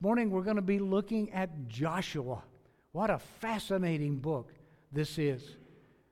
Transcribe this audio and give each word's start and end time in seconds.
morning 0.00 0.30
we're 0.30 0.42
going 0.42 0.56
to 0.56 0.62
be 0.62 0.78
looking 0.78 1.32
at 1.32 1.68
Joshua. 1.68 2.42
What 2.92 3.10
a 3.10 3.18
fascinating 3.18 4.16
book 4.16 4.52
this 4.92 5.18
is. 5.18 5.56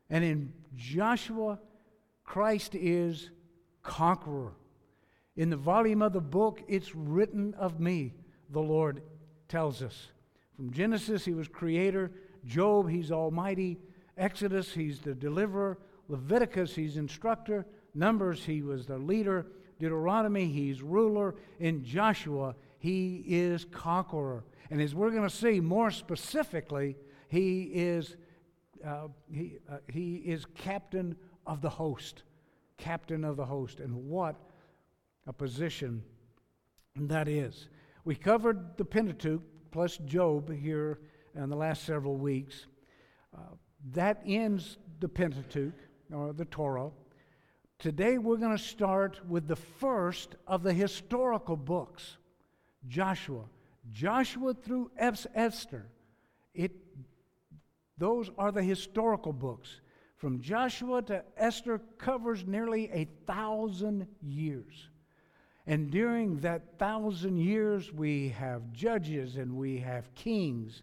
And 0.09 0.25
in 0.25 0.53
Joshua, 0.75 1.59
Christ 2.25 2.75
is 2.75 3.31
conqueror. 3.83 4.53
In 5.37 5.51
the 5.51 5.57
volume 5.57 6.03
of 6.03 6.13
the 6.13 6.21
book, 6.21 6.63
it's 6.69 6.95
written 6.95 7.55
of 7.55 7.81
me, 7.81 8.15
the 8.51 8.61
Lord 8.61 9.03
tells 9.49 9.83
us. 9.83 10.09
From 10.57 10.73
Genesis, 10.73 11.25
he 11.25 11.35
was 11.35 11.49
creator. 11.49 12.13
Job, 12.47 12.89
he's 12.89 13.11
almighty. 13.11 13.79
Exodus, 14.17 14.73
he's 14.73 15.01
the 15.01 15.15
deliverer. 15.15 15.79
Leviticus, 16.09 16.75
he's 16.75 16.97
instructor. 16.97 17.67
Numbers, 17.95 18.45
he 18.45 18.63
was 18.63 18.87
the 18.87 18.99
leader. 18.99 19.47
Deuteronomy, 19.79 20.47
he's 20.47 20.83
ruler. 20.83 21.35
In 21.59 21.85
Joshua, 21.85 22.55
he 22.85 23.25
is 23.27 23.65
conqueror. 23.65 24.45
And 24.71 24.79
as 24.79 24.95
we're 24.95 25.09
going 25.09 25.27
to 25.27 25.35
see 25.35 25.59
more 25.59 25.91
specifically, 25.91 26.97
he 27.29 27.63
is, 27.73 28.19
uh, 28.87 29.09
he, 29.33 29.57
uh, 29.73 29.79
he 29.91 30.17
is 30.17 30.45
captain 30.55 31.17
of 31.47 31.63
the 31.63 31.71
host. 31.71 32.25
Captain 32.77 33.25
of 33.25 33.39
the 33.39 33.45
host. 33.47 33.81
And 33.81 33.95
what 33.95 34.37
a 35.27 35.33
position 35.33 36.03
that 36.95 37.27
is. 37.27 37.71
We 38.05 38.17
covered 38.17 38.77
the 38.77 38.85
Pentateuch 38.85 39.41
plus 39.71 39.97
Job 40.05 40.53
here 40.53 40.99
in 41.35 41.49
the 41.49 41.57
last 41.57 41.85
several 41.85 42.17
weeks. 42.17 42.67
Uh, 43.35 43.55
that 43.93 44.21
ends 44.27 44.77
the 45.01 45.09
Pentateuch, 45.09 45.73
or 46.13 46.35
the 46.35 46.45
Torah. 46.45 46.91
Today 47.79 48.19
we're 48.19 48.37
going 48.37 48.55
to 48.55 48.63
start 48.63 49.27
with 49.27 49.49
the 49.49 49.57
first 49.57 50.37
of 50.47 50.63
the 50.63 50.75
historical 50.75 51.57
books, 51.57 52.19
Joshua. 52.89 53.45
Joshua 53.93 54.55
through 54.55 54.91
Esther. 54.97 55.87
It, 56.55 56.73
those 57.99 58.31
are 58.39 58.53
the 58.53 58.63
historical 58.63 59.33
books. 59.33 59.81
From 60.17 60.41
Joshua 60.41 61.03
to 61.03 61.23
Esther 61.37 61.81
covers 61.99 62.47
nearly 62.47 62.91
a 62.93 63.07
thousand 63.27 64.07
years. 64.23 64.89
And 65.67 65.91
during 65.91 66.39
that 66.41 66.79
thousand 66.79 67.39
years, 67.39 67.93
we 67.93 68.29
have 68.31 68.73
judges 68.73 69.37
and 69.37 69.57
we 69.57 69.79
have 69.79 70.15
kings. 70.15 70.83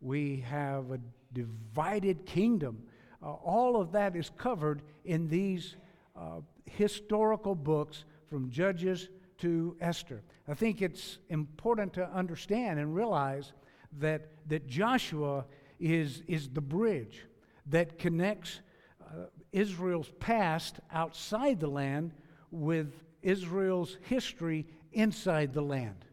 We 0.00 0.44
have 0.48 0.90
a 0.90 1.00
divided 1.32 2.26
kingdom. 2.26 2.82
Uh, 3.22 3.32
all 3.32 3.80
of 3.80 3.92
that 3.92 4.16
is 4.16 4.30
covered 4.38 4.82
in 5.04 5.28
these 5.28 5.76
uh, 6.16 6.40
historical 6.64 7.54
books 7.54 8.04
from 8.28 8.50
Judges 8.50 9.08
to 9.40 9.76
Esther. 9.80 10.22
I 10.48 10.54
think 10.54 10.82
it's 10.82 11.18
important 11.28 11.92
to 11.94 12.08
understand 12.10 12.78
and 12.78 12.94
realize 12.94 13.52
that, 13.98 14.28
that 14.48 14.66
Joshua 14.66 15.44
is, 15.78 16.22
is 16.26 16.48
the 16.48 16.60
bridge 16.60 17.26
that 17.66 17.98
connects 17.98 18.60
uh, 19.02 19.26
Israel's 19.52 20.10
past 20.20 20.80
outside 20.92 21.60
the 21.60 21.68
land 21.68 22.12
with 22.50 22.92
Israel's 23.22 23.96
history 24.02 24.66
inside 24.92 25.52
the 25.52 25.62
land. 25.62 26.04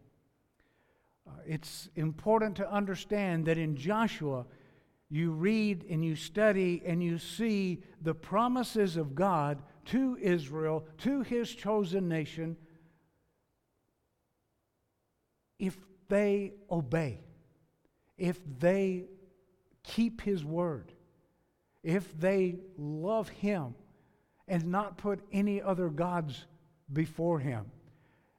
Uh, 1.28 1.32
it's 1.46 1.90
important 1.96 2.56
to 2.58 2.72
understand 2.72 3.46
that 3.46 3.58
in 3.58 3.76
Joshua, 3.76 4.46
you 5.10 5.32
read 5.32 5.86
and 5.90 6.04
you 6.04 6.16
study 6.16 6.82
and 6.86 7.02
you 7.02 7.18
see 7.18 7.82
the 8.02 8.14
promises 8.14 8.98
of 8.98 9.16
God 9.16 9.62
to 9.86 10.18
Israel, 10.22 10.86
to 11.00 11.22
his 11.22 11.54
chosen 11.54 12.10
nation, 12.10 12.58
if 15.60 15.78
they 16.10 16.54
obey, 16.70 17.20
if 18.18 18.40
they 18.60 19.06
keep 19.84 20.22
his 20.22 20.44
word, 20.44 20.92
if 21.84 22.18
they 22.20 22.56
love 22.78 23.30
him 23.30 23.76
and 24.48 24.66
not 24.66 24.98
put 24.98 25.20
any 25.32 25.62
other 25.62 25.90
gods 25.90 26.46
before 26.92 27.40
him. 27.40 27.66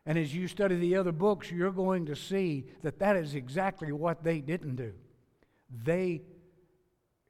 And 0.06 0.18
as 0.18 0.34
you 0.34 0.48
study 0.48 0.76
the 0.76 0.96
other 0.96 1.12
books, 1.12 1.50
you're 1.50 1.70
going 1.70 2.06
to 2.06 2.16
see 2.16 2.64
that 2.82 2.98
that 2.98 3.16
is 3.16 3.34
exactly 3.34 3.92
what 3.92 4.24
they 4.24 4.40
didn't 4.40 4.76
do. 4.76 4.94
They, 5.84 6.22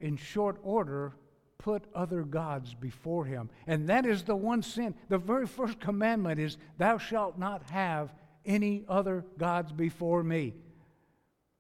in 0.01 0.17
short 0.17 0.59
order, 0.63 1.15
put 1.59 1.85
other 1.93 2.23
gods 2.23 2.75
before 2.75 3.25
him. 3.25 3.51
And 3.67 3.89
that 3.89 4.07
is 4.07 4.23
the 4.23 4.37
one 4.37 4.63
sin. 4.63 4.95
The 5.09 5.19
very 5.19 5.47
first 5.47 5.81
commandment 5.81 6.39
is, 6.39 6.57
Thou 6.79 6.99
shalt 6.99 7.37
not 7.37 7.65
have 7.71 8.15
any 8.45 8.85
other 8.89 9.25
gods 9.37 9.73
before 9.73 10.23
me. 10.23 10.55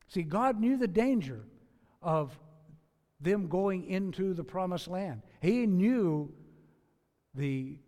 See, 0.08 0.22
God 0.22 0.58
knew 0.58 0.76
the 0.76 0.88
danger 0.88 1.44
of 2.02 2.38
them 3.20 3.48
going 3.48 3.84
into 3.84 4.34
the 4.34 4.44
promised 4.44 4.88
land. 4.88 5.22
He 5.40 5.66
knew 5.66 6.32
the 7.34 7.78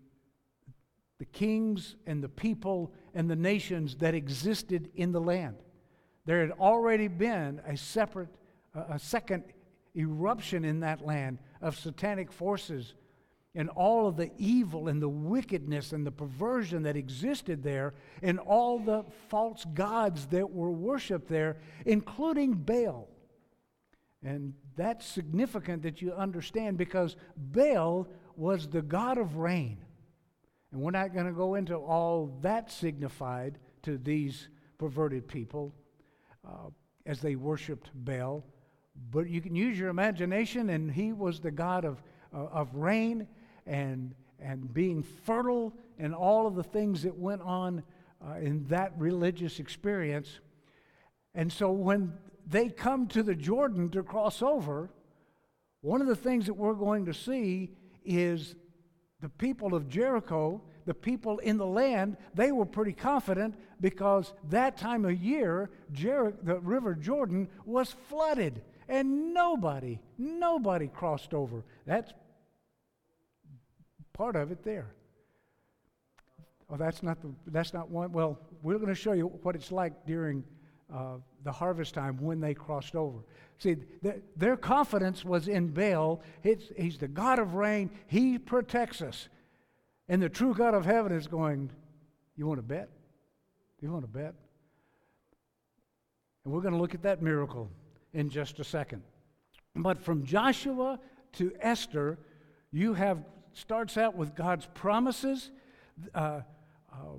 the 1.20 1.26
kings 1.26 1.96
and 2.06 2.24
the 2.24 2.30
people 2.30 2.94
and 3.14 3.30
the 3.30 3.36
nations 3.36 3.94
that 3.96 4.14
existed 4.14 4.90
in 4.94 5.12
the 5.12 5.20
land. 5.20 5.56
There 6.24 6.40
had 6.40 6.52
already 6.52 7.08
been 7.08 7.60
a 7.66 7.76
separate, 7.76 8.30
a 8.74 8.98
second 8.98 9.44
eruption 9.94 10.64
in 10.64 10.80
that 10.80 11.04
land 11.04 11.38
of 11.60 11.78
satanic 11.78 12.32
forces 12.32 12.94
and 13.54 13.68
all 13.70 14.06
of 14.06 14.16
the 14.16 14.30
evil 14.38 14.88
and 14.88 15.02
the 15.02 15.08
wickedness 15.08 15.92
and 15.92 16.06
the 16.06 16.12
perversion 16.12 16.84
that 16.84 16.96
existed 16.96 17.62
there, 17.62 17.94
and 18.22 18.38
all 18.38 18.78
the 18.78 19.04
false 19.28 19.64
gods 19.74 20.26
that 20.26 20.48
were 20.50 20.70
worshiped 20.70 21.28
there, 21.28 21.56
including 21.84 22.52
Baal. 22.54 23.08
And 24.22 24.54
that's 24.76 25.06
significant 25.06 25.82
that 25.82 26.00
you 26.00 26.12
understand 26.12 26.76
because 26.76 27.16
Baal 27.36 28.08
was 28.36 28.68
the 28.68 28.82
god 28.82 29.18
of 29.18 29.36
rain. 29.36 29.78
And 30.72 30.80
we're 30.80 30.90
not 30.92 31.12
going 31.12 31.26
to 31.26 31.32
go 31.32 31.56
into 31.56 31.74
all 31.74 32.38
that 32.42 32.70
signified 32.70 33.58
to 33.82 33.98
these 33.98 34.48
perverted 34.78 35.26
people 35.26 35.74
uh, 36.46 36.68
as 37.06 37.20
they 37.20 37.34
worshiped 37.34 37.90
Baal. 37.94 38.44
But 39.10 39.28
you 39.28 39.40
can 39.40 39.56
use 39.56 39.78
your 39.78 39.88
imagination, 39.88 40.70
and 40.70 40.90
he 40.92 41.12
was 41.12 41.40
the 41.40 41.50
God 41.50 41.84
of, 41.84 42.02
uh, 42.34 42.44
of 42.46 42.74
rain 42.74 43.26
and, 43.70 44.14
and 44.40 44.74
being 44.74 45.02
fertile 45.02 45.72
and 45.98 46.12
all 46.14 46.46
of 46.46 46.56
the 46.56 46.62
things 46.64 47.04
that 47.04 47.16
went 47.16 47.40
on 47.40 47.82
uh, 48.20 48.34
in 48.34 48.66
that 48.66 48.92
religious 48.98 49.60
experience. 49.60 50.40
And 51.34 51.50
so 51.52 51.70
when 51.70 52.12
they 52.46 52.68
come 52.68 53.06
to 53.08 53.22
the 53.22 53.34
Jordan 53.34 53.88
to 53.90 54.02
cross 54.02 54.42
over, 54.42 54.90
one 55.82 56.00
of 56.00 56.08
the 56.08 56.16
things 56.16 56.46
that 56.46 56.54
we're 56.54 56.74
going 56.74 57.06
to 57.06 57.14
see 57.14 57.70
is 58.04 58.56
the 59.20 59.28
people 59.28 59.74
of 59.74 59.88
Jericho, 59.88 60.60
the 60.84 60.94
people 60.94 61.38
in 61.38 61.56
the 61.56 61.66
land, 61.66 62.16
they 62.34 62.50
were 62.50 62.66
pretty 62.66 62.92
confident 62.92 63.54
because 63.80 64.32
that 64.48 64.76
time 64.76 65.04
of 65.04 65.22
year, 65.22 65.70
Jer- 65.92 66.34
the 66.42 66.58
River 66.58 66.94
Jordan 66.94 67.48
was 67.64 67.94
flooded 68.08 68.62
and 68.88 69.32
nobody, 69.32 70.00
nobody 70.18 70.88
crossed 70.88 71.32
over. 71.32 71.62
That's 71.86 72.12
part 74.20 74.36
of 74.36 74.52
it 74.52 74.62
there. 74.62 74.92
Oh, 76.68 76.76
that's 76.76 77.02
not, 77.02 77.22
the, 77.22 77.28
that's 77.46 77.72
not 77.72 77.88
one. 77.88 78.12
Well, 78.12 78.38
we're 78.62 78.76
going 78.76 78.90
to 78.90 78.94
show 78.94 79.12
you 79.12 79.28
what 79.42 79.56
it's 79.56 79.72
like 79.72 80.04
during 80.04 80.44
uh, 80.94 81.14
the 81.42 81.50
harvest 81.50 81.94
time 81.94 82.18
when 82.20 82.38
they 82.38 82.52
crossed 82.52 82.94
over. 82.94 83.20
See, 83.56 83.76
th- 84.02 84.22
their 84.36 84.58
confidence 84.58 85.24
was 85.24 85.48
in 85.48 85.68
Baal. 85.68 86.20
It's, 86.42 86.64
he's 86.76 86.98
the 86.98 87.08
God 87.08 87.38
of 87.38 87.54
rain, 87.54 87.88
He 88.08 88.38
protects 88.38 89.00
us. 89.00 89.30
And 90.06 90.20
the 90.20 90.28
true 90.28 90.52
God 90.52 90.74
of 90.74 90.84
heaven 90.84 91.12
is 91.12 91.26
going, 91.26 91.70
You 92.36 92.46
want 92.46 92.58
to 92.58 92.62
bet? 92.62 92.90
You 93.80 93.90
want 93.90 94.04
to 94.04 94.10
bet? 94.10 94.34
And 96.44 96.52
we're 96.52 96.60
going 96.60 96.74
to 96.74 96.80
look 96.80 96.94
at 96.94 97.02
that 97.04 97.22
miracle 97.22 97.70
in 98.12 98.28
just 98.28 98.60
a 98.60 98.64
second. 98.64 99.00
But 99.74 99.98
from 99.98 100.26
Joshua 100.26 101.00
to 101.38 101.52
Esther, 101.62 102.18
you 102.70 102.92
have 102.92 103.24
starts 103.52 103.96
out 103.96 104.14
with 104.16 104.34
God's 104.34 104.66
promises. 104.66 105.50
Uh, 106.14 106.40
uh, 106.92 107.18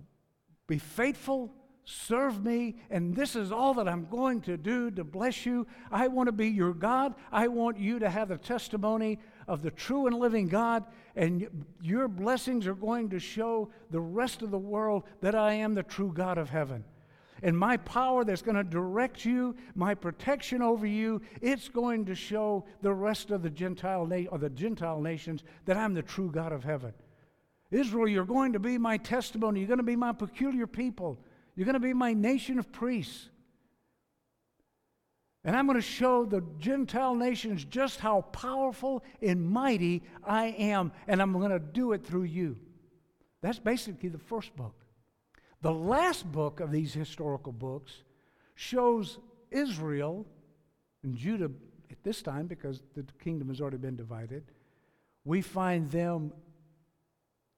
be 0.68 0.78
faithful 0.78 1.54
serve 1.92 2.44
me, 2.44 2.76
and 2.90 3.16
this 3.16 3.36
is 3.36 3.52
all 3.52 3.74
that 3.76 3.88
I'm 3.88 4.06
going 4.06 4.42
to 4.42 4.58
do 4.58 4.92
to 4.92 5.04
bless 5.04 5.46
you. 5.46 5.68
I 5.92 6.08
want 6.08 6.28
to 6.28 6.32
be 6.32 6.48
your 6.48 6.74
God. 6.74 7.16
I 7.32 7.48
want 7.48 7.78
you 7.78 8.00
to 8.00 8.10
have 8.10 8.30
the 8.30 8.38
testimony 8.38 9.20
of 9.48 9.62
the 9.62 9.72
true 9.72 10.08
and 10.08 10.18
living 10.18 10.48
God, 10.48 10.86
and 11.16 11.66
your 11.82 12.08
blessings 12.08 12.68
are 12.68 12.76
going 12.76 13.10
to 13.10 13.20
show 13.20 13.70
the 13.90 14.00
rest 14.00 14.42
of 14.42 14.52
the 14.52 14.58
world 14.58 15.04
that 15.22 15.36
I 15.36 15.54
am 15.54 15.74
the 15.74 15.84
true 15.84 16.12
God 16.14 16.38
of 16.38 16.50
heaven. 16.50 16.84
And 17.44 17.58
my 17.58 17.78
power 17.78 18.24
that's 18.24 18.44
going 18.44 18.58
to 18.58 18.64
direct 18.64 19.26
you, 19.26 19.56
my 19.74 19.96
protection 19.96 20.62
over 20.62 20.86
you, 20.86 21.22
it's 21.42 21.70
going 21.70 22.06
to 22.06 22.16
show 22.16 22.66
the 22.82 22.94
rest 22.94 23.32
of 23.32 23.42
the 23.42 23.50
Gentile 23.50 24.06
na- 24.06 24.30
or 24.30 24.38
the 24.38 24.50
Gentile 24.50 25.02
nations 25.02 25.44
that 25.66 25.76
I'm 25.76 25.94
the 25.94 26.04
true 26.04 26.30
God 26.32 26.52
of 26.52 26.64
heaven. 26.64 26.94
Israel, 27.72 28.08
you're 28.08 28.26
going 28.26 28.54
to 28.54 28.60
be 28.60 28.78
my 28.78 28.98
testimony. 28.98 29.62
You're 29.62 29.68
going 29.68 29.78
to 29.78 29.84
be 29.84 29.96
my 29.96 30.12
peculiar 30.12 30.68
people. 30.68 31.18
You're 31.56 31.66
going 31.66 31.74
to 31.74 31.80
be 31.80 31.94
my 31.94 32.14
nation 32.14 32.60
of 32.60 32.72
priests. 32.72 33.30
And 35.44 35.56
I'm 35.56 35.66
going 35.66 35.78
to 35.78 35.82
show 35.82 36.26
the 36.26 36.44
Gentile 36.60 37.16
nations 37.16 37.66
just 37.66 38.00
how 38.00 38.22
powerful 38.22 39.04
and 39.22 39.42
mighty 39.50 40.04
I 40.24 40.48
am, 40.48 40.92
and 41.08 41.20
I'm 41.22 41.34
going 41.34 41.50
to 41.50 41.60
do 41.60 41.94
it 41.94 42.06
through 42.06 42.24
you. 42.24 42.58
That's 43.42 43.58
basically 43.58 44.10
the 44.10 44.20
first 44.20 44.56
book. 44.56 44.76
The 45.62 45.72
last 45.72 46.32
book 46.32 46.60
of 46.60 46.72
these 46.72 46.94
historical 46.94 47.52
books 47.52 48.04
shows 48.56 49.20
Israel 49.52 50.26
and 51.04 51.16
Judah 51.16 51.52
at 51.92 52.04
this 52.04 52.22
time, 52.22 52.48
because 52.48 52.82
the 52.96 53.06
kingdom 53.24 53.50
has 53.50 53.62
already 53.62 53.78
been 53.78 53.96
divided, 53.96 54.44
we 55.26 55.42
find 55.42 55.92
them 55.92 56.34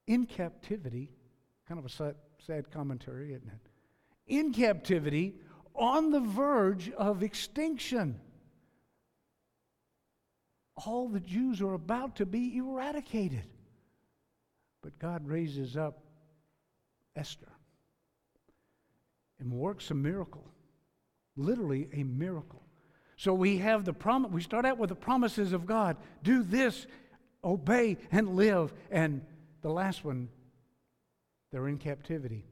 in 0.08 0.26
captivity. 0.26 1.12
Kind 1.68 1.80
of 1.80 1.86
a 1.86 1.90
sad, 1.90 2.16
sad 2.46 2.72
commentary, 2.72 3.34
isn't 3.34 3.48
it? 3.48 3.70
In 4.28 4.54
captivity 4.54 5.36
on 5.76 6.12
the 6.12 6.20
verge 6.20 6.92
of 6.92 7.24
extinction. 7.24 8.20
All 10.86 11.08
the 11.08 11.20
Jews 11.20 11.62
are 11.62 11.74
about 11.74 12.18
to 12.18 12.26
be 12.26 12.58
eradicated. 12.58 13.46
But 14.82 14.98
God 15.00 15.28
raises 15.28 15.78
up 15.78 16.00
Esther 17.16 17.53
and 19.44 19.52
works 19.52 19.92
a 19.92 19.94
miracle, 19.94 20.46
literally 21.36 21.90
a 21.94 22.04
miracle. 22.04 22.62
So 23.18 23.34
we 23.34 23.58
have 23.58 23.86
the 23.86 23.94
promise, 23.94 24.32
we 24.32 24.42
start 24.42 24.66
out 24.66 24.78
with 24.78 24.90
the 24.90 24.96
promises 24.96 25.54
of 25.54 25.66
God 25.66 25.98
do 26.24 26.44
this, 26.44 26.88
obey, 27.44 27.98
and 28.12 28.36
live. 28.36 28.74
And 28.90 29.22
the 29.62 29.70
last 29.70 30.04
one, 30.04 30.30
they're 31.52 31.68
in 31.68 31.78
captivity, 31.78 32.46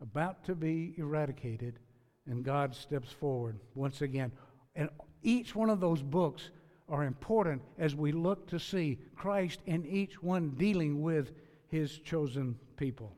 about 0.00 0.44
to 0.44 0.54
be 0.54 0.94
eradicated 0.98 1.78
and 2.26 2.44
God 2.44 2.74
steps 2.74 3.10
forward 3.12 3.58
once 3.74 4.02
again. 4.02 4.32
And 4.74 4.88
each 5.22 5.54
one 5.54 5.70
of 5.70 5.80
those 5.80 6.02
books 6.02 6.50
are 6.88 7.04
important 7.04 7.62
as 7.78 7.94
we 7.94 8.12
look 8.12 8.46
to 8.48 8.58
see 8.58 8.98
Christ 9.16 9.60
in 9.66 9.86
each 9.86 10.22
one 10.22 10.50
dealing 10.50 11.02
with 11.02 11.32
his 11.68 11.98
chosen 11.98 12.56
people. 12.76 13.12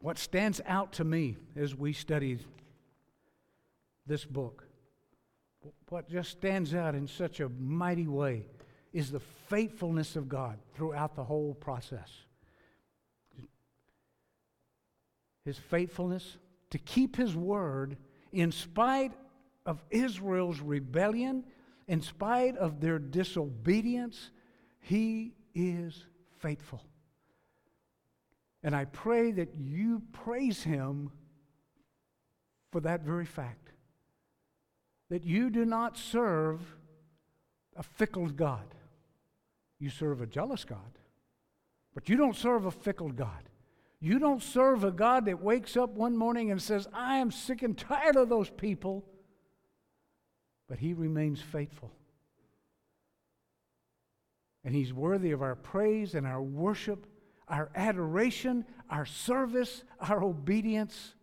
What 0.00 0.18
stands 0.18 0.60
out 0.66 0.94
to 0.94 1.04
me 1.04 1.36
as 1.54 1.74
we 1.74 1.92
study 1.92 2.38
this 4.06 4.24
book, 4.24 4.64
what 5.90 6.08
just 6.08 6.30
stands 6.30 6.74
out 6.74 6.94
in 6.94 7.06
such 7.06 7.40
a 7.40 7.48
mighty 7.48 8.06
way, 8.06 8.46
is 8.92 9.10
the 9.10 9.20
faithfulness 9.20 10.16
of 10.16 10.28
God 10.28 10.58
throughout 10.74 11.14
the 11.14 11.24
whole 11.24 11.54
process. 11.54 12.10
His 15.44 15.58
faithfulness, 15.58 16.38
to 16.70 16.78
keep 16.78 17.16
his 17.16 17.36
word 17.36 17.96
in 18.32 18.52
spite 18.52 19.12
of 19.66 19.84
Israel's 19.90 20.60
rebellion, 20.60 21.44
in 21.88 22.00
spite 22.00 22.56
of 22.56 22.80
their 22.80 22.98
disobedience, 22.98 24.30
he 24.80 25.34
is 25.54 26.04
faithful. 26.38 26.82
And 28.62 28.74
I 28.74 28.84
pray 28.84 29.32
that 29.32 29.54
you 29.58 30.02
praise 30.12 30.62
him 30.62 31.10
for 32.70 32.80
that 32.80 33.02
very 33.02 33.24
fact. 33.24 33.72
That 35.08 35.24
you 35.24 35.50
do 35.50 35.64
not 35.64 35.96
serve 35.96 36.60
a 37.76 37.82
fickle 37.82 38.28
God. 38.28 38.74
You 39.78 39.88
serve 39.88 40.20
a 40.20 40.26
jealous 40.26 40.64
God, 40.64 40.98
but 41.94 42.08
you 42.08 42.16
don't 42.16 42.36
serve 42.36 42.66
a 42.66 42.70
fickle 42.70 43.10
God. 43.10 43.48
You 43.98 44.18
don't 44.18 44.42
serve 44.42 44.84
a 44.84 44.90
God 44.90 45.24
that 45.24 45.42
wakes 45.42 45.76
up 45.76 45.90
one 45.90 46.16
morning 46.16 46.50
and 46.50 46.60
says, 46.60 46.86
I 46.92 47.16
am 47.16 47.30
sick 47.30 47.62
and 47.62 47.76
tired 47.76 48.16
of 48.16 48.28
those 48.28 48.50
people, 48.50 49.04
but 50.68 50.78
He 50.78 50.92
remains 50.92 51.40
faithful. 51.40 51.92
And 54.64 54.74
He's 54.74 54.92
worthy 54.92 55.32
of 55.32 55.42
our 55.42 55.54
praise 55.54 56.14
and 56.14 56.26
our 56.26 56.42
worship, 56.42 57.06
our 57.50 57.70
adoration, 57.74 58.64
our 58.88 59.04
service, 59.04 59.84
our 60.00 60.22
obedience. 60.22 61.14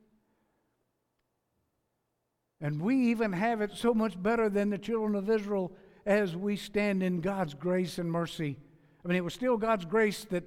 And 2.60 2.82
we 2.82 3.12
even 3.12 3.34
have 3.34 3.62
it 3.62 3.72
so 3.76 3.94
much 3.94 4.22
better 4.22 4.50
than 4.50 4.70
the 4.70 4.78
children 4.78 5.16
of 5.16 5.30
Israel 5.30 5.72
as 6.06 6.36
we 6.36 6.56
stand 6.56 7.04
in 7.04 7.22
God's 7.22 7.54
grace 7.54 7.98
and 7.98 8.12
mercy. 8.12 8.58
I 9.04 9.08
mean, 9.08 9.18
it 9.18 9.24
was 9.24 9.34
still 9.34 9.58
God's 9.58 9.86
grace 9.86 10.26
that, 10.32 10.44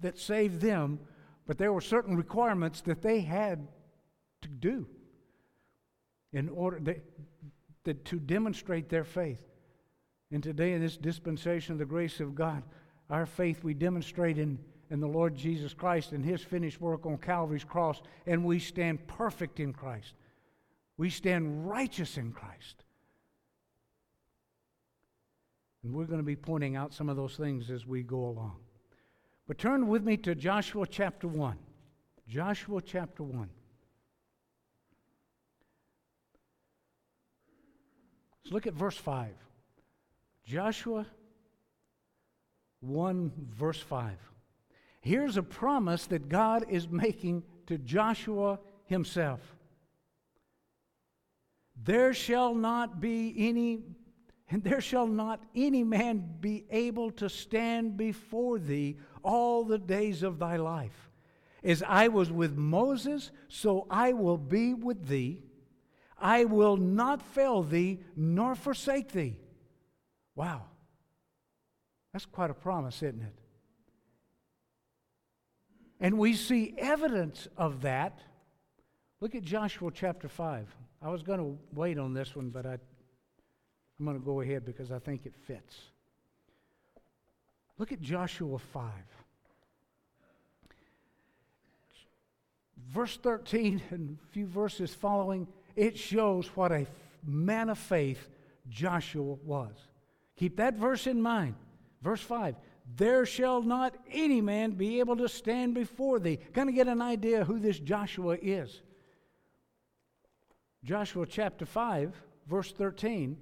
that 0.00 0.18
saved 0.18 0.60
them, 0.60 1.00
but 1.46 1.58
there 1.58 1.72
were 1.72 1.80
certain 1.80 2.16
requirements 2.16 2.80
that 2.82 3.02
they 3.02 3.20
had 3.20 3.66
to 4.42 4.48
do 4.48 4.86
in 6.32 6.48
order 6.48 6.78
to, 6.80 6.96
that, 7.84 8.04
to 8.06 8.18
demonstrate 8.18 8.88
their 8.88 9.04
faith. 9.04 9.40
And 10.30 10.42
today, 10.42 10.74
in 10.74 10.80
this 10.80 10.96
dispensation 10.96 11.72
of 11.72 11.78
the 11.78 11.84
grace 11.84 12.20
of 12.20 12.34
God, 12.34 12.62
our 13.08 13.26
faith 13.26 13.64
we 13.64 13.74
demonstrate 13.74 14.38
in, 14.38 14.58
in 14.90 15.00
the 15.00 15.06
Lord 15.06 15.36
Jesus 15.36 15.72
Christ 15.72 16.12
and 16.12 16.24
His 16.24 16.42
finished 16.42 16.80
work 16.80 17.06
on 17.06 17.16
Calvary's 17.16 17.64
cross, 17.64 18.02
and 18.26 18.44
we 18.44 18.58
stand 18.58 19.06
perfect 19.06 19.60
in 19.60 19.72
Christ. 19.72 20.14
We 20.96 21.10
stand 21.10 21.68
righteous 21.68 22.16
in 22.16 22.32
Christ. 22.32 22.84
And 25.82 25.94
we're 25.94 26.04
going 26.04 26.20
to 26.20 26.24
be 26.24 26.36
pointing 26.36 26.76
out 26.76 26.92
some 26.92 27.08
of 27.08 27.16
those 27.16 27.36
things 27.36 27.70
as 27.70 27.86
we 27.86 28.02
go 28.02 28.26
along. 28.26 28.56
But 29.46 29.58
turn 29.58 29.88
with 29.88 30.04
me 30.04 30.16
to 30.18 30.34
Joshua 30.34 30.86
chapter 30.86 31.26
1. 31.26 31.56
Joshua 32.28 32.82
chapter 32.82 33.22
1. 33.22 33.48
Let's 38.44 38.52
look 38.52 38.66
at 38.66 38.74
verse 38.74 38.96
5. 38.96 39.30
Joshua 40.44 41.06
1, 42.80 43.32
verse 43.52 43.80
5. 43.80 44.29
Here's 45.00 45.36
a 45.36 45.42
promise 45.42 46.06
that 46.08 46.28
God 46.28 46.66
is 46.68 46.88
making 46.88 47.42
to 47.66 47.78
Joshua 47.78 48.58
himself. 48.84 49.40
There 51.82 52.12
shall 52.12 52.54
not 52.54 53.00
be 53.00 53.34
any 53.36 53.80
and 54.50 54.64
there 54.64 54.80
shall 54.80 55.06
not 55.06 55.40
any 55.54 55.84
man 55.84 56.28
be 56.40 56.64
able 56.70 57.12
to 57.12 57.28
stand 57.28 57.96
before 57.96 58.58
thee 58.58 58.96
all 59.22 59.64
the 59.64 59.78
days 59.78 60.24
of 60.24 60.40
thy 60.40 60.56
life. 60.56 61.08
As 61.62 61.84
I 61.86 62.08
was 62.08 62.32
with 62.32 62.56
Moses, 62.56 63.30
so 63.46 63.86
I 63.88 64.12
will 64.12 64.38
be 64.38 64.74
with 64.74 65.06
thee. 65.06 65.44
I 66.18 66.46
will 66.46 66.76
not 66.76 67.22
fail 67.22 67.62
thee 67.62 68.00
nor 68.16 68.56
forsake 68.56 69.12
thee. 69.12 69.36
Wow. 70.34 70.62
That's 72.12 72.26
quite 72.26 72.50
a 72.50 72.54
promise, 72.54 73.02
isn't 73.04 73.22
it? 73.22 73.34
And 76.00 76.18
we 76.18 76.34
see 76.34 76.74
evidence 76.78 77.46
of 77.56 77.82
that. 77.82 78.18
Look 79.20 79.34
at 79.34 79.42
Joshua 79.42 79.90
chapter 79.94 80.28
5. 80.28 80.66
I 81.02 81.08
was 81.08 81.22
going 81.22 81.38
to 81.38 81.58
wait 81.74 81.98
on 81.98 82.14
this 82.14 82.34
one, 82.34 82.50
but 82.50 82.66
I 82.66 82.78
I'm 84.00 84.06
going 84.06 84.18
to 84.18 84.24
go 84.24 84.40
ahead 84.40 84.64
because 84.64 84.90
I 84.90 84.98
think 84.98 85.26
it 85.26 85.34
fits. 85.46 85.76
Look 87.76 87.92
at 87.92 88.00
Joshua 88.00 88.58
5. 88.58 88.90
Verse 92.88 93.18
13 93.18 93.82
and 93.90 94.16
a 94.24 94.32
few 94.32 94.46
verses 94.46 94.94
following, 94.94 95.46
it 95.76 95.98
shows 95.98 96.46
what 96.56 96.72
a 96.72 96.86
man 97.26 97.68
of 97.68 97.78
faith 97.78 98.30
Joshua 98.70 99.34
was. 99.44 99.74
Keep 100.36 100.56
that 100.56 100.76
verse 100.76 101.06
in 101.06 101.20
mind. 101.20 101.54
Verse 102.02 102.22
5 102.22 102.56
There 102.96 103.24
shall 103.26 103.62
not 103.62 103.96
any 104.10 104.40
man 104.40 104.72
be 104.72 105.00
able 105.00 105.16
to 105.16 105.28
stand 105.28 105.74
before 105.74 106.18
thee. 106.18 106.38
Kind 106.52 106.68
of 106.68 106.74
get 106.74 106.88
an 106.88 107.02
idea 107.02 107.44
who 107.44 107.58
this 107.58 107.78
Joshua 107.78 108.36
is. 108.40 108.82
Joshua 110.84 111.26
chapter 111.26 111.66
5, 111.66 112.14
verse 112.46 112.72
13 112.72 113.36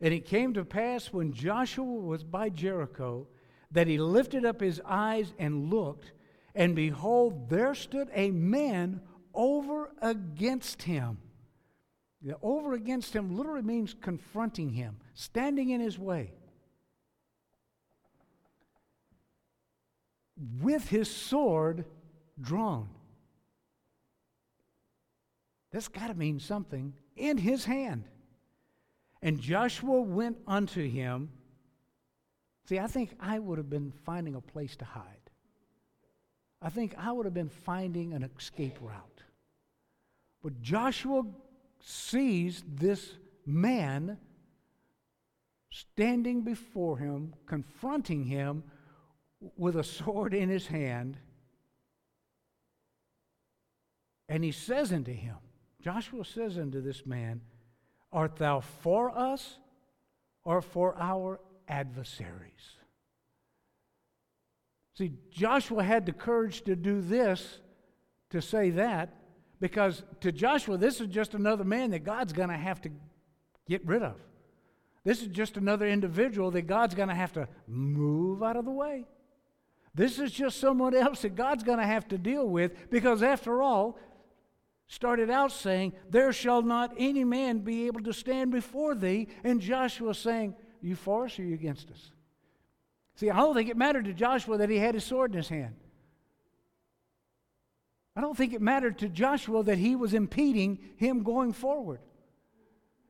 and 0.00 0.14
it 0.14 0.24
came 0.26 0.54
to 0.54 0.64
pass 0.64 1.12
when 1.12 1.32
Joshua 1.32 1.84
was 1.84 2.24
by 2.24 2.48
Jericho 2.48 3.26
that 3.70 3.86
he 3.86 3.98
lifted 3.98 4.44
up 4.44 4.60
his 4.60 4.80
eyes 4.84 5.32
and 5.38 5.70
looked, 5.70 6.12
and 6.54 6.74
behold, 6.74 7.50
there 7.50 7.74
stood 7.74 8.08
a 8.12 8.30
man 8.30 9.00
over 9.34 9.92
against 10.00 10.82
him. 10.82 11.18
The 12.22 12.36
over 12.42 12.72
against 12.72 13.14
him 13.14 13.36
literally 13.36 13.62
means 13.62 13.94
confronting 13.94 14.70
him, 14.70 14.96
standing 15.14 15.70
in 15.70 15.80
his 15.80 15.98
way. 15.98 16.32
With 20.60 20.88
his 20.88 21.10
sword 21.10 21.84
drawn. 22.40 22.88
That's 25.70 25.88
got 25.88 26.08
to 26.08 26.14
mean 26.14 26.40
something 26.40 26.94
in 27.16 27.38
his 27.38 27.64
hand. 27.64 28.04
And 29.22 29.38
Joshua 29.38 30.00
went 30.00 30.38
unto 30.46 30.88
him. 30.88 31.30
See, 32.64 32.78
I 32.78 32.86
think 32.86 33.10
I 33.20 33.38
would 33.38 33.58
have 33.58 33.70
been 33.70 33.92
finding 34.04 34.34
a 34.34 34.40
place 34.40 34.76
to 34.76 34.84
hide. 34.84 35.04
I 36.62 36.70
think 36.70 36.94
I 36.98 37.12
would 37.12 37.26
have 37.26 37.34
been 37.34 37.48
finding 37.48 38.12
an 38.12 38.28
escape 38.36 38.78
route. 38.80 39.22
But 40.42 40.60
Joshua 40.60 41.24
sees 41.80 42.62
this 42.66 43.14
man 43.46 44.18
standing 45.70 46.42
before 46.42 46.98
him, 46.98 47.34
confronting 47.46 48.24
him 48.24 48.64
with 49.56 49.76
a 49.76 49.84
sword 49.84 50.34
in 50.34 50.48
his 50.48 50.66
hand. 50.66 51.16
And 54.28 54.44
he 54.44 54.52
says 54.52 54.92
unto 54.92 55.12
him, 55.12 55.36
Joshua 55.82 56.24
says 56.24 56.58
unto 56.58 56.80
this 56.80 57.06
man, 57.06 57.40
Art 58.12 58.36
thou 58.36 58.60
for 58.60 59.16
us 59.16 59.58
or 60.44 60.60
for 60.60 60.96
our 60.98 61.40
adversaries? 61.68 62.76
See, 64.96 65.12
Joshua 65.30 65.82
had 65.82 66.06
the 66.06 66.12
courage 66.12 66.62
to 66.62 66.76
do 66.76 67.00
this, 67.00 67.60
to 68.30 68.42
say 68.42 68.70
that, 68.70 69.14
because 69.60 70.02
to 70.20 70.32
Joshua, 70.32 70.76
this 70.76 71.00
is 71.00 71.06
just 71.06 71.34
another 71.34 71.64
man 71.64 71.90
that 71.90 72.04
God's 72.04 72.32
going 72.32 72.48
to 72.48 72.56
have 72.56 72.80
to 72.82 72.90
get 73.68 73.86
rid 73.86 74.02
of. 74.02 74.16
This 75.04 75.22
is 75.22 75.28
just 75.28 75.56
another 75.56 75.86
individual 75.86 76.50
that 76.50 76.62
God's 76.62 76.94
going 76.94 77.08
to 77.08 77.14
have 77.14 77.32
to 77.32 77.48
move 77.66 78.42
out 78.42 78.56
of 78.56 78.64
the 78.64 78.70
way. 78.70 79.06
This 79.94 80.18
is 80.18 80.30
just 80.32 80.60
someone 80.60 80.94
else 80.94 81.22
that 81.22 81.34
God's 81.34 81.64
going 81.64 81.78
to 81.78 81.86
have 81.86 82.06
to 82.08 82.18
deal 82.18 82.46
with 82.46 82.90
because, 82.90 83.22
after 83.22 83.60
all, 83.62 83.98
started 84.86 85.30
out 85.30 85.52
saying, 85.52 85.92
There 86.08 86.32
shall 86.32 86.62
not 86.62 86.94
any 86.96 87.24
man 87.24 87.58
be 87.58 87.86
able 87.86 88.02
to 88.02 88.12
stand 88.12 88.52
before 88.52 88.94
thee. 88.94 89.28
And 89.42 89.60
Joshua 89.60 90.14
saying, 90.14 90.54
You 90.80 90.94
for 90.94 91.24
us 91.24 91.38
or 91.38 91.42
you 91.42 91.54
against 91.54 91.90
us? 91.90 92.12
See, 93.16 93.30
I 93.30 93.36
don't 93.36 93.54
think 93.54 93.68
it 93.68 93.76
mattered 93.76 94.04
to 94.06 94.14
Joshua 94.14 94.58
that 94.58 94.70
he 94.70 94.78
had 94.78 94.94
his 94.94 95.04
sword 95.04 95.32
in 95.32 95.38
his 95.38 95.48
hand. 95.48 95.74
I 98.16 98.20
don't 98.20 98.36
think 98.36 98.52
it 98.52 98.60
mattered 98.60 98.98
to 98.98 99.08
Joshua 99.08 99.62
that 99.64 99.78
he 99.78 99.96
was 99.96 100.14
impeding 100.14 100.78
him 100.96 101.22
going 101.22 101.52
forward. 101.52 102.00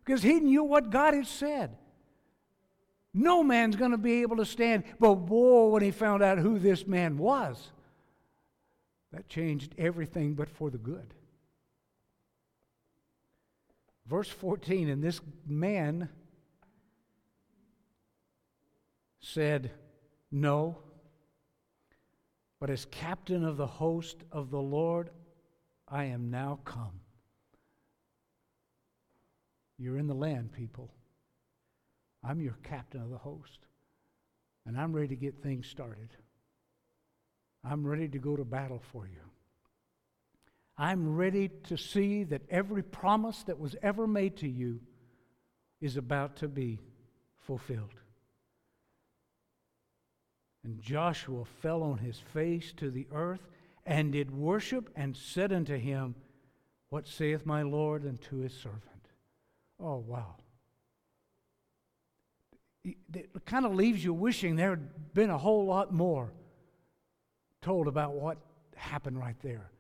Because 0.05 0.23
he 0.23 0.41
knew 0.41 0.65
what 0.65 0.91
God 0.91 1.15
had 1.15 1.27
said. 1.27 1.77
No 3.13 3.43
man's 3.43 3.77
going 3.77 3.91
to 3.91 3.99
be 3.99 4.23
able 4.23 4.37
to 4.37 4.45
stand. 4.45 4.85
But 4.99 5.15
whoa, 5.15 5.69
when 5.69 5.83
he 5.83 5.91
found 5.91 6.23
out 6.23 6.39
who 6.39 6.59
this 6.59 6.87
man 6.87 7.19
was, 7.19 7.71
that 9.13 9.29
changed 9.29 9.75
everything 9.79 10.35
but 10.35 10.49
for 10.49 10.71
the 10.71 10.79
good. 10.79 11.15
Verse 14.07 14.29
14, 14.29 14.89
and 14.89 15.03
this 15.03 15.21
man 15.47 16.09
said, 19.21 19.71
No, 20.31 20.79
but 22.59 22.71
as 22.71 22.87
captain 22.87 23.45
of 23.45 23.57
the 23.57 23.67
host 23.67 24.19
of 24.31 24.51
the 24.51 24.61
Lord, 24.61 25.11
I 25.89 26.05
am 26.05 26.31
now 26.31 26.61
come. 26.65 27.01
You're 29.79 29.97
in 29.97 30.07
the 30.07 30.15
land, 30.15 30.53
people. 30.53 30.93
I'm 32.23 32.41
your 32.41 32.57
captain 32.63 33.03
of 33.03 33.11
the 33.11 33.19
host, 33.19 33.59
and 34.67 34.79
I'm 34.79 34.93
ready 34.93 35.09
to 35.09 35.17
get 35.17 35.43
things 35.43 35.67
started. 35.67 36.11
I'm 37.65 37.87
ready 37.87 38.09
to 38.09 38.19
go 38.19 38.37
to 38.37 38.45
battle 38.45 38.83
for 38.93 39.07
you. 39.07 39.21
I'm 40.77 41.17
ready 41.17 41.51
to 41.65 41.77
see 41.77 42.25
that 42.25 42.43
every 42.49 42.83
promise 42.83 43.43
that 43.45 43.59
was 43.59 43.77
ever 43.83 44.07
made 44.07 44.39
to 44.39 44.49
you 44.49 44.81
is 45.81 45.97
about 45.97 46.37
to 46.37 46.49
be 46.49 46.79
fulfilled. 47.39 47.95
And 50.63 50.81
Joshua 50.81 51.45
fell 51.63 51.83
on 51.83 51.99
his 51.99 52.19
face 52.19 52.73
to 52.77 52.91
the 52.91 53.07
earth 53.13 53.47
and 53.87 54.13
did 54.13 54.31
worship 54.31 54.91
and 54.95 55.17
said 55.17 55.53
unto 55.53 55.77
him, 55.77 56.15
What 56.91 57.09
saith 57.09 57.47
my 57.47 57.63
Lord 57.63 58.07
unto 58.07 58.39
his 58.39 58.53
servant? 58.53 59.09
Oh, 59.79 59.97
wow 59.97 60.37
it 62.85 63.45
kind 63.45 63.67
of 63.67 63.75
leaves 63.75 64.03
you 64.03 64.15
wishing 64.15 64.57
there 64.57 64.71
had 64.71 65.15
been 65.15 65.31
a 65.31 65.39
whole 65.39 65.67
lot 65.67 65.93
more 65.93 66.33
told 67.61 67.89
about 67.89 68.15
what 68.15 68.39
happened 68.75 69.19
right 69.19 69.37
there. 69.43 69.71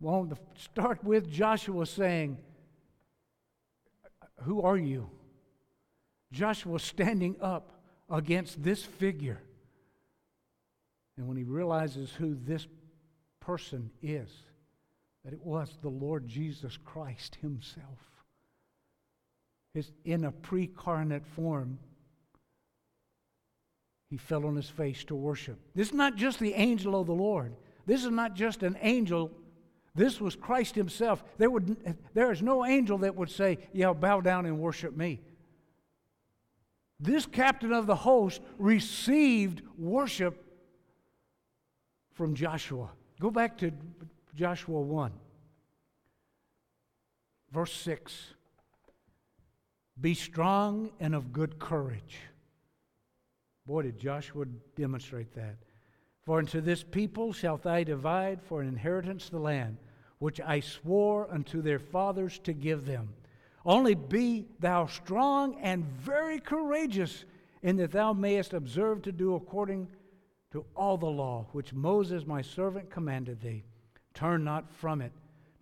Well, 0.00 0.26
to 0.26 0.36
start 0.56 1.02
with 1.02 1.30
Joshua 1.30 1.86
saying, 1.86 2.38
Who 4.42 4.62
are 4.62 4.76
you? 4.76 5.10
Joshua 6.32 6.78
standing 6.78 7.36
up 7.40 7.72
against 8.10 8.62
this 8.62 8.84
figure. 8.84 9.40
And 11.16 11.26
when 11.26 11.36
he 11.36 11.44
realizes 11.44 12.12
who 12.12 12.36
this 12.44 12.66
person 13.40 13.90
is, 14.02 14.30
that 15.24 15.32
it 15.32 15.44
was 15.44 15.76
the 15.82 15.88
Lord 15.88 16.28
Jesus 16.28 16.78
Christ 16.84 17.38
Himself 17.40 18.17
his, 19.78 19.92
in 20.04 20.24
a 20.24 20.32
precarnate 20.32 21.24
form, 21.24 21.78
he 24.10 24.16
fell 24.16 24.44
on 24.46 24.56
his 24.56 24.68
face 24.68 25.04
to 25.04 25.14
worship. 25.14 25.58
This 25.74 25.88
is 25.88 25.94
not 25.94 26.16
just 26.16 26.40
the 26.40 26.54
angel 26.54 27.00
of 27.00 27.06
the 27.06 27.14
Lord. 27.14 27.54
This 27.86 28.04
is 28.04 28.10
not 28.10 28.34
just 28.34 28.62
an 28.62 28.76
angel. 28.80 29.30
This 29.94 30.20
was 30.20 30.34
Christ 30.34 30.74
himself. 30.74 31.22
There, 31.36 31.50
would, 31.50 31.76
there 32.14 32.32
is 32.32 32.42
no 32.42 32.64
angel 32.64 32.98
that 32.98 33.14
would 33.14 33.30
say, 33.30 33.58
Yeah, 33.72 33.92
bow 33.92 34.20
down 34.20 34.46
and 34.46 34.58
worship 34.58 34.96
me. 34.96 35.20
This 37.00 37.26
captain 37.26 37.72
of 37.72 37.86
the 37.86 37.94
host 37.94 38.42
received 38.58 39.62
worship 39.76 40.44
from 42.14 42.34
Joshua. 42.34 42.90
Go 43.20 43.30
back 43.30 43.58
to 43.58 43.70
Joshua 44.34 44.80
1, 44.80 45.12
verse 47.52 47.72
6. 47.72 48.34
Be 50.00 50.14
strong 50.14 50.90
and 51.00 51.14
of 51.14 51.32
good 51.32 51.58
courage. 51.58 52.18
Boy, 53.66 53.82
did 53.82 53.98
Joshua 53.98 54.46
demonstrate 54.76 55.34
that. 55.34 55.56
For 56.22 56.38
unto 56.38 56.60
this 56.60 56.82
people 56.82 57.32
shalt 57.32 57.62
thou 57.62 57.82
divide 57.84 58.42
for 58.42 58.60
an 58.60 58.68
inheritance 58.68 59.28
the 59.28 59.38
land, 59.38 59.78
which 60.18 60.40
I 60.40 60.60
swore 60.60 61.30
unto 61.30 61.62
their 61.62 61.78
fathers 61.78 62.38
to 62.40 62.52
give 62.52 62.86
them. 62.86 63.14
Only 63.64 63.94
be 63.94 64.46
thou 64.60 64.86
strong 64.86 65.56
and 65.60 65.84
very 65.84 66.38
courageous, 66.38 67.24
in 67.62 67.76
that 67.76 67.92
thou 67.92 68.12
mayest 68.12 68.52
observe 68.52 69.02
to 69.02 69.12
do 69.12 69.34
according 69.34 69.88
to 70.52 70.64
all 70.76 70.96
the 70.96 71.06
law 71.06 71.46
which 71.52 71.74
Moses 71.74 72.26
my 72.26 72.40
servant 72.40 72.88
commanded 72.90 73.40
thee. 73.40 73.64
Turn 74.14 74.44
not 74.44 74.70
from 74.70 75.02
it 75.02 75.12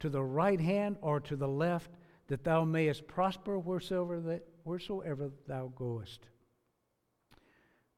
to 0.00 0.08
the 0.08 0.22
right 0.22 0.60
hand 0.60 0.96
or 1.00 1.20
to 1.20 1.36
the 1.36 1.48
left 1.48 1.90
that 2.28 2.44
thou 2.44 2.64
mayest 2.64 3.06
prosper 3.06 3.58
wheresoever, 3.58 4.20
that, 4.20 4.46
wheresoever 4.64 5.30
thou 5.46 5.72
goest. 5.76 6.20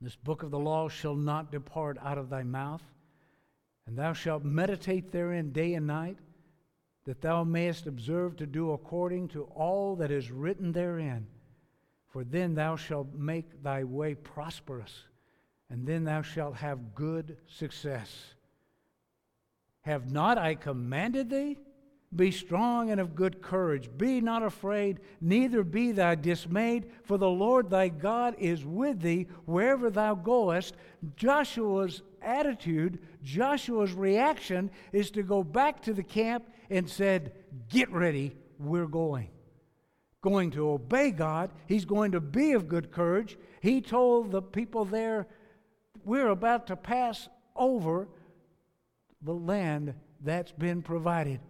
This 0.01 0.17
book 0.17 0.43
of 0.43 0.51
the 0.51 0.59
law 0.59 0.89
shall 0.89 1.17
not 1.17 1.51
depart 1.51 1.99
out 2.03 2.19
of 2.19 2.31
thy 2.31 2.43
mouth, 2.43 2.83
and 3.87 3.97
thou 3.97 4.13
shalt 4.13 4.45
meditate 4.45 5.11
therein 5.11 5.51
day 5.51 5.75
and 5.75 5.87
night, 5.87 6.19
that 7.05 7.23
thou 7.23 7.43
mayest 7.43 7.87
observe 7.87 8.37
to 8.37 8.47
do 8.47 8.73
according 8.73 9.29
to 9.29 9.45
all 9.45 9.97
that 9.97 10.11
is 10.11 10.31
written 10.31 10.73
therein. 10.73 11.27
For 12.09 12.23
then 12.23 12.55
thou 12.55 12.77
shalt 12.77 13.15
make 13.15 13.63
thy 13.63 13.85
way 13.85 14.15
prosperous, 14.15 15.05
and 15.71 15.87
then 15.87 16.05
thou 16.05 16.23
shalt 16.23 16.57
have 16.57 16.95
good 16.95 17.39
success. 17.47 18.35
Have 19.83 20.13
not 20.13 20.37
I 20.37 20.55
commanded 20.55 21.31
thee? 21.31 21.57
Be 22.15 22.31
strong 22.31 22.91
and 22.91 23.01
of 23.01 23.15
good 23.15 23.43
courage. 23.43 23.91
Be 23.99 24.21
not 24.23 24.43
afraid, 24.43 25.01
neither 25.21 25.63
be 25.63 25.93
thou 25.93 26.15
dismayed, 26.15 26.91
for 27.05 27.19
the 27.19 27.29
Lord 27.29 27.69
thy 27.69 27.89
God 27.89 28.35
is 28.39 28.65
with 28.65 29.03
thee 29.03 29.27
wherever 29.45 29.91
thou 29.91 30.15
goest. 30.15 30.75
Joshua's 31.17 32.03
attitude, 32.23 32.99
Joshua's 33.23 33.93
reaction 33.93 34.71
is 34.93 35.11
to 35.13 35.23
go 35.23 35.45
back 35.45 35.83
to 35.83 35.93
the 35.93 36.03
camp 36.03 36.49
and 36.71 36.89
said, 36.89 37.33
Get 37.69 37.91
ready, 37.93 38.35
we're 38.59 38.87
going. 38.87 39.29
Going 40.23 40.51
to 40.53 40.71
obey 40.71 41.11
God. 41.11 41.51
He's 41.67 41.85
going 41.85 42.13
to 42.13 42.21
be 42.21 42.53
of 42.53 42.69
good 42.69 42.91
courage. 42.91 43.37
He 43.61 43.83
told 43.83 44.31
the 44.31 44.43
people 44.43 44.87
there, 44.87 45.27
We're 46.07 46.31
about 46.31 46.69
to 46.69 46.77
pass 46.77 47.29
over 47.55 48.09
the 49.21 49.35
land 49.35 49.93
that's 50.23 50.53
been 50.53 50.81
provided. 50.81 51.41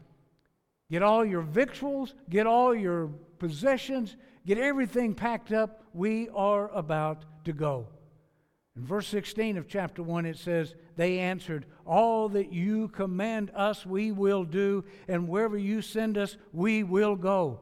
Get 0.91 1.03
all 1.03 1.25
your 1.25 1.43
victuals, 1.43 2.15
get 2.31 2.47
all 2.47 2.75
your 2.75 3.09
possessions, 3.39 4.17
get 4.47 4.59
everything 4.59 5.15
packed 5.15 5.53
up. 5.53 5.85
We 5.93 6.29
are 6.31 6.71
about 6.71 7.25
to 7.45 7.53
go. 7.53 7.89
In 8.77 8.85
verse 8.85 9.09
16 9.09 9.59
of 9.59 9.69
chapter 9.69 10.03
1, 10.03 10.25
it 10.25 10.39
says, 10.39 10.75
They 10.97 11.19
answered, 11.19 11.67
All 11.85 12.29
that 12.31 12.53
you 12.53 12.89
command 12.89 13.51
us, 13.55 13.85
we 13.85 14.13
will 14.13 14.45
do, 14.45 14.85
and 15.09 15.29
wherever 15.29 15.59
you 15.59 15.83
send 15.83 16.17
us, 16.17 16.37
we 16.53 16.85
will 16.85 17.17
go. 17.17 17.61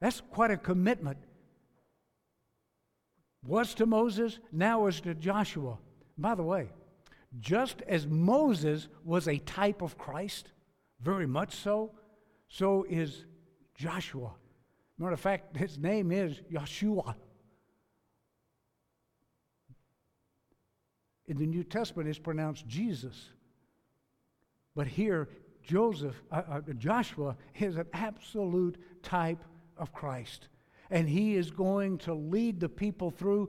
That's 0.00 0.20
quite 0.20 0.50
a 0.50 0.56
commitment. 0.56 1.18
Was 3.44 3.74
to 3.74 3.86
Moses, 3.86 4.38
now 4.50 4.86
is 4.86 5.00
to 5.02 5.14
Joshua. 5.14 5.78
By 6.16 6.34
the 6.34 6.42
way, 6.42 6.70
just 7.38 7.82
as 7.82 8.06
Moses 8.06 8.88
was 9.04 9.28
a 9.28 9.38
type 9.38 9.82
of 9.82 9.98
Christ, 9.98 10.52
very 11.00 11.26
much 11.26 11.54
so, 11.56 11.92
so 12.52 12.84
is 12.88 13.24
Joshua 13.74 14.32
Matter 15.02 15.14
of 15.14 15.20
fact, 15.20 15.56
his 15.56 15.78
name 15.78 16.12
is 16.12 16.40
Yeshua. 16.52 17.16
In 21.26 21.38
the 21.38 21.46
New 21.46 21.64
Testament, 21.64 22.08
it's 22.08 22.20
pronounced 22.20 22.68
Jesus. 22.68 23.30
But 24.76 24.86
here, 24.86 25.28
Joseph, 25.64 26.22
uh, 26.30 26.42
uh, 26.48 26.60
Joshua 26.78 27.36
is 27.58 27.76
an 27.76 27.86
absolute 27.92 28.76
type 29.02 29.42
of 29.76 29.92
Christ. 29.92 30.46
And 30.88 31.08
he 31.08 31.34
is 31.34 31.50
going 31.50 31.98
to 31.98 32.14
lead 32.14 32.60
the 32.60 32.68
people 32.68 33.10
through. 33.10 33.48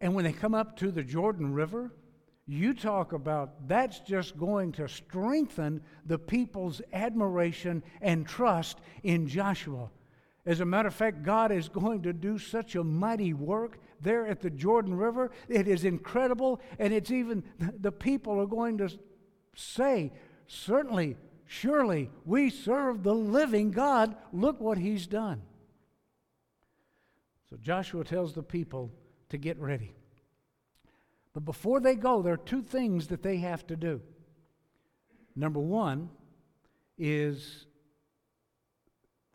And 0.00 0.14
when 0.14 0.24
they 0.24 0.32
come 0.32 0.54
up 0.54 0.76
to 0.76 0.92
the 0.92 1.02
Jordan 1.02 1.54
River, 1.54 1.92
you 2.48 2.72
talk 2.72 3.12
about 3.12 3.68
that's 3.68 4.00
just 4.00 4.38
going 4.38 4.72
to 4.72 4.88
strengthen 4.88 5.82
the 6.06 6.18
people's 6.18 6.80
admiration 6.94 7.82
and 8.00 8.26
trust 8.26 8.78
in 9.02 9.28
Joshua. 9.28 9.90
As 10.46 10.60
a 10.60 10.64
matter 10.64 10.88
of 10.88 10.94
fact, 10.94 11.22
God 11.22 11.52
is 11.52 11.68
going 11.68 12.02
to 12.04 12.14
do 12.14 12.38
such 12.38 12.74
a 12.74 12.82
mighty 12.82 13.34
work 13.34 13.78
there 14.00 14.26
at 14.26 14.40
the 14.40 14.48
Jordan 14.48 14.94
River. 14.94 15.30
It 15.46 15.68
is 15.68 15.84
incredible, 15.84 16.62
and 16.78 16.94
it's 16.94 17.10
even, 17.10 17.44
the 17.80 17.92
people 17.92 18.40
are 18.40 18.46
going 18.46 18.78
to 18.78 18.88
say, 19.54 20.10
certainly, 20.46 21.18
surely, 21.44 22.10
we 22.24 22.48
serve 22.48 23.02
the 23.02 23.14
living 23.14 23.72
God. 23.72 24.16
Look 24.32 24.58
what 24.58 24.78
he's 24.78 25.06
done. 25.06 25.42
So 27.50 27.58
Joshua 27.60 28.04
tells 28.04 28.32
the 28.32 28.42
people 28.42 28.90
to 29.28 29.36
get 29.36 29.58
ready. 29.58 29.97
But 31.38 31.44
before 31.44 31.78
they 31.78 31.94
go, 31.94 32.20
there 32.20 32.32
are 32.32 32.36
two 32.36 32.62
things 32.62 33.06
that 33.06 33.22
they 33.22 33.36
have 33.36 33.64
to 33.68 33.76
do. 33.76 34.00
Number 35.36 35.60
one 35.60 36.10
is 36.98 37.66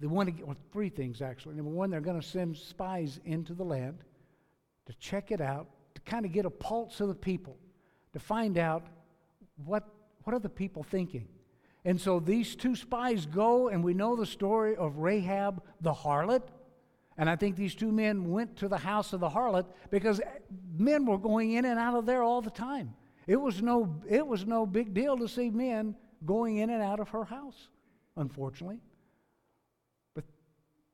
they 0.02 0.08
want 0.08 0.28
to 0.28 0.34
get, 0.34 0.46
well, 0.46 0.58
three 0.74 0.90
things 0.90 1.22
actually. 1.22 1.56
Number 1.56 1.72
one, 1.72 1.90
they're 1.90 2.02
going 2.02 2.20
to 2.20 2.28
send 2.28 2.58
spies 2.58 3.22
into 3.24 3.54
the 3.54 3.64
land 3.64 4.00
to 4.86 4.94
check 4.96 5.32
it 5.32 5.40
out, 5.40 5.68
to 5.96 6.02
kind 6.02 6.26
of 6.26 6.34
get 6.34 6.44
a 6.44 6.50
pulse 6.50 7.00
of 7.00 7.08
the 7.08 7.16
people, 7.16 7.56
to 8.12 8.20
find 8.20 8.58
out 8.58 8.86
what, 9.64 9.88
what 10.26 10.34
are 10.34 10.40
the 10.40 10.50
people 10.50 10.84
thinking. 10.84 11.26
And 11.86 12.02
so 12.02 12.20
these 12.20 12.58
two 12.58 12.76
spies 12.76 13.26
go, 13.26 13.70
and 13.70 13.82
we 13.82 13.94
know 13.94 14.18
the 14.18 14.26
story 14.26 14.76
of 14.76 14.98
Rahab 14.98 15.64
the 15.80 15.94
harlot. 15.94 16.42
And 17.18 17.30
I 17.30 17.36
think 17.36 17.56
these 17.56 17.76
two 17.76 17.92
men 17.92 18.32
went 18.32 18.58
to 18.58 18.68
the 18.68 18.78
house 18.78 19.14
of 19.14 19.20
the 19.20 19.30
harlot 19.30 19.66
because 19.92 20.20
men 20.76 21.06
were 21.06 21.18
going 21.18 21.52
in 21.54 21.66
and 21.66 21.80
out 21.80 21.96
of 21.96 22.06
there 22.06 22.24
all 22.24 22.42
the 22.42 22.50
time. 22.50 22.96
It 23.28 23.36
was 23.38 23.62
no, 23.62 24.02
it 24.10 24.26
was 24.26 24.46
no 24.46 24.66
big 24.66 24.94
deal 24.94 25.18
to 25.18 25.28
see 25.28 25.50
men 25.50 25.96
going 26.26 26.58
in 26.58 26.70
and 26.70 26.82
out 26.82 27.00
of 27.00 27.10
her 27.10 27.26
house, 27.26 27.68
unfortunately 28.16 28.80
But 30.16 30.26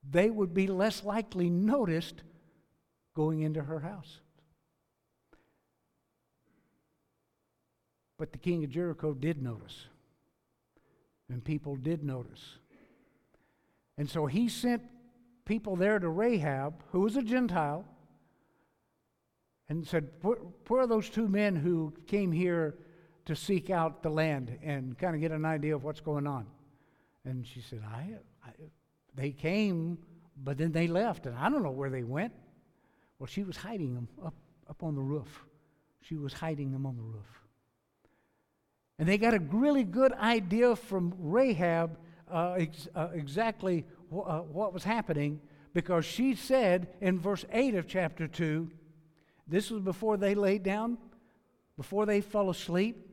they 0.09 0.29
would 0.29 0.53
be 0.53 0.67
less 0.67 1.03
likely 1.03 1.49
noticed 1.49 2.23
going 3.15 3.41
into 3.41 3.61
her 3.63 3.79
house. 3.79 4.19
But 8.17 8.33
the 8.33 8.37
king 8.37 8.63
of 8.65 8.69
Jericho 8.69 9.13
did 9.13 9.41
notice, 9.41 9.85
and 11.29 11.43
people 11.43 11.77
did 11.77 12.03
notice. 12.03 12.57
And 13.97 14.09
so 14.09 14.25
he 14.25 14.49
sent 14.49 14.83
people 15.49 15.75
there 15.75 15.97
to 15.97 16.07
Rahab, 16.07 16.83
who 16.91 16.99
was 16.99 17.17
a 17.17 17.23
Gentile, 17.23 17.83
and 19.67 19.85
said, 19.85 20.07
Where 20.21 20.81
are 20.81 20.85
those 20.85 21.09
two 21.09 21.27
men 21.27 21.55
who 21.55 21.91
came 22.05 22.31
here 22.31 22.77
to 23.25 23.35
seek 23.35 23.71
out 23.71 24.03
the 24.03 24.11
land 24.11 24.59
and 24.61 24.95
kind 24.95 25.15
of 25.15 25.21
get 25.21 25.31
an 25.31 25.45
idea 25.45 25.75
of 25.75 25.83
what's 25.83 26.01
going 26.01 26.27
on? 26.27 26.45
And 27.25 27.47
she 27.47 27.61
said, 27.61 27.81
I, 27.83 28.19
I 28.45 28.51
they 29.15 29.31
came, 29.31 29.97
but 30.37 30.59
then 30.59 30.71
they 30.71 30.87
left, 30.87 31.25
and 31.25 31.35
I 31.35 31.49
don't 31.49 31.63
know 31.63 31.71
where 31.71 31.89
they 31.89 32.03
went. 32.03 32.33
Well, 33.17 33.25
she 33.25 33.43
was 33.43 33.57
hiding 33.57 33.95
them 33.95 34.07
up, 34.23 34.35
up 34.69 34.83
on 34.83 34.93
the 34.93 35.01
roof. 35.01 35.45
She 36.01 36.15
was 36.15 36.31
hiding 36.31 36.71
them 36.71 36.85
on 36.85 36.95
the 36.95 37.01
roof. 37.01 37.41
And 38.99 39.09
they 39.09 39.17
got 39.17 39.33
a 39.33 39.39
really 39.39 39.83
good 39.83 40.13
idea 40.13 40.75
from 40.75 41.15
Rahab 41.17 41.97
uh, 42.31 42.53
ex- 42.59 42.87
uh, 42.93 43.07
exactly 43.13 43.85
uh, 44.11 44.39
what 44.39 44.73
was 44.73 44.83
happening 44.83 45.41
because 45.73 46.05
she 46.05 46.35
said 46.35 46.87
in 46.99 47.19
verse 47.19 47.45
8 47.51 47.75
of 47.75 47.87
chapter 47.87 48.27
2, 48.27 48.69
this 49.47 49.69
was 49.69 49.81
before 49.81 50.17
they 50.17 50.35
laid 50.35 50.63
down, 50.63 50.97
before 51.77 52.05
they 52.05 52.21
fell 52.21 52.49
asleep. 52.49 53.07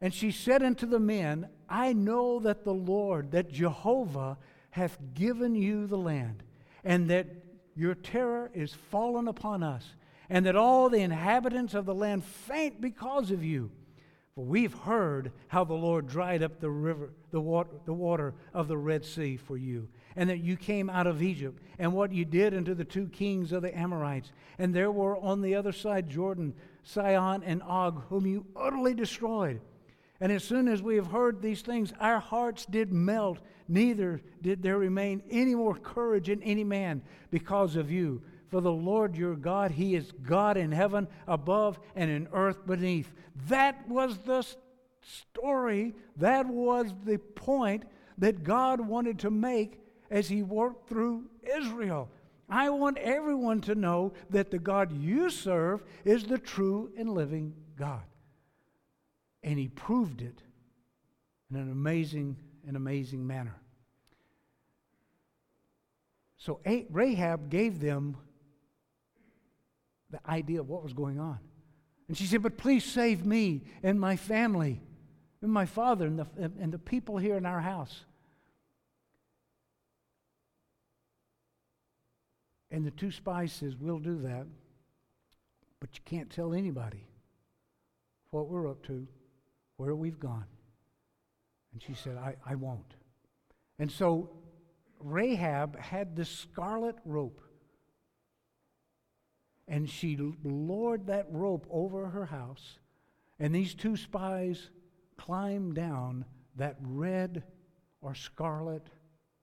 And 0.00 0.14
she 0.14 0.30
said 0.30 0.62
unto 0.62 0.86
the 0.86 1.00
men, 1.00 1.48
I 1.68 1.92
know 1.92 2.40
that 2.40 2.64
the 2.64 2.74
Lord, 2.74 3.32
that 3.32 3.52
Jehovah, 3.52 4.38
hath 4.70 4.98
given 5.14 5.54
you 5.54 5.86
the 5.86 5.98
land, 5.98 6.42
and 6.84 7.10
that 7.10 7.26
your 7.74 7.94
terror 7.94 8.50
is 8.54 8.72
fallen 8.72 9.28
upon 9.28 9.62
us, 9.62 9.94
and 10.28 10.46
that 10.46 10.56
all 10.56 10.88
the 10.88 11.00
inhabitants 11.00 11.74
of 11.74 11.86
the 11.86 11.94
land 11.94 12.24
faint 12.24 12.80
because 12.80 13.30
of 13.30 13.44
you. 13.44 13.70
For 14.40 14.46
we've 14.46 14.72
heard 14.72 15.32
how 15.48 15.64
the 15.64 15.74
Lord 15.74 16.06
dried 16.06 16.42
up 16.42 16.60
the 16.60 16.70
river, 16.70 17.10
the 17.30 17.42
water, 17.42 17.68
the 17.84 17.92
water 17.92 18.32
of 18.54 18.68
the 18.68 18.78
Red 18.78 19.04
Sea 19.04 19.36
for 19.36 19.58
you, 19.58 19.86
and 20.16 20.30
that 20.30 20.38
you 20.38 20.56
came 20.56 20.88
out 20.88 21.06
of 21.06 21.22
Egypt, 21.22 21.62
and 21.78 21.92
what 21.92 22.10
you 22.10 22.24
did 22.24 22.54
unto 22.54 22.72
the 22.72 22.86
two 22.86 23.08
kings 23.08 23.52
of 23.52 23.60
the 23.60 23.78
Amorites. 23.78 24.32
And 24.58 24.74
there 24.74 24.90
were 24.90 25.18
on 25.18 25.42
the 25.42 25.56
other 25.56 25.72
side 25.72 26.08
Jordan, 26.08 26.54
Sihon 26.84 27.42
and 27.42 27.62
Og, 27.64 28.04
whom 28.08 28.26
you 28.26 28.46
utterly 28.56 28.94
destroyed. 28.94 29.60
And 30.22 30.32
as 30.32 30.42
soon 30.42 30.68
as 30.68 30.80
we 30.80 30.96
have 30.96 31.08
heard 31.08 31.42
these 31.42 31.60
things, 31.60 31.92
our 32.00 32.18
hearts 32.18 32.64
did 32.64 32.94
melt, 32.94 33.40
neither 33.68 34.22
did 34.40 34.62
there 34.62 34.78
remain 34.78 35.22
any 35.30 35.54
more 35.54 35.76
courage 35.76 36.30
in 36.30 36.42
any 36.42 36.64
man 36.64 37.02
because 37.30 37.76
of 37.76 37.90
you. 37.90 38.22
For 38.50 38.60
the 38.60 38.72
Lord 38.72 39.16
your 39.16 39.36
God, 39.36 39.70
He 39.70 39.94
is 39.94 40.12
God 40.22 40.56
in 40.56 40.72
heaven 40.72 41.06
above 41.26 41.78
and 41.94 42.10
in 42.10 42.28
earth 42.32 42.66
beneath. 42.66 43.12
That 43.48 43.88
was 43.88 44.18
the 44.18 44.44
story, 45.00 45.94
that 46.16 46.46
was 46.46 46.92
the 47.04 47.18
point 47.18 47.84
that 48.18 48.42
God 48.42 48.80
wanted 48.80 49.20
to 49.20 49.30
make 49.30 49.80
as 50.10 50.28
He 50.28 50.42
worked 50.42 50.88
through 50.88 51.30
Israel. 51.56 52.10
I 52.48 52.68
want 52.70 52.98
everyone 52.98 53.60
to 53.62 53.76
know 53.76 54.12
that 54.30 54.50
the 54.50 54.58
God 54.58 54.92
you 54.92 55.30
serve 55.30 55.84
is 56.04 56.24
the 56.24 56.38
true 56.38 56.90
and 56.98 57.14
living 57.14 57.54
God. 57.76 58.02
And 59.44 59.58
he 59.58 59.68
proved 59.68 60.20
it 60.20 60.42
in 61.50 61.56
an 61.56 61.70
amazing, 61.70 62.36
an 62.66 62.74
amazing 62.74 63.24
manner. 63.24 63.54
So 66.36 66.60
Rahab 66.90 67.50
gave 67.50 67.80
them 67.80 68.16
the 70.10 70.20
idea 70.28 70.60
of 70.60 70.68
what 70.68 70.82
was 70.82 70.92
going 70.92 71.18
on. 71.18 71.38
And 72.08 72.16
she 72.16 72.26
said, 72.26 72.42
But 72.42 72.58
please 72.58 72.84
save 72.84 73.24
me 73.24 73.62
and 73.82 74.00
my 74.00 74.16
family 74.16 74.80
and 75.42 75.52
my 75.52 75.66
father 75.66 76.06
and 76.06 76.18
the, 76.18 76.26
and 76.36 76.72
the 76.72 76.78
people 76.78 77.18
here 77.18 77.36
in 77.36 77.46
our 77.46 77.60
house. 77.60 78.04
And 82.70 82.86
the 82.86 82.90
two 82.90 83.10
spies 83.10 83.52
says, 83.52 83.74
We'll 83.78 83.98
do 83.98 84.18
that, 84.22 84.46
but 85.80 85.90
you 85.94 86.00
can't 86.04 86.30
tell 86.30 86.54
anybody 86.54 87.06
what 88.30 88.48
we're 88.48 88.68
up 88.68 88.84
to 88.86 89.06
where 89.76 89.94
we've 89.94 90.20
gone. 90.20 90.46
And 91.72 91.82
she 91.82 91.94
said, 91.94 92.16
I, 92.16 92.36
I 92.44 92.54
won't. 92.54 92.94
And 93.78 93.90
so 93.90 94.30
Rahab 95.00 95.78
had 95.78 96.14
this 96.14 96.28
scarlet 96.28 96.96
rope. 97.04 97.40
And 99.70 99.88
she 99.88 100.18
lowered 100.44 101.06
that 101.06 101.26
rope 101.30 101.66
over 101.70 102.08
her 102.08 102.26
house. 102.26 102.78
And 103.38 103.54
these 103.54 103.74
two 103.74 103.96
spies 103.96 104.68
climbed 105.16 105.74
down 105.74 106.26
that 106.56 106.76
red 106.82 107.42
or 108.02 108.14
scarlet 108.14 108.86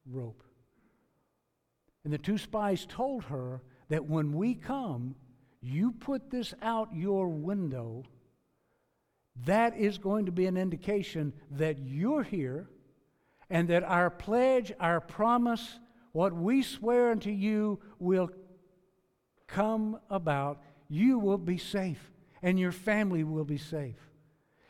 rope. 0.06 0.44
And 2.04 2.14
the 2.14 2.20
two 2.20 2.38
spies 2.38 2.86
told 2.88 3.24
her 3.24 3.64
that 3.90 4.06
when 4.06 4.34
we 4.34 4.54
come, 4.54 5.16
you 5.62 5.94
put 5.94 6.30
this 6.30 6.54
out 6.62 6.90
your 6.94 7.30
window 7.30 8.04
that 9.46 9.78
is 9.78 9.98
going 9.98 10.26
to 10.26 10.32
be 10.32 10.48
an 10.48 10.58
indication 10.58 11.34
that 11.52 11.80
you're 11.80 12.24
here 12.24 12.70
and 13.50 13.68
that 13.70 13.84
our 13.84 14.10
pledge, 14.10 14.72
our 14.80 15.00
promise, 15.00 15.80
what 16.12 16.34
we 16.34 16.64
swear 16.64 17.12
unto 17.12 17.30
you 17.30 17.80
will 18.00 18.30
come 19.48 20.00
about. 20.10 20.62
You 20.90 21.20
will 21.20 21.38
be 21.38 21.58
safe 21.58 22.12
and 22.42 22.60
your 22.60 22.72
family 22.72 23.24
will 23.24 23.46
be 23.46 23.58
safe. 23.58 23.96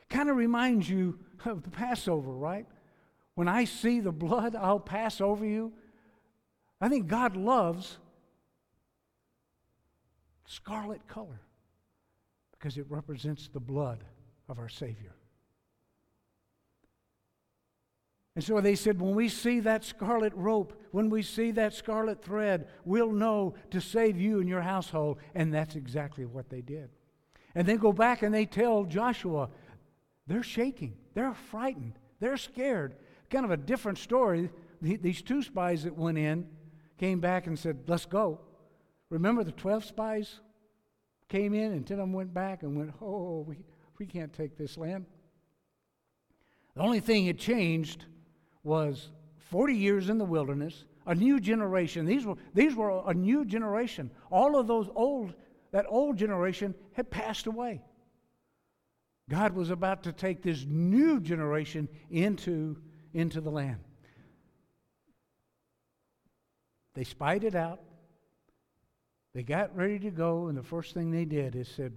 Kind 0.09 0.29
of 0.29 0.35
reminds 0.35 0.89
you 0.89 1.19
of 1.45 1.63
the 1.63 1.69
Passover, 1.69 2.31
right? 2.31 2.65
When 3.35 3.47
I 3.47 3.65
see 3.65 3.99
the 3.99 4.11
blood, 4.11 4.55
I'll 4.55 4.79
pass 4.79 5.21
over 5.21 5.45
you. 5.45 5.73
I 6.79 6.89
think 6.89 7.07
God 7.07 7.35
loves 7.35 7.97
scarlet 10.47 11.07
color 11.07 11.41
because 12.51 12.77
it 12.77 12.85
represents 12.89 13.47
the 13.47 13.59
blood 13.59 14.03
of 14.49 14.59
our 14.59 14.69
Savior. 14.69 15.13
And 18.38 18.43
so 18.43 18.62
they 18.62 18.76
said, 18.76 19.02
when 19.02 19.15
we 19.15 19.30
see 19.30 19.62
that 19.62 19.84
scarlet 19.84 20.32
rope, 20.36 20.80
when 20.91 21.10
we 21.10 21.23
see 21.23 21.50
that 21.54 21.73
scarlet 21.73 22.23
thread, 22.23 22.67
we'll 22.86 23.12
know 23.12 23.56
to 23.71 23.82
save 23.82 24.21
you 24.21 24.39
and 24.39 24.47
your 24.47 24.62
household. 24.62 25.17
And 25.34 25.52
that's 25.52 25.76
exactly 25.76 26.23
what 26.23 26.47
they 26.47 26.62
did. 26.62 26.91
And 27.56 27.67
they 27.67 27.78
go 27.78 27.91
back 27.91 28.21
and 28.21 28.32
they 28.32 28.45
tell 28.45 28.84
Joshua, 28.84 29.50
they're 30.28 30.43
shaking, 30.43 30.93
they're 31.15 31.34
frightened, 31.34 31.93
they're 32.19 32.38
scared. 32.38 32.97
Kind 33.32 33.43
of 33.43 33.50
a 33.50 33.58
different 33.58 33.97
story. 33.97 34.52
These 34.84 35.23
two 35.23 35.41
spies 35.41 35.86
that 35.86 35.97
went 35.97 36.19
in 36.19 36.47
came 37.00 37.19
back 37.19 37.47
and 37.47 37.58
said, 37.58 37.86
let's 37.88 38.06
go. 38.06 38.39
Remember 39.10 39.43
the 39.43 39.52
12 39.52 39.84
spies 39.84 40.41
came 41.28 41.56
in 41.56 41.71
and 41.71 41.88
10 41.88 41.97
of 41.97 42.04
them 42.04 42.13
went 42.13 42.36
back 42.36 42.62
and 42.62 42.78
went, 42.78 42.93
oh, 43.02 43.43
we, 43.47 43.58
we 43.97 44.06
can't 44.06 44.32
take 44.32 44.60
this 44.60 44.78
land. 44.78 45.08
The 46.76 46.82
only 46.82 47.00
thing 47.00 47.26
that 47.26 47.39
changed 47.39 48.06
was 48.67 49.10
40 49.49 49.73
years 49.73 50.10
in 50.10 50.17
the 50.19 50.25
wilderness, 50.25 50.84
a 51.08 51.15
new 51.15 51.39
generation. 51.39 52.06
These 52.06 52.25
were, 52.25 52.36
these 52.53 52.75
were 52.75 53.01
a 53.08 53.13
new 53.13 53.45
generation. 53.45 54.12
All 54.30 54.60
of 54.60 54.67
those 54.67 54.89
old, 54.93 55.34
that 55.71 55.86
old 55.88 56.17
generation 56.17 56.75
had 56.93 57.10
passed 57.10 57.47
away. 57.47 57.82
God 59.30 59.53
was 59.53 59.71
about 59.71 60.03
to 60.03 60.12
take 60.12 60.43
this 60.43 60.65
new 60.67 61.19
generation 61.19 61.88
into, 62.10 62.77
into 63.13 63.41
the 63.41 63.49
land. 63.49 63.80
They 66.93 67.03
spied 67.03 67.43
it 67.43 67.56
out. 67.56 67.82
They 69.34 69.43
got 69.43 69.75
ready 69.75 69.99
to 69.99 70.12
go, 70.12 70.47
and 70.47 70.58
the 70.58 70.63
first 70.63 70.93
thing 70.93 71.12
they 71.12 71.25
did 71.25 71.56
is 71.56 71.67
said, 71.67 71.93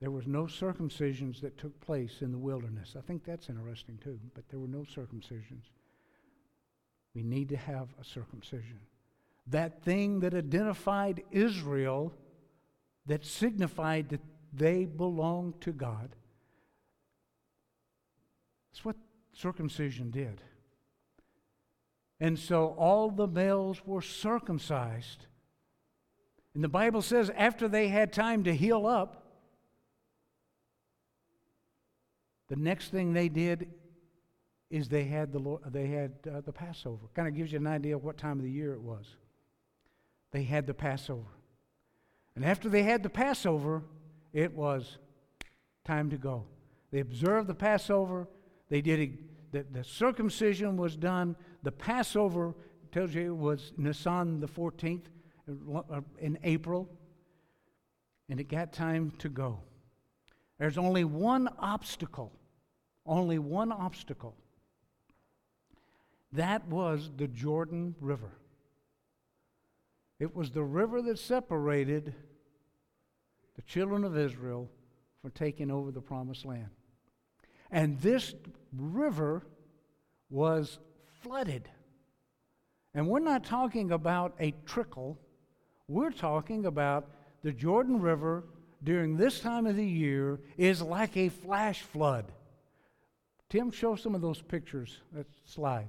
there 0.00 0.10
was 0.10 0.26
no 0.26 0.44
circumcisions 0.44 1.40
that 1.40 1.58
took 1.58 1.80
place 1.80 2.18
in 2.20 2.30
the 2.30 2.38
wilderness. 2.38 2.94
I 2.96 3.00
think 3.00 3.24
that's 3.24 3.48
interesting 3.48 3.98
too, 4.02 4.20
but 4.34 4.48
there 4.48 4.60
were 4.60 4.68
no 4.68 4.84
circumcisions. 4.84 5.70
We 7.14 7.22
need 7.22 7.48
to 7.50 7.56
have 7.56 7.88
a 8.00 8.04
circumcision. 8.04 8.80
That 9.46 9.82
thing 9.82 10.20
that 10.20 10.34
identified 10.34 11.22
Israel, 11.30 12.12
that 13.06 13.24
signified 13.24 14.10
that 14.10 14.20
they 14.52 14.84
belonged 14.84 15.60
to 15.62 15.72
God. 15.72 16.14
That's 18.70 18.84
what 18.84 18.96
circumcision 19.32 20.10
did. 20.10 20.42
And 22.20 22.38
so 22.38 22.74
all 22.78 23.10
the 23.10 23.26
males 23.26 23.80
were 23.86 24.02
circumcised. 24.02 25.26
And 26.54 26.64
the 26.64 26.68
Bible 26.68 27.02
says 27.02 27.30
after 27.36 27.68
they 27.68 27.88
had 27.88 28.12
time 28.12 28.44
to 28.44 28.54
heal 28.54 28.86
up, 28.86 29.24
the 32.48 32.56
next 32.56 32.90
thing 32.90 33.12
they 33.12 33.28
did 33.28 33.68
is 34.70 34.88
they 34.88 35.04
had 35.04 35.32
the, 35.32 35.38
Lord, 35.38 35.62
they 35.72 35.86
had 35.86 36.12
uh, 36.30 36.40
the 36.42 36.52
Passover. 36.52 37.06
Kind 37.14 37.28
of 37.28 37.34
gives 37.34 37.52
you 37.52 37.58
an 37.58 37.66
idea 37.66 37.96
of 37.96 38.04
what 38.04 38.18
time 38.18 38.38
of 38.38 38.44
the 38.44 38.50
year 38.50 38.72
it 38.72 38.80
was. 38.80 39.06
They 40.30 40.42
had 40.42 40.66
the 40.66 40.74
Passover. 40.74 41.30
And 42.36 42.44
after 42.44 42.68
they 42.68 42.82
had 42.82 43.02
the 43.02 43.10
Passover, 43.10 43.82
it 44.32 44.52
was 44.52 44.98
time 45.84 46.10
to 46.10 46.18
go. 46.18 46.44
They 46.90 47.00
observed 47.00 47.48
the 47.48 47.54
Passover. 47.54 48.28
They 48.68 48.82
did 48.82 49.18
the, 49.50 49.64
the 49.72 49.82
circumcision 49.82 50.76
was 50.76 50.96
done. 50.96 51.34
The 51.62 51.72
Passover 51.72 52.54
tells 52.92 53.14
you 53.14 53.32
it 53.32 53.36
was 53.36 53.72
Nisan 53.78 54.40
the 54.40 54.46
14th 54.46 55.04
uh, 55.48 56.00
in 56.20 56.38
April. 56.44 56.88
And 58.28 58.38
it 58.38 58.48
got 58.48 58.74
time 58.74 59.12
to 59.18 59.30
go. 59.30 59.60
There's 60.58 60.76
only 60.76 61.04
one 61.04 61.48
obstacle, 61.58 62.32
only 63.06 63.38
one 63.38 63.72
obstacle 63.72 64.36
that 66.32 66.66
was 66.68 67.10
the 67.16 67.28
Jordan 67.28 67.94
River. 68.00 68.30
It 70.20 70.34
was 70.34 70.50
the 70.50 70.64
river 70.64 71.00
that 71.02 71.18
separated 71.18 72.14
the 73.56 73.62
children 73.62 74.04
of 74.04 74.16
Israel 74.16 74.68
from 75.22 75.30
taking 75.30 75.70
over 75.70 75.90
the 75.90 76.00
promised 76.00 76.44
land. 76.44 76.70
And 77.70 78.00
this 78.00 78.34
river 78.76 79.46
was 80.30 80.78
flooded. 81.22 81.68
And 82.94 83.06
we're 83.06 83.20
not 83.20 83.44
talking 83.44 83.92
about 83.92 84.34
a 84.40 84.54
trickle, 84.66 85.18
we're 85.86 86.10
talking 86.10 86.66
about 86.66 87.08
the 87.42 87.52
Jordan 87.52 88.00
River 88.00 88.44
during 88.82 89.16
this 89.16 89.40
time 89.40 89.66
of 89.66 89.76
the 89.76 89.86
year 89.86 90.40
is 90.56 90.82
like 90.82 91.16
a 91.16 91.28
flash 91.28 91.82
flood. 91.82 92.32
Tim, 93.48 93.70
show 93.70 93.96
some 93.96 94.14
of 94.14 94.20
those 94.20 94.42
pictures, 94.42 94.98
that 95.12 95.26
slide. 95.44 95.88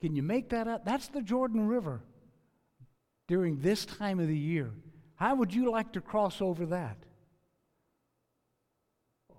Can 0.00 0.14
you 0.14 0.22
make 0.22 0.50
that 0.50 0.68
up? 0.68 0.84
That's 0.84 1.08
the 1.08 1.22
Jordan 1.22 1.66
River 1.66 2.00
during 3.26 3.60
this 3.60 3.84
time 3.84 4.20
of 4.20 4.28
the 4.28 4.36
year. 4.36 4.70
How 5.16 5.34
would 5.34 5.52
you 5.52 5.70
like 5.70 5.92
to 5.92 6.00
cross 6.00 6.40
over 6.40 6.66
that? 6.66 6.96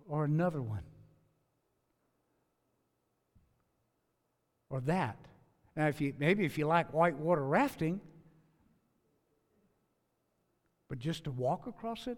Or 0.07 0.25
another 0.25 0.61
one? 0.61 0.83
Or 4.69 4.81
that? 4.81 5.17
Now, 5.75 5.87
if 5.87 6.01
you, 6.01 6.13
maybe 6.19 6.45
if 6.45 6.57
you 6.57 6.67
like 6.67 6.93
whitewater 6.93 7.43
rafting, 7.43 8.01
but 10.89 10.99
just 10.99 11.23
to 11.23 11.31
walk 11.31 11.67
across 11.67 12.07
it? 12.07 12.17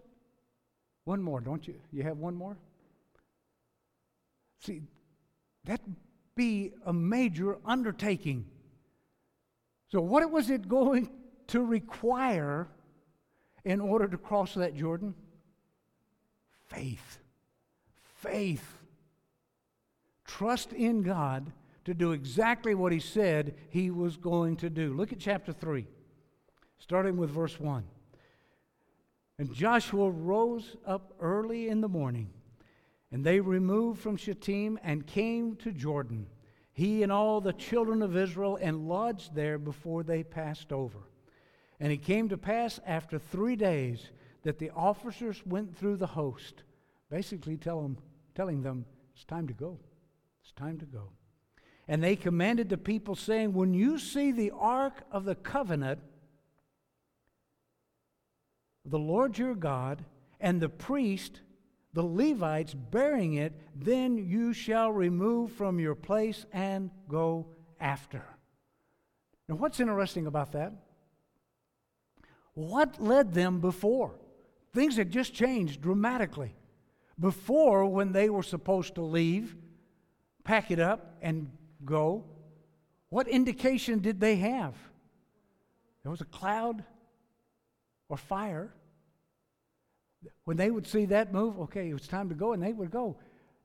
One 1.04 1.22
more, 1.22 1.40
don't 1.40 1.66
you? 1.68 1.74
You 1.92 2.02
have 2.02 2.18
one 2.18 2.34
more? 2.34 2.56
See, 4.60 4.82
that 5.64 5.80
be 6.34 6.72
a 6.86 6.92
major 6.92 7.58
undertaking. 7.64 8.46
So, 9.88 10.00
what 10.00 10.28
was 10.30 10.50
it 10.50 10.68
going 10.68 11.10
to 11.48 11.64
require 11.64 12.68
in 13.64 13.80
order 13.80 14.08
to 14.08 14.16
cross 14.16 14.54
that 14.54 14.74
Jordan? 14.74 15.14
Faith. 16.66 17.18
Faith. 18.16 18.78
Trust 20.24 20.72
in 20.72 21.02
God 21.02 21.52
to 21.84 21.94
do 21.94 22.12
exactly 22.12 22.74
what 22.74 22.92
He 22.92 23.00
said 23.00 23.54
He 23.68 23.90
was 23.90 24.16
going 24.16 24.56
to 24.56 24.70
do. 24.70 24.94
Look 24.94 25.12
at 25.12 25.18
chapter 25.18 25.52
3, 25.52 25.86
starting 26.78 27.16
with 27.16 27.30
verse 27.30 27.58
1. 27.60 27.84
And 29.38 29.52
Joshua 29.52 30.10
rose 30.10 30.76
up 30.86 31.14
early 31.20 31.68
in 31.68 31.80
the 31.80 31.88
morning 31.88 32.30
and 33.12 33.22
they 33.22 33.40
removed 33.40 34.00
from 34.00 34.16
Shittim 34.16 34.78
and 34.82 35.06
came 35.06 35.54
to 35.56 35.70
Jordan, 35.70 36.26
he 36.72 37.02
and 37.02 37.12
all 37.12 37.42
the 37.42 37.52
children 37.52 38.00
of 38.00 38.16
Israel, 38.16 38.58
and 38.60 38.88
lodged 38.88 39.34
there 39.34 39.58
before 39.58 40.02
they 40.02 40.24
passed 40.24 40.72
over. 40.72 40.98
And 41.78 41.92
it 41.92 42.02
came 42.02 42.30
to 42.30 42.38
pass 42.38 42.80
after 42.86 43.18
three 43.18 43.54
days 43.54 44.10
that 44.44 44.58
the 44.58 44.70
officers 44.70 45.44
went 45.44 45.76
through 45.76 45.96
the 45.96 46.06
host, 46.06 46.62
basically 47.10 47.58
tell 47.58 47.82
them, 47.82 47.98
telling 48.34 48.62
them, 48.62 48.86
It's 49.14 49.24
time 49.24 49.46
to 49.48 49.54
go. 49.54 49.78
It's 50.42 50.52
time 50.52 50.78
to 50.78 50.86
go. 50.86 51.10
And 51.86 52.02
they 52.02 52.16
commanded 52.16 52.70
the 52.70 52.78
people, 52.78 53.14
saying, 53.14 53.52
When 53.52 53.74
you 53.74 53.98
see 53.98 54.32
the 54.32 54.52
ark 54.52 55.02
of 55.10 55.24
the 55.24 55.34
covenant, 55.34 56.00
the 58.86 58.98
Lord 58.98 59.36
your 59.36 59.54
God, 59.54 60.02
and 60.40 60.60
the 60.60 60.68
priest 60.70 61.40
the 61.94 62.02
Levites 62.02 62.74
bearing 62.74 63.34
it, 63.34 63.52
then 63.76 64.16
you 64.16 64.52
shall 64.52 64.90
remove 64.90 65.52
from 65.52 65.78
your 65.78 65.94
place 65.94 66.46
and 66.52 66.90
go 67.08 67.48
after. 67.80 68.24
Now, 69.48 69.56
what's 69.56 69.80
interesting 69.80 70.26
about 70.26 70.52
that? 70.52 70.72
What 72.54 73.00
led 73.02 73.34
them 73.34 73.60
before? 73.60 74.14
Things 74.72 74.96
had 74.96 75.10
just 75.10 75.34
changed 75.34 75.82
dramatically. 75.82 76.54
Before, 77.18 77.86
when 77.86 78.12
they 78.12 78.30
were 78.30 78.42
supposed 78.42 78.94
to 78.94 79.02
leave, 79.02 79.54
pack 80.44 80.70
it 80.70 80.80
up, 80.80 81.16
and 81.20 81.50
go, 81.84 82.24
what 83.10 83.28
indication 83.28 83.98
did 83.98 84.18
they 84.18 84.36
have? 84.36 84.74
There 86.02 86.10
was 86.10 86.22
a 86.22 86.26
cloud 86.26 86.82
or 88.08 88.16
fire 88.16 88.72
when 90.44 90.56
they 90.56 90.70
would 90.70 90.86
see 90.86 91.06
that 91.06 91.32
move, 91.32 91.58
okay, 91.60 91.88
it 91.88 91.94
was 91.94 92.08
time 92.08 92.28
to 92.28 92.34
go, 92.34 92.52
and 92.52 92.62
they 92.62 92.72
would 92.72 92.90
go. 92.90 93.16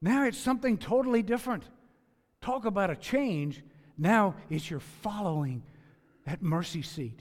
Now 0.02 0.26
it's 0.26 0.38
something 0.38 0.78
totally 0.78 1.24
different. 1.24 1.64
Talk 2.42 2.66
about 2.66 2.90
a 2.90 2.96
change. 2.96 3.64
Now 3.98 4.36
it's 4.50 4.70
you're 4.70 4.80
following 4.80 5.64
that 6.26 6.42
mercy 6.42 6.82
seat. 6.82 7.20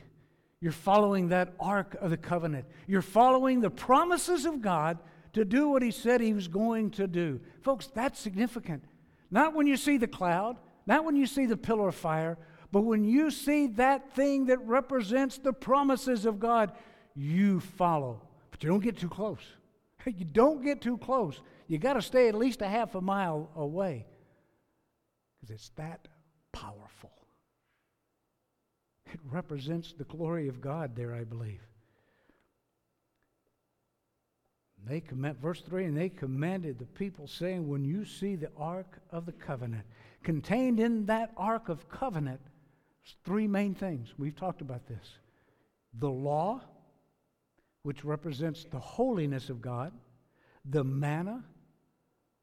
You're 0.61 0.73
following 0.73 1.29
that 1.29 1.55
ark 1.61 1.97
of 2.01 2.11
the 2.11 2.17
covenant. 2.17 2.67
You're 2.87 3.03
following 3.03 3.61
the 3.61 3.71
promises 3.71 4.47
of 4.47 4.63
God 4.63 4.99
to 5.33 5.45
do 5.45 5.69
what 5.69 5.83
He 5.83 5.91
said 5.91 6.21
He 6.21 6.33
was 6.33 6.49
going 6.49 6.91
to 6.93 7.07
do. 7.07 7.41
Folks, 7.63 7.87
that's 7.89 8.21
significant. 8.21 8.85
Not 9.31 9.55
when 9.55 9.67
you 9.67 9.77
see 9.77 9.97
the 9.97 10.07
cloud, 10.07 10.57
not 10.87 11.05
when 11.05 11.17
you 11.17 11.27
see 11.27 11.47
the 11.47 11.57
pillar 11.57 11.89
of 11.89 11.95
fire, 11.95 12.39
but 12.73 12.83
when 12.83 13.05
you 13.05 13.31
see 13.31 13.69
that 13.69 14.15
thing 14.15 14.47
that 14.47 14.59
represents 14.67 15.39
the 15.39 15.53
promises 15.53 16.27
of 16.27 16.41
God, 16.41 16.73
you 17.15 17.61
follow. 17.61 18.26
But 18.51 18.63
you 18.63 18.71
don't 18.71 18.83
get 18.83 18.99
too 18.99 19.09
close. 19.09 19.41
You 20.07 20.25
don't 20.25 20.63
get 20.63 20.81
too 20.81 20.99
close. 20.99 21.41
You 21.67 21.79
got 21.79 21.95
to 21.95 22.03
stay 22.03 22.29
at 22.29 22.37
least 22.37 22.63
a 22.63 22.69
half 22.69 22.95
a 22.95 23.01
mile 23.01 23.51
away. 23.57 24.07
because 25.41 25.53
it's 25.53 25.71
that 25.71 26.07
powerful. 26.53 27.11
It 29.13 29.19
represents 29.29 29.93
the 29.93 30.05
glory 30.05 30.47
of 30.47 30.61
God 30.61 30.95
there, 30.95 31.13
I 31.13 31.25
believe. 31.25 31.61
They 34.87 35.01
command, 35.01 35.39
verse 35.39 35.61
3 35.63 35.87
and 35.87 35.97
they 35.97 36.09
commanded 36.09 36.79
the 36.79 36.87
people, 36.87 37.27
saying, 37.27 37.67
When 37.67 37.85
you 37.85 38.05
see 38.05 38.37
the 38.37 38.51
ark 38.57 39.01
of 39.11 39.27
the 39.27 39.33
covenant, 39.33 39.85
contained 40.23 40.79
in 40.79 41.07
that 41.07 41.33
ark 41.37 41.69
of 41.69 41.89
covenant, 41.89 42.41
three 43.25 43.49
main 43.49 43.75
things. 43.75 44.15
We've 44.17 44.37
talked 44.37 44.61
about 44.61 44.87
this 44.87 45.19
the 45.99 46.11
law, 46.11 46.61
which 47.87 48.05
represents 48.05 48.67
the 48.73 48.81
holiness 48.81 49.49
of 49.49 49.63
God, 49.63 49.93
the 50.65 50.83
manna, 50.83 51.45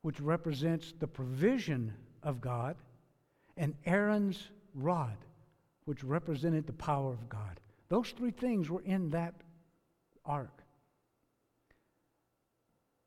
which 0.01 0.21
represents 0.21 0.93
the 1.01 1.05
provision 1.05 1.93
of 2.23 2.39
God, 2.39 2.77
and 3.57 3.75
Aaron's 3.85 4.47
rod, 4.73 5.17
which 5.83 6.01
represented 6.01 6.65
the 6.65 6.71
power 6.71 7.11
of 7.11 7.27
God. 7.27 7.59
Those 7.89 8.11
three 8.11 8.31
things 8.31 8.69
were 8.69 8.83
in 8.83 9.09
that 9.09 9.33
ark. 10.25 10.63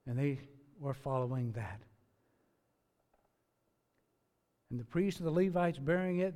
And 0.07 0.18
they 0.18 0.38
were 0.79 0.92
following 0.92 1.53
that. 1.53 1.81
And 4.70 4.79
the 4.79 4.85
priests 4.85 5.20
and 5.20 5.27
the 5.27 5.33
Levites 5.33 5.79
bearing 5.79 6.18
it, 6.18 6.35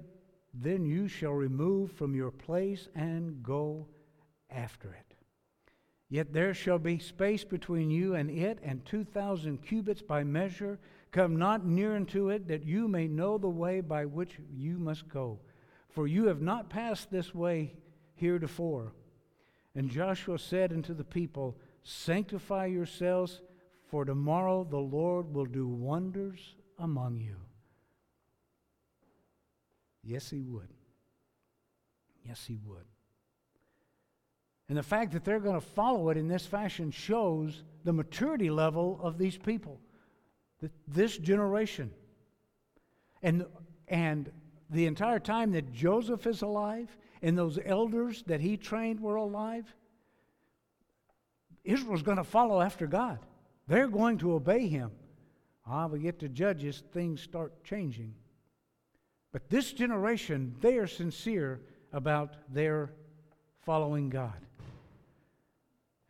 then 0.55 0.87
you 0.87 1.09
shall 1.09 1.33
remove 1.33 1.93
from 1.93 2.15
your 2.15 2.31
place 2.31 2.89
and 2.95 3.43
go 3.43 3.87
after 4.49 4.95
it. 4.95 5.10
Yet 6.11 6.33
there 6.33 6.53
shall 6.53 6.81
be 6.81 6.99
space 6.99 7.45
between 7.45 7.89
you 7.91 8.17
and 8.17 8.29
it, 8.31 8.59
and 8.65 8.85
two 8.85 9.05
thousand 9.05 9.65
cubits 9.65 10.03
by 10.03 10.25
measure. 10.25 10.79
Come 11.13 11.37
not 11.37 11.65
near 11.65 11.95
unto 11.95 12.31
it, 12.31 12.49
that 12.49 12.65
you 12.65 12.89
may 12.89 13.07
know 13.07 13.39
the 13.39 13.49
way 13.49 13.81
by 13.81 14.05
which 14.05 14.39
you 14.53 14.79
must 14.79 15.09
go. 15.09 15.39
For 15.89 16.09
you 16.09 16.27
have 16.27 16.43
not 16.43 16.69
passed 16.69 17.11
this 17.11 17.33
way 17.33 17.75
heretofore. 18.15 18.93
And 19.77 19.89
Joshua 19.89 20.39
said 20.39 20.73
unto 20.73 20.95
the 20.95 21.05
people, 21.05 21.57
Sanctify 21.85 22.67
yourselves, 22.67 23.41
for 23.89 24.05
tomorrow 24.05 24.67
the 24.69 24.79
Lord 24.79 25.33
will 25.33 25.47
do 25.47 25.69
wonders 25.69 26.57
among 26.79 27.19
you. 27.19 27.37
Yes, 30.03 30.29
he 30.29 30.43
would. 30.43 30.69
Yes, 32.27 32.45
he 32.47 32.59
would. 32.67 32.85
And 34.71 34.79
the 34.79 34.85
fact 34.85 35.11
that 35.15 35.25
they're 35.25 35.41
going 35.41 35.61
to 35.61 35.67
follow 35.67 36.11
it 36.11 36.17
in 36.17 36.29
this 36.29 36.47
fashion 36.47 36.93
shows 36.93 37.65
the 37.83 37.93
maturity 37.93 38.51
level 38.51 39.01
of 39.03 39.19
these 39.19 39.37
people, 39.37 39.81
this 40.87 41.19
generation. 41.19 41.91
And, 43.21 43.47
and 43.89 44.31
the 44.71 44.87
entire 44.87 45.19
time 45.19 45.51
that 45.53 45.73
Joseph 45.73 46.25
is 46.25 46.43
alive 46.43 46.97
and 47.21 47.37
those 47.37 47.59
elders 47.65 48.23
that 48.29 48.41
he 48.41 48.57
trained 48.57 49.01
were 49.01 49.17
alive, 49.17 49.75
Israel's 51.65 52.03
going 52.03 52.19
to 52.19 52.25
follow 52.25 52.61
after 52.61 52.87
God. 52.87 53.19
They're 53.67 53.89
going 53.89 54.19
to 54.19 54.35
obey 54.35 54.69
him. 54.69 54.93
Ah, 55.67 55.89
we 55.89 55.99
get 55.99 56.21
to 56.21 56.29
Judges, 56.29 56.85
things 56.93 57.21
start 57.21 57.65
changing. 57.65 58.15
But 59.33 59.51
this 59.51 59.73
generation, 59.73 60.55
they 60.61 60.77
are 60.77 60.87
sincere 60.87 61.61
about 61.93 62.37
their 62.49 62.93
following 63.63 64.11
God. 64.11 64.47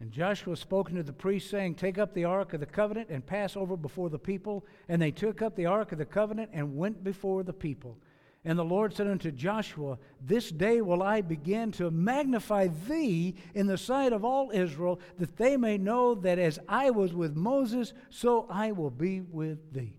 And 0.01 0.11
Joshua 0.11 0.57
spoke 0.57 0.91
to 0.91 1.03
the 1.03 1.13
priests, 1.13 1.51
saying, 1.51 1.75
Take 1.75 1.99
up 1.99 2.15
the 2.15 2.25
ark 2.25 2.55
of 2.55 2.61
the 2.61 2.67
covenant 2.67 3.11
and 3.11 3.25
pass 3.25 3.55
over 3.55 3.77
before 3.77 4.09
the 4.09 4.19
people. 4.19 4.65
And 4.89 5.01
they 5.01 5.11
took 5.11 5.43
up 5.43 5.55
the 5.55 5.67
ark 5.67 5.93
of 5.93 5.99
the 5.99 6.07
covenant 6.07 6.51
and 6.55 6.77
went 6.77 7.05
before 7.05 7.43
the 7.43 7.53
people. 7.53 7.99
And 8.43 8.59
the 8.59 8.65
Lord 8.65 8.95
said 8.95 9.07
unto 9.07 9.31
Joshua, 9.31 9.99
This 10.19 10.51
day 10.51 10.81
will 10.81 11.03
I 11.03 11.21
begin 11.21 11.73
to 11.73 11.91
magnify 11.91 12.69
thee 12.89 13.35
in 13.55 13.67
the 13.67 13.77
sight 13.77 14.15
of 14.15 14.25
all 14.25 14.51
Israel, 14.51 14.99
that 15.19 15.37
they 15.37 15.59
may 15.59 15.77
know 15.77 16.15
that 16.15 16.39
as 16.39 16.59
I 16.67 16.89
was 16.89 17.13
with 17.13 17.37
Moses, 17.37 17.93
so 18.09 18.47
I 18.49 18.73
will 18.73 18.91
be 18.91 19.21
with 19.21 19.75
thee. 19.75 19.99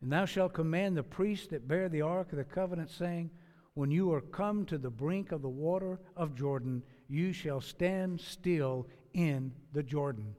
And 0.00 0.10
thou 0.10 0.24
shalt 0.24 0.54
command 0.54 0.96
the 0.96 1.02
priests 1.02 1.48
that 1.48 1.68
bear 1.68 1.90
the 1.90 2.02
ark 2.02 2.32
of 2.32 2.38
the 2.38 2.44
covenant, 2.44 2.90
saying, 2.90 3.28
when 3.76 3.90
you 3.90 4.10
are 4.14 4.22
come 4.22 4.64
to 4.64 4.78
the 4.78 4.88
brink 4.88 5.32
of 5.32 5.42
the 5.42 5.50
water 5.50 6.00
of 6.16 6.34
Jordan, 6.34 6.82
you 7.08 7.30
shall 7.34 7.60
stand 7.60 8.18
still 8.18 8.88
in 9.12 9.52
the 9.74 9.82
Jordan. 9.82 10.34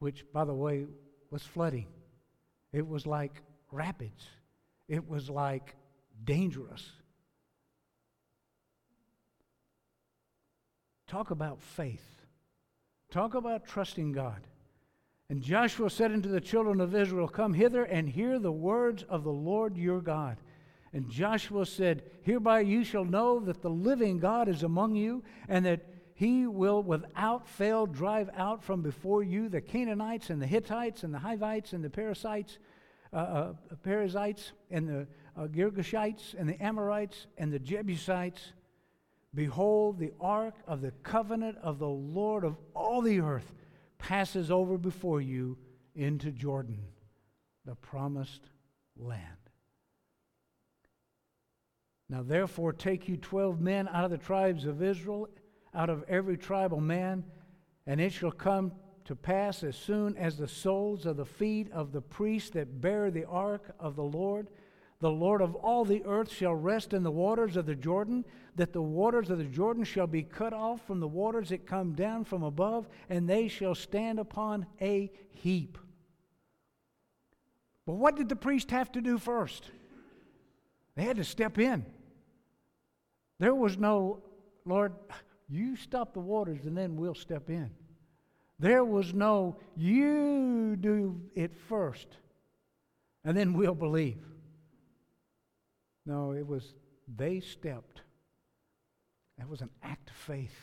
Which, 0.00 0.24
by 0.32 0.44
the 0.44 0.52
way, 0.52 0.86
was 1.30 1.44
flooding. 1.44 1.86
It 2.72 2.84
was 2.84 3.06
like 3.06 3.40
rapids, 3.70 4.26
it 4.88 5.08
was 5.08 5.30
like 5.30 5.76
dangerous. 6.24 6.90
Talk 11.06 11.30
about 11.30 11.62
faith. 11.62 12.26
Talk 13.12 13.34
about 13.34 13.64
trusting 13.64 14.10
God. 14.10 14.48
And 15.30 15.40
Joshua 15.40 15.88
said 15.88 16.10
unto 16.10 16.28
the 16.28 16.40
children 16.40 16.80
of 16.80 16.96
Israel, 16.96 17.28
Come 17.28 17.54
hither 17.54 17.84
and 17.84 18.08
hear 18.08 18.40
the 18.40 18.50
words 18.50 19.04
of 19.04 19.22
the 19.22 19.30
Lord 19.30 19.76
your 19.76 20.00
God. 20.00 20.38
And 20.94 21.10
Joshua 21.10 21.66
said, 21.66 22.04
Hereby 22.22 22.60
you 22.60 22.84
shall 22.84 23.04
know 23.04 23.40
that 23.40 23.60
the 23.60 23.68
living 23.68 24.20
God 24.20 24.48
is 24.48 24.62
among 24.62 24.94
you, 24.94 25.24
and 25.48 25.66
that 25.66 25.84
he 26.14 26.46
will 26.46 26.84
without 26.84 27.48
fail 27.48 27.84
drive 27.84 28.30
out 28.36 28.62
from 28.62 28.80
before 28.80 29.24
you 29.24 29.48
the 29.48 29.60
Canaanites 29.60 30.30
and 30.30 30.40
the 30.40 30.46
Hittites 30.46 31.02
and 31.02 31.12
the 31.12 31.18
Hivites 31.18 31.72
and 31.72 31.82
the 31.82 31.90
Perizzites, 31.90 32.58
uh, 33.12 33.16
uh, 33.16 33.52
Perizzites 33.82 34.52
and 34.70 34.88
the 34.88 35.06
uh, 35.36 35.48
Girgashites 35.48 36.38
and 36.38 36.48
the 36.48 36.62
Amorites 36.62 37.26
and 37.36 37.52
the 37.52 37.58
Jebusites. 37.58 38.52
Behold, 39.34 39.98
the 39.98 40.12
ark 40.20 40.54
of 40.68 40.80
the 40.80 40.92
covenant 41.02 41.58
of 41.60 41.80
the 41.80 41.88
Lord 41.88 42.44
of 42.44 42.56
all 42.72 43.02
the 43.02 43.18
earth 43.18 43.52
passes 43.98 44.48
over 44.48 44.78
before 44.78 45.20
you 45.20 45.58
into 45.96 46.30
Jordan, 46.30 46.84
the 47.64 47.74
promised 47.74 48.42
land. 48.96 49.43
Now, 52.14 52.22
therefore, 52.22 52.72
take 52.72 53.08
you 53.08 53.16
twelve 53.16 53.60
men 53.60 53.88
out 53.88 54.04
of 54.04 54.12
the 54.12 54.18
tribes 54.18 54.66
of 54.66 54.84
Israel, 54.84 55.28
out 55.74 55.90
of 55.90 56.04
every 56.06 56.36
tribal 56.36 56.80
man, 56.80 57.24
and 57.88 58.00
it 58.00 58.12
shall 58.12 58.30
come 58.30 58.70
to 59.06 59.16
pass 59.16 59.64
as 59.64 59.74
soon 59.74 60.16
as 60.16 60.36
the 60.36 60.46
soles 60.46 61.06
of 61.06 61.16
the 61.16 61.24
feet 61.24 61.72
of 61.72 61.90
the 61.90 62.00
priests 62.00 62.50
that 62.50 62.80
bear 62.80 63.10
the 63.10 63.24
ark 63.24 63.74
of 63.80 63.96
the 63.96 64.04
Lord, 64.04 64.46
the 65.00 65.10
Lord 65.10 65.42
of 65.42 65.56
all 65.56 65.84
the 65.84 66.04
earth 66.04 66.30
shall 66.30 66.54
rest 66.54 66.92
in 66.92 67.02
the 67.02 67.10
waters 67.10 67.56
of 67.56 67.66
the 67.66 67.74
Jordan, 67.74 68.24
that 68.54 68.72
the 68.72 68.80
waters 68.80 69.28
of 69.28 69.38
the 69.38 69.42
Jordan 69.42 69.82
shall 69.82 70.06
be 70.06 70.22
cut 70.22 70.52
off 70.52 70.86
from 70.86 71.00
the 71.00 71.08
waters 71.08 71.48
that 71.48 71.66
come 71.66 71.94
down 71.94 72.22
from 72.22 72.44
above, 72.44 72.86
and 73.08 73.28
they 73.28 73.48
shall 73.48 73.74
stand 73.74 74.20
upon 74.20 74.66
a 74.80 75.10
heap. 75.32 75.78
But 77.84 77.94
what 77.94 78.14
did 78.14 78.28
the 78.28 78.36
priest 78.36 78.70
have 78.70 78.92
to 78.92 79.00
do 79.00 79.18
first? 79.18 79.72
They 80.94 81.02
had 81.02 81.16
to 81.16 81.24
step 81.24 81.58
in. 81.58 81.84
There 83.44 83.54
was 83.54 83.76
no, 83.76 84.22
Lord, 84.64 84.94
you 85.50 85.76
stop 85.76 86.14
the 86.14 86.20
waters 86.20 86.64
and 86.64 86.74
then 86.74 86.96
we'll 86.96 87.14
step 87.14 87.50
in. 87.50 87.68
There 88.58 88.82
was 88.82 89.12
no, 89.12 89.58
you 89.76 90.76
do 90.80 91.20
it 91.34 91.54
first 91.68 92.08
and 93.22 93.36
then 93.36 93.52
we'll 93.52 93.74
believe. 93.74 94.16
No, 96.06 96.32
it 96.32 96.46
was, 96.46 96.72
they 97.18 97.40
stepped. 97.40 98.00
That 99.36 99.50
was 99.50 99.60
an 99.60 99.68
act 99.82 100.08
of 100.08 100.16
faith. 100.16 100.56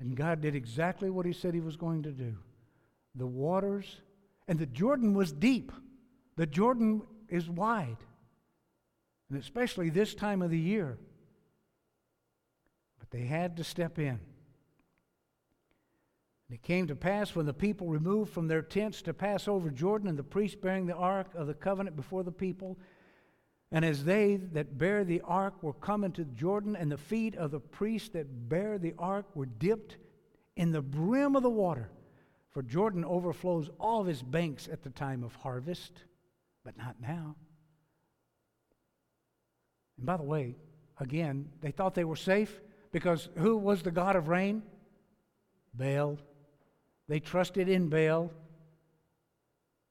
And 0.00 0.16
God 0.16 0.40
did 0.40 0.56
exactly 0.56 1.08
what 1.08 1.24
He 1.24 1.32
said 1.32 1.54
He 1.54 1.60
was 1.60 1.76
going 1.76 2.02
to 2.02 2.10
do. 2.10 2.36
The 3.14 3.28
waters, 3.28 4.00
and 4.48 4.58
the 4.58 4.66
Jordan 4.66 5.14
was 5.14 5.30
deep. 5.30 5.70
The 6.34 6.46
Jordan 6.46 7.02
is 7.28 7.48
wide, 7.48 7.98
and 9.30 9.38
especially 9.38 9.90
this 9.90 10.14
time 10.14 10.42
of 10.42 10.50
the 10.50 10.58
year. 10.58 10.98
But 12.98 13.10
they 13.10 13.22
had 13.22 13.56
to 13.56 13.64
step 13.64 13.98
in. 13.98 14.18
And 16.48 16.58
it 16.58 16.62
came 16.62 16.88
to 16.88 16.96
pass 16.96 17.34
when 17.34 17.46
the 17.46 17.54
people 17.54 17.86
removed 17.86 18.32
from 18.32 18.48
their 18.48 18.62
tents 18.62 19.02
to 19.02 19.14
pass 19.14 19.46
over 19.46 19.70
Jordan, 19.70 20.08
and 20.08 20.18
the 20.18 20.24
priests 20.24 20.58
bearing 20.60 20.86
the 20.86 20.96
ark 20.96 21.28
of 21.34 21.46
the 21.46 21.54
covenant 21.54 21.96
before 21.96 22.24
the 22.24 22.32
people, 22.32 22.76
and 23.72 23.84
as 23.84 24.04
they 24.04 24.34
that 24.34 24.76
bear 24.76 25.04
the 25.04 25.20
ark 25.20 25.62
were 25.62 25.74
coming 25.74 26.10
to 26.12 26.24
Jordan, 26.24 26.74
and 26.74 26.90
the 26.90 26.98
feet 26.98 27.36
of 27.36 27.52
the 27.52 27.60
priests 27.60 28.08
that 28.10 28.48
bear 28.48 28.78
the 28.78 28.94
ark 28.98 29.26
were 29.36 29.46
dipped 29.46 29.96
in 30.56 30.72
the 30.72 30.82
brim 30.82 31.36
of 31.36 31.44
the 31.44 31.50
water, 31.50 31.88
for 32.50 32.62
Jordan 32.62 33.04
overflows 33.04 33.70
all 33.78 34.00
of 34.00 34.08
his 34.08 34.22
banks 34.22 34.66
at 34.66 34.82
the 34.82 34.90
time 34.90 35.22
of 35.22 35.36
harvest 35.36 36.02
but 36.64 36.76
not 36.76 36.96
now. 37.00 37.36
And 40.00 40.06
by 40.06 40.16
the 40.16 40.22
way, 40.22 40.56
again, 40.98 41.50
they 41.60 41.70
thought 41.70 41.94
they 41.94 42.04
were 42.04 42.16
safe 42.16 42.58
because 42.90 43.28
who 43.36 43.58
was 43.58 43.82
the 43.82 43.90
God 43.90 44.16
of 44.16 44.28
rain? 44.28 44.62
Baal. 45.74 46.18
They 47.06 47.20
trusted 47.20 47.68
in 47.68 47.90
Baal. 47.90 48.30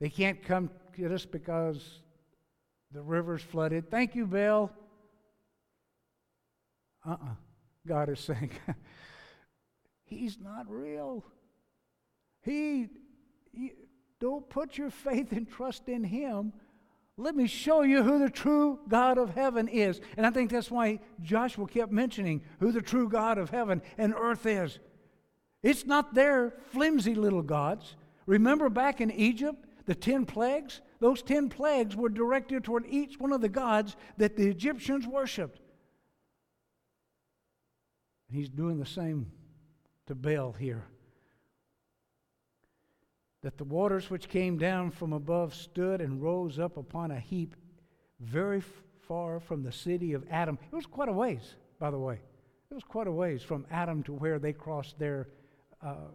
They 0.02 0.10
can't 0.10 0.41
come 0.41 0.72
get 0.98 1.12
us 1.12 1.26
because 1.26 2.02
the 2.91 3.04
river's 3.04 3.43
flooded. 3.43 3.91
Thank 3.91 4.15
you, 4.15 4.26
Baal. 4.26 4.72
Uh 7.06 7.12
uh 7.12 7.36
God 7.88 8.10
is 8.10 8.19
saying, 8.19 8.50
He's 10.06 10.39
not 10.39 10.65
real. 10.67 11.24
He, 12.41 12.88
he, 13.54 13.74
don't 14.19 14.50
put 14.50 14.76
your 14.76 14.89
faith 14.89 15.32
and 15.34 15.48
trust 15.48 15.88
in 15.88 16.04
Him. 16.04 16.52
Let 17.19 17.36
me 17.36 17.47
show 17.47 17.82
you 17.82 18.01
who 18.01 18.17
the 18.17 18.29
true 18.29 18.79
God 18.88 19.17
of 19.17 19.32
heaven 19.32 19.67
is. 19.67 19.99
And 20.15 20.25
I 20.25 20.29
think 20.29 20.49
that's 20.49 20.71
why 20.71 20.99
Joshua 21.21 21.67
kept 21.67 21.91
mentioning 21.91 22.41
who 22.62 22.71
the 22.71 22.82
true 22.82 23.10
God 23.10 23.38
of 23.38 23.49
heaven 23.49 23.82
and 23.97 24.13
earth 24.17 24.45
is. 24.45 24.79
It's 25.62 25.86
not 25.86 26.13
their 26.13 26.53
flimsy 26.71 27.15
little 27.15 27.41
gods. 27.41 27.97
Remember 28.25 28.69
back 28.69 29.01
in 29.01 29.12
Egypt, 29.12 29.65
the 29.86 29.95
10 29.95 30.27
plagues? 30.27 30.79
Those 31.01 31.21
10 31.21 31.49
plagues 31.49 31.93
were 31.93 32.08
directed 32.08 32.63
toward 32.63 32.86
each 32.88 33.19
one 33.19 33.34
of 33.34 33.41
the 33.41 33.49
gods 33.49 33.97
that 34.15 34.38
the 34.38 34.47
Egyptians 34.47 35.05
worshiped. 35.05 35.60
He's 38.32 38.47
doing 38.49 38.79
the 38.79 38.86
same 38.86 39.29
to 40.08 40.15
Baal 40.15 40.53
here. 40.53 40.86
That 43.41 43.58
the 43.58 43.63
waters 43.63 44.10
which 44.10 44.28
came 44.28 44.58
down 44.58 44.91
from 44.91 45.13
above 45.13 45.54
stood 45.56 46.02
and 46.02 46.21
rose 46.21 46.60
up 46.60 46.78
upon 46.78 47.12
a 47.12 47.19
heap 47.19 47.56
very 48.19 48.62
far 49.08 49.39
from 49.39 49.63
the 49.63 49.71
city 49.71 50.13
of 50.13 50.25
Adam. 50.30 50.58
It 50.71 50.75
was 50.75 50.86
quite 50.86 51.10
a 51.10 51.13
ways, 51.13 51.56
by 51.80 51.89
the 51.89 51.97
way. 51.97 52.19
It 52.69 52.73
was 52.73 52.84
quite 52.84 53.08
a 53.08 53.12
ways 53.12 53.41
from 53.41 53.65
Adam 53.71 54.04
to 54.04 54.13
where 54.13 54.39
they 54.39 54.54
crossed 54.54 54.99
their 54.99 55.30
uh, 55.82 56.10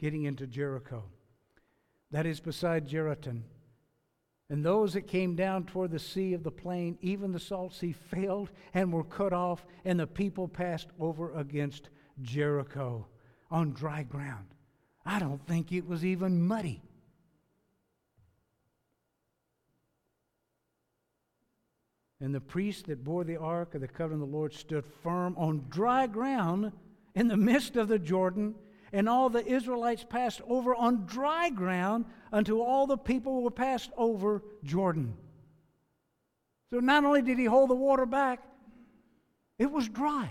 getting 0.00 0.24
into 0.24 0.46
Jericho. 0.46 1.04
That 2.10 2.26
is 2.26 2.40
beside 2.40 2.86
Jerusalem. 2.86 3.44
And 4.50 4.64
those 4.64 4.94
that 4.94 5.06
came 5.06 5.36
down 5.36 5.64
toward 5.64 5.90
the 5.90 5.98
sea 5.98 6.32
of 6.32 6.42
the 6.42 6.50
plain, 6.50 6.96
even 7.02 7.32
the 7.32 7.40
salt 7.40 7.74
sea, 7.74 7.92
failed 7.92 8.50
and 8.72 8.92
were 8.92 9.04
cut 9.04 9.32
off, 9.32 9.64
and 9.84 10.00
the 10.00 10.06
people 10.06 10.48
passed 10.48 10.88
over 10.98 11.32
against 11.32 11.90
Jericho 12.22 13.06
on 13.50 13.72
dry 13.72 14.02
ground. 14.02 14.46
I 15.08 15.18
don't 15.18 15.44
think 15.46 15.72
it 15.72 15.88
was 15.88 16.04
even 16.04 16.46
muddy. 16.46 16.82
And 22.20 22.34
the 22.34 22.42
priest 22.42 22.88
that 22.88 23.04
bore 23.04 23.24
the 23.24 23.38
ark 23.38 23.74
of 23.74 23.80
the 23.80 23.88
covenant 23.88 24.24
of 24.24 24.30
the 24.30 24.36
Lord 24.36 24.52
stood 24.52 24.84
firm 25.02 25.34
on 25.38 25.64
dry 25.70 26.06
ground 26.06 26.72
in 27.14 27.26
the 27.26 27.38
midst 27.38 27.76
of 27.76 27.88
the 27.88 27.98
Jordan 27.98 28.54
and 28.92 29.08
all 29.08 29.30
the 29.30 29.46
Israelites 29.46 30.04
passed 30.06 30.42
over 30.46 30.74
on 30.74 31.06
dry 31.06 31.48
ground 31.48 32.04
until 32.30 32.60
all 32.60 32.86
the 32.86 32.98
people 32.98 33.42
were 33.42 33.50
passed 33.50 33.90
over 33.96 34.42
Jordan. 34.62 35.16
So 36.68 36.80
not 36.80 37.04
only 37.04 37.22
did 37.22 37.38
he 37.38 37.46
hold 37.46 37.70
the 37.70 37.74
water 37.74 38.04
back, 38.04 38.42
it 39.58 39.70
was 39.70 39.88
dry. 39.88 40.30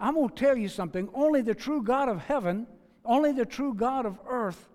I'm 0.00 0.14
going 0.14 0.30
to 0.30 0.34
tell 0.34 0.56
you 0.56 0.68
something. 0.68 1.08
Only 1.14 1.42
the 1.42 1.54
true 1.54 1.80
God 1.80 2.08
of 2.08 2.22
heaven, 2.22 2.66
only 3.08 3.32
the 3.32 3.46
true 3.46 3.74
God 3.74 4.06
of 4.06 4.18
earth 4.28 4.68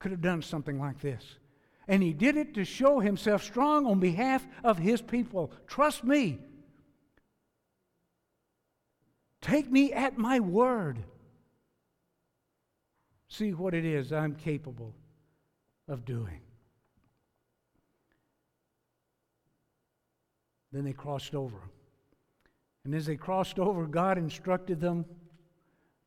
could 0.00 0.10
have 0.10 0.20
done 0.20 0.42
something 0.42 0.80
like 0.80 1.00
this. 1.00 1.22
And 1.86 2.02
he 2.02 2.12
did 2.12 2.36
it 2.36 2.54
to 2.54 2.64
show 2.64 3.00
himself 3.00 3.42
strong 3.42 3.86
on 3.86 4.00
behalf 4.00 4.46
of 4.64 4.78
his 4.78 5.00
people. 5.02 5.52
Trust 5.66 6.02
me. 6.02 6.40
Take 9.40 9.70
me 9.70 9.92
at 9.92 10.18
my 10.18 10.40
word 10.40 11.04
see 13.32 13.54
what 13.54 13.72
it 13.72 13.84
is 13.84 14.12
I'm 14.12 14.34
capable 14.34 14.94
of 15.88 16.04
doing. 16.04 16.40
Then 20.70 20.84
they 20.84 20.92
crossed 20.92 21.34
over. 21.34 21.58
And 22.84 22.94
as 22.94 23.06
they 23.06 23.16
crossed 23.16 23.58
over, 23.58 23.86
God 23.86 24.18
instructed 24.18 24.80
them 24.80 25.04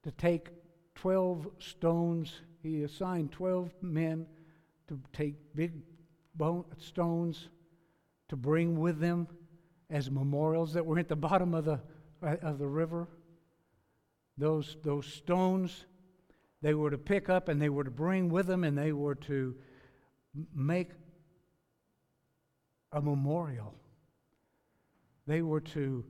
to 0.04 0.12
take 0.12 0.50
12 0.96 1.48
stones. 1.60 2.42
He 2.64 2.84
assigned 2.84 3.32
12 3.32 3.72
men 3.82 4.26
to 4.88 5.00
take 5.14 5.36
big 5.56 5.74
bone, 6.36 6.66
stones 6.78 7.50
to 8.30 8.36
bring 8.36 8.80
with 8.80 9.00
them 9.00 9.28
as 9.90 10.10
memorials 10.10 10.74
that 10.74 10.86
were 10.86 10.98
at 10.98 11.08
the 11.08 11.16
bottom 11.16 11.54
of 11.54 11.66
the, 11.66 11.80
uh, 12.24 12.36
of 12.42 12.58
the 12.58 12.68
river. 12.68 13.08
Those, 14.38 14.78
those 14.84 15.06
stones 15.06 15.86
they 16.62 16.74
were 16.74 16.90
to 16.90 16.98
pick 16.98 17.30
up 17.30 17.48
and 17.48 17.62
they 17.62 17.70
were 17.70 17.84
to 17.84 17.92
bring 17.92 18.30
with 18.30 18.48
them 18.48 18.64
and 18.64 18.76
they 18.76 18.92
were 18.92 19.14
to 19.14 19.56
make 20.54 20.90
a 22.92 23.00
memorial. 23.00 23.76
They 25.28 25.44
were 25.44 25.62
to 25.62 26.04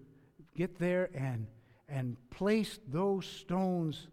get 0.56 0.80
there 0.80 1.10
and, 1.13 1.48
and 1.89 2.15
place 2.30 2.80
those 2.88 3.26
stones 3.26 4.08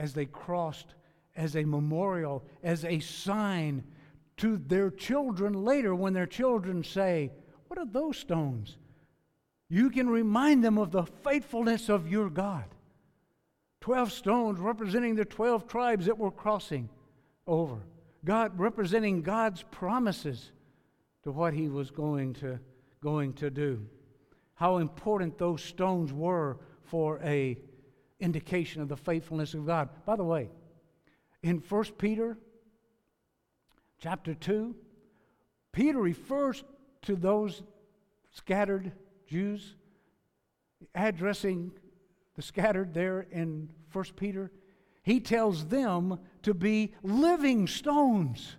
as 0.00 0.14
they 0.14 0.24
crossed 0.24 0.94
as 1.36 1.54
a 1.56 1.64
memorial, 1.64 2.42
as 2.62 2.86
a 2.86 2.98
sign 3.00 3.84
to 4.38 4.56
their 4.56 4.90
children 4.90 5.52
later 5.52 5.94
when 5.94 6.14
their 6.14 6.26
children 6.26 6.82
say, 6.82 7.30
What 7.68 7.78
are 7.78 7.86
those 7.86 8.16
stones? 8.16 8.78
You 9.68 9.90
can 9.90 10.08
remind 10.08 10.64
them 10.64 10.78
of 10.78 10.90
the 10.90 11.04
faithfulness 11.04 11.90
of 11.90 12.10
your 12.10 12.30
God. 12.30 12.64
12 13.82 14.10
stones 14.10 14.58
representing 14.58 15.14
the 15.14 15.24
12 15.24 15.68
tribes 15.68 16.06
that 16.06 16.18
were 16.18 16.30
crossing 16.30 16.88
over. 17.46 17.76
God 18.24 18.58
representing 18.58 19.22
God's 19.22 19.62
promises 19.70 20.50
to 21.24 21.30
what 21.30 21.52
he 21.52 21.68
was 21.68 21.90
going 21.90 22.32
to, 22.34 22.58
going 23.02 23.34
to 23.34 23.50
do. 23.50 23.86
How 24.54 24.78
important 24.78 25.36
those 25.38 25.62
stones 25.62 26.10
were 26.10 26.58
for 26.84 27.20
a 27.22 27.58
indication 28.20 28.82
of 28.82 28.88
the 28.88 28.96
faithfulness 28.96 29.54
of 29.54 29.66
God. 29.66 29.88
By 30.04 30.16
the 30.16 30.24
way, 30.24 30.50
in 31.42 31.58
1 31.58 31.84
Peter 31.98 32.38
chapter 33.98 34.34
2, 34.34 34.74
Peter 35.72 35.98
refers 35.98 36.64
to 37.02 37.16
those 37.16 37.62
scattered 38.30 38.92
Jews, 39.26 39.74
addressing 40.94 41.72
the 42.34 42.42
scattered 42.42 42.94
there 42.94 43.26
in 43.30 43.70
1 43.92 44.04
Peter, 44.16 44.50
he 45.02 45.20
tells 45.20 45.66
them 45.66 46.18
to 46.42 46.54
be 46.54 46.94
living 47.02 47.66
stones, 47.66 48.56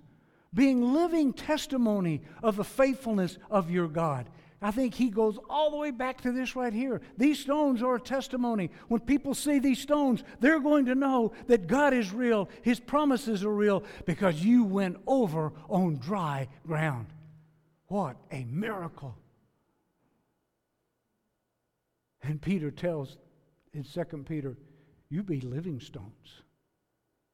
being 0.54 0.93
living 0.93 1.34
testimony 1.34 2.21
of 2.43 2.56
the 2.56 2.63
faithfulness 2.63 3.38
of 3.50 3.71
your 3.71 3.88
God. 3.88 4.30
I 4.62 4.69
think 4.69 4.93
he 4.93 5.10
goes 5.10 5.39
all 5.50 5.71
the 5.71 5.78
way 5.78 5.89
back 5.89 6.21
to 6.21 6.32
this 6.32 6.56
right 6.56 6.71
here. 6.71 7.02
These 7.17 7.39
stones 7.39 7.82
are 7.82 7.95
a 7.95 8.00
testimony. 8.00 8.69
When 8.89 9.00
people 9.00 9.34
see 9.34 9.58
these 9.58 9.80
stones, 9.80 10.24
they're 10.39 10.60
going 10.60 10.86
to 10.86 10.93
know 10.93 11.34
that 11.47 11.65
God 11.65 11.93
is 11.93 12.13
real, 12.13 12.47
his 12.62 12.80
promises 12.80 13.43
are 13.43 13.54
real, 13.54 13.84
because 14.06 14.43
you 14.43 14.63
went 14.63 14.97
over 15.08 15.52
on 15.67 15.97
dry 15.97 16.47
ground. 16.67 17.08
What 17.88 18.17
a 18.32 18.43
miracle. 18.43 19.17
And 22.21 22.39
Peter 22.39 22.69
tells 22.69 23.17
in 23.74 23.84
2 23.84 24.04
Peter, 24.28 24.56
you 25.10 25.24
be 25.24 25.41
living 25.41 25.80
stones. 25.80 26.43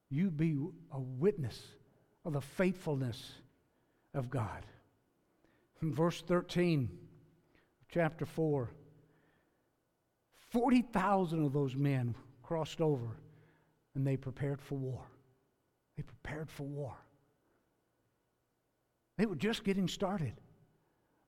You 0.10 0.32
be 0.32 0.58
a 0.94 1.00
witness 1.00 1.62
of 2.24 2.32
the 2.34 2.42
faithfulness 2.42 3.34
of 4.14 4.30
God. 4.30 4.66
In 5.82 5.94
verse 5.94 6.22
13 6.22 6.90
chapter 7.90 8.26
4, 8.26 8.70
40,000 10.50 11.46
of 11.46 11.54
those 11.54 11.76
men 11.76 12.16
crossed 12.44 12.82
over 12.82 13.18
and 13.96 14.06
they 14.06 14.18
prepared 14.18 14.62
for 14.62 14.76
war. 14.76 15.04
They 15.96 16.04
prepared 16.04 16.50
for 16.50 16.64
war. 16.64 16.94
They 19.18 19.26
were 19.26 19.36
just 19.36 19.64
getting 19.64 19.88
started. 19.88 20.34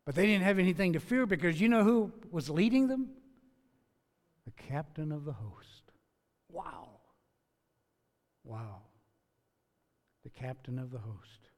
But 0.05 0.15
they 0.15 0.25
didn't 0.25 0.43
have 0.43 0.59
anything 0.59 0.93
to 0.93 0.99
fear 0.99 1.25
because 1.25 1.59
you 1.59 1.69
know 1.69 1.83
who 1.83 2.11
was 2.31 2.49
leading 2.49 2.87
them? 2.87 3.09
the 4.49 4.63
captain 4.63 5.11
of 5.11 5.25
the 5.25 5.33
host. 5.33 5.91
Wow. 6.51 6.89
Wow. 8.43 8.81
The 10.23 10.29
captain 10.29 10.79
of 10.79 10.91
the 10.91 10.97
host. 10.97 11.49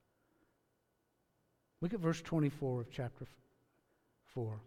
Look 1.80 1.94
at 1.94 2.00
verse 2.00 2.22
24 2.22 2.82
of 2.82 2.92
chapter 2.92 3.26
4. 4.34 4.60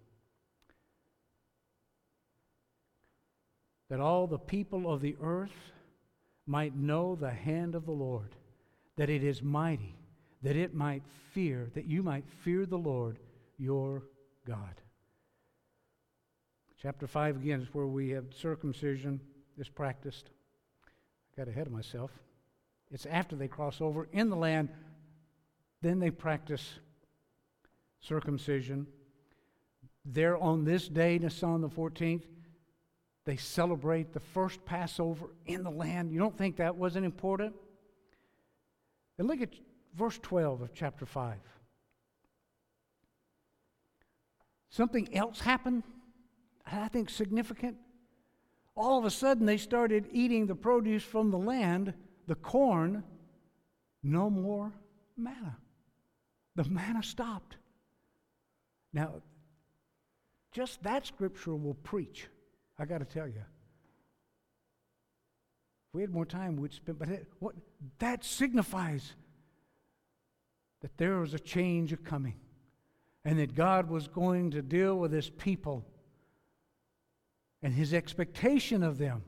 That 3.91 4.01
all 4.01 4.26
the 4.26 4.39
people 4.39 4.93
of 4.93 5.01
the 5.01 5.16
earth 5.20 5.72
might 6.47 6.76
know 6.76 7.14
the 7.14 7.30
hand 7.30 7.74
of 7.74 7.87
the 7.87 7.93
Lord, 7.93 8.35
that 8.97 9.11
it 9.11 9.22
is 9.22 9.43
mighty, 9.43 9.97
that 10.43 10.57
it 10.57 10.74
might 10.74 11.03
fear, 11.32 11.70
that 11.74 11.87
you 11.87 12.03
might 12.03 12.24
fear 12.43 12.66
the 12.66 12.78
Lord 12.78 13.18
your 13.59 14.03
God. 14.47 14.80
Chapter 16.80 17.07
5 17.07 17.37
again 17.37 17.62
is 17.62 17.68
where 17.72 17.87
we 17.87 18.11
have 18.11 18.26
circumcision 18.35 19.20
is 19.59 19.68
practiced. 19.68 20.28
I 20.87 21.41
got 21.41 21.49
ahead 21.49 21.66
of 21.66 21.72
myself. 21.72 22.11
It's 22.93 23.07
after 23.07 23.37
they 23.37 23.49
cross 23.49 23.80
over 23.80 24.09
in 24.12 24.28
the 24.28 24.37
land, 24.37 24.68
then 25.80 25.99
they 25.99 26.11
practice 26.11 26.74
circumcision. 28.01 28.87
There 30.05 30.37
on 30.37 30.64
this 30.64 30.89
day, 30.89 31.18
Nisan 31.18 31.62
the 31.62 31.68
14th, 31.68 32.24
they 33.25 33.37
celebrate 33.37 34.12
the 34.12 34.20
first 34.20 34.64
Passover 34.64 35.27
in 35.47 35.62
the 35.62 35.70
land. 35.70 36.12
You 36.12 36.18
don't 36.18 36.37
think 36.37 36.57
that 36.57 36.77
wasn't 36.77 37.07
important? 37.07 37.55
And 39.18 39.27
look 39.27 39.41
at 39.41 39.55
verse 39.97 40.18
12 40.22 40.62
of 40.62 40.75
chapter 40.75 41.07
5. 41.07 41.37
Something 44.68 45.14
else 45.14 45.41
happened, 45.41 45.85
I 46.66 46.89
think 46.89 47.09
significant. 47.09 47.77
All 48.75 48.99
of 48.99 49.05
a 49.05 49.11
sudden, 49.11 49.47
they 49.47 49.57
started 49.57 50.09
eating 50.11 50.47
the 50.47 50.57
produce 50.57 51.05
from 51.05 51.31
the 51.31 51.39
land, 51.39 51.95
the 52.27 52.35
corn, 52.35 53.05
no 54.03 54.29
more 54.29 54.72
manna. 55.16 55.57
The 56.57 56.64
manna 56.64 57.03
stopped. 57.03 57.57
Now, 58.93 59.22
just 60.53 60.83
that 60.83 61.07
scripture 61.07 61.55
will 61.55 61.75
preach. 61.75 62.27
I 62.79 62.85
got 62.85 62.99
to 62.99 63.05
tell 63.05 63.27
you. 63.27 63.45
If 65.89 65.95
we 65.95 66.01
had 66.01 66.11
more 66.11 66.27
time, 66.27 66.57
we'd 66.57 66.72
spend. 66.72 66.99
But 66.99 67.09
what 67.39 67.55
that 67.99 68.25
signifies 68.25 69.14
that 70.81 70.97
there 70.99 71.18
was 71.18 71.35
a 71.35 71.39
change 71.39 71.95
coming, 72.05 72.35
and 73.25 73.39
that 73.39 73.55
God 73.55 73.89
was 73.89 74.09
going 74.09 74.51
to 74.51 74.62
deal 74.62 74.99
with 74.99 75.12
His 75.12 75.31
people, 75.31 75.85
and 77.62 77.72
His 77.72 77.95
expectation 77.95 78.83
of 78.83 78.99
them, 78.99 79.22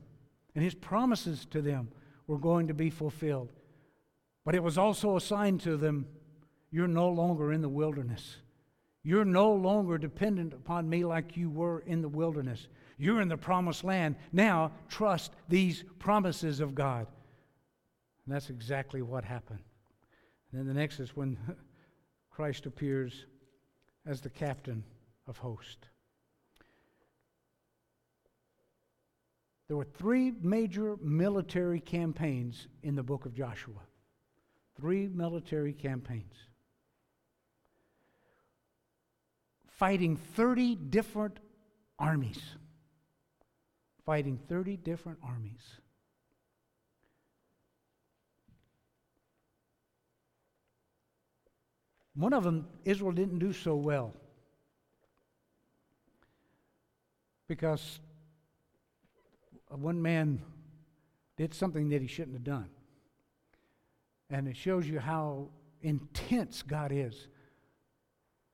and 0.53 0.63
His 0.63 0.75
promises 0.75 1.45
to 1.51 1.61
them 1.61 1.89
were 2.27 2.37
going 2.37 2.67
to 2.67 2.73
be 2.73 2.89
fulfilled. 2.89 3.53
But 4.43 4.55
it 4.55 4.63
was 4.63 4.77
also 4.77 5.15
a 5.15 5.21
sign 5.21 5.57
to 5.59 5.77
them: 5.77 6.05
you're 6.69 6.87
no 6.87 7.07
longer 7.07 7.53
in 7.53 7.61
the 7.61 7.69
wilderness. 7.69 8.37
You're 9.07 9.23
no 9.23 9.53
longer 9.53 9.97
dependent 9.97 10.51
upon 10.51 10.89
me 10.89 11.05
like 11.05 11.37
you 11.37 11.49
were 11.49 11.79
in 11.85 12.01
the 12.01 12.09
wilderness. 12.09 12.67
You're 12.97 13.21
in 13.21 13.29
the 13.29 13.37
promised 13.37 13.85
land. 13.85 14.17
Now, 14.33 14.73
trust 14.89 15.31
these 15.47 15.85
promises 15.97 16.59
of 16.59 16.75
God. 16.75 17.07
And 18.25 18.35
that's 18.35 18.49
exactly 18.49 19.01
what 19.01 19.23
happened. 19.23 19.61
And 20.51 20.59
then 20.59 20.67
the 20.67 20.73
next 20.73 20.99
is 20.99 21.15
when 21.15 21.37
Christ 22.29 22.65
appears 22.65 23.27
as 24.05 24.19
the 24.19 24.29
captain 24.29 24.83
of 25.25 25.37
host. 25.37 25.87
There 29.69 29.77
were 29.77 29.85
three 29.85 30.33
major 30.41 30.97
military 31.01 31.79
campaigns 31.79 32.67
in 32.83 32.95
the 32.95 33.03
book 33.03 33.25
of 33.25 33.33
Joshua. 33.33 33.79
Three 34.75 35.07
military 35.07 35.71
campaigns. 35.71 36.46
Fighting 39.77 40.17
30 40.17 40.75
different 40.75 41.39
armies 41.97 42.41
fighting 44.07 44.39
30 44.47 44.77
different 44.77 45.19
armies. 45.21 45.81
One 52.15 52.31
of 52.31 52.45
them, 52.45 52.69
Israel 52.85 53.11
didn't 53.11 53.39
do 53.39 53.51
so 53.51 53.75
well 53.75 54.13
because 57.49 57.99
one 59.67 60.01
man 60.01 60.41
did 61.35 61.53
something 61.53 61.89
that 61.89 62.01
he 62.01 62.07
shouldn't 62.07 62.33
have 62.33 62.45
done. 62.45 62.69
And 64.29 64.47
it 64.47 64.55
shows 64.55 64.87
you 64.87 64.99
how 64.99 65.49
intense 65.81 66.63
God 66.63 66.93
is 66.93 67.27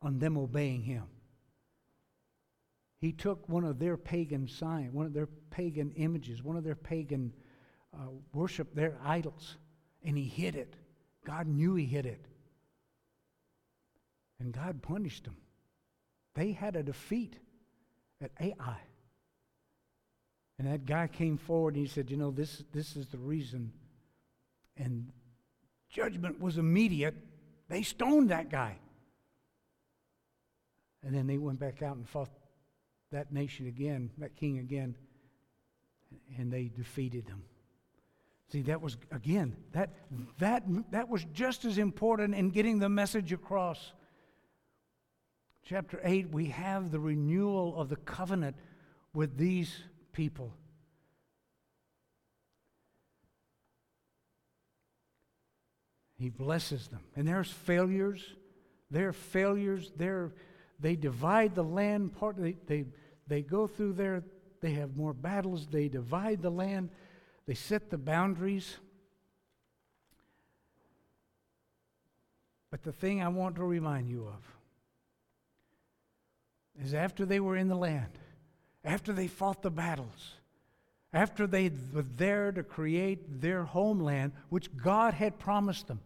on 0.02 0.18
them 0.18 0.36
obeying 0.36 0.82
him. 0.82 1.04
He 3.04 3.12
took 3.12 3.50
one 3.50 3.66
of 3.66 3.80
their 3.80 3.98
pagan 3.98 4.48
signs, 4.48 4.94
one 4.94 5.06
of 5.06 5.12
their 5.12 5.28
pagan 5.50 5.92
images, 5.98 6.42
one 6.42 6.56
of 6.56 6.64
their 6.64 6.74
pagan 6.74 7.34
uh, 7.94 8.08
worship, 8.32 8.74
their 8.74 8.98
idols, 9.04 9.58
and 10.06 10.18
he 10.18 10.24
hid 10.24 10.56
it. 10.56 10.78
God 11.26 11.46
knew 11.46 11.76
he 11.76 11.86
hid 11.86 12.06
it. 12.06 12.26
And 14.40 14.54
God 14.54 14.82
punished 14.82 15.26
them. 15.26 15.36
They 16.34 16.54
had 16.54 16.78
a 16.78 16.84
defeat 16.84 17.36
at 18.22 18.32
Ai. 18.40 18.78
And 20.58 20.68
that 20.70 20.86
guy 20.86 21.08
came 21.08 21.38
forward 21.38 21.76
and 21.76 21.86
he 21.86 21.92
said, 21.92 22.10
You 22.10 22.16
know, 22.16 22.32
this, 22.32 22.64
this 22.72 22.96
is 22.96 23.08
the 23.08 23.18
reason. 23.18 23.74
And 24.78 25.12
judgment 25.90 26.40
was 26.40 26.58
immediate. 26.58 27.16
They 27.68 27.82
stoned 27.82 28.30
that 28.30 28.50
guy. 28.50 28.78
And 31.04 31.14
then 31.14 31.28
they 31.28 31.38
went 31.38 31.60
back 31.60 31.82
out 31.82 31.98
and 31.98 32.08
fought 32.08 32.30
that 33.14 33.32
nation 33.32 33.68
again, 33.68 34.10
that 34.18 34.36
king 34.36 34.60
again, 34.60 34.96
and 36.38 36.52
they 36.52 36.70
defeated 36.76 37.26
them. 37.26 37.44
See, 38.52 38.62
that 38.64 38.82
was, 38.82 38.98
again, 39.12 39.56
that, 39.72 39.92
that, 40.40 40.64
that 40.92 41.10
was 41.10 41.26
just 41.34 41.66
as 41.66 41.78
important 41.78 42.36
in 42.36 42.50
getting 42.50 42.78
the 42.78 42.90
message 42.90 43.32
across. 43.32 43.94
Chapter 45.66 46.00
8, 46.04 46.30
we 46.30 46.48
have 46.48 46.92
the 46.92 47.00
renewal 47.00 47.80
of 47.80 47.90
the 47.90 47.96
covenant 47.96 48.56
with 49.14 49.38
these 49.38 49.76
people. 50.12 50.54
He 56.18 56.30
blesses 56.30 56.88
them. 56.88 57.02
And 57.16 57.28
there's 57.28 57.50
failures. 57.50 58.24
There 58.92 59.10
are 59.10 59.14
failures. 59.14 59.92
There, 59.98 60.32
they 60.80 60.96
divide 60.96 61.56
the 61.56 61.64
land. 61.64 62.16
Part 62.16 62.38
they, 62.38 62.56
they 62.68 62.86
they 63.28 63.42
go 63.42 63.68
through 63.68 63.94
there, 63.94 64.24
they 64.62 64.72
have 64.72 64.96
more 64.96 65.14
battles, 65.14 65.68
they 65.68 65.88
divide 65.88 66.42
the 66.42 66.50
land, 66.50 66.90
they 67.46 67.54
set 67.54 67.90
the 67.90 67.98
boundaries. 67.98 68.78
But 72.72 72.84
the 72.84 72.92
thing 72.92 73.22
I 73.22 73.28
want 73.28 73.56
to 73.58 73.64
remind 73.64 74.10
you 74.10 74.28
of 74.28 74.44
is 76.84 76.94
after 76.94 77.26
they 77.26 77.40
were 77.40 77.56
in 77.56 77.68
the 77.68 77.76
land, 77.76 78.18
after 78.84 79.14
they 79.14 79.28
fought 79.28 79.62
the 79.62 79.70
battles, 79.70 80.36
after 81.14 81.46
they 81.46 81.72
were 81.94 82.02
there 82.02 82.52
to 82.52 82.64
create 82.64 83.42
their 83.42 83.64
homeland, 83.64 84.32
which 84.50 84.76
God 84.76 85.14
had 85.14 85.38
promised 85.38 85.88
them. 85.88 86.00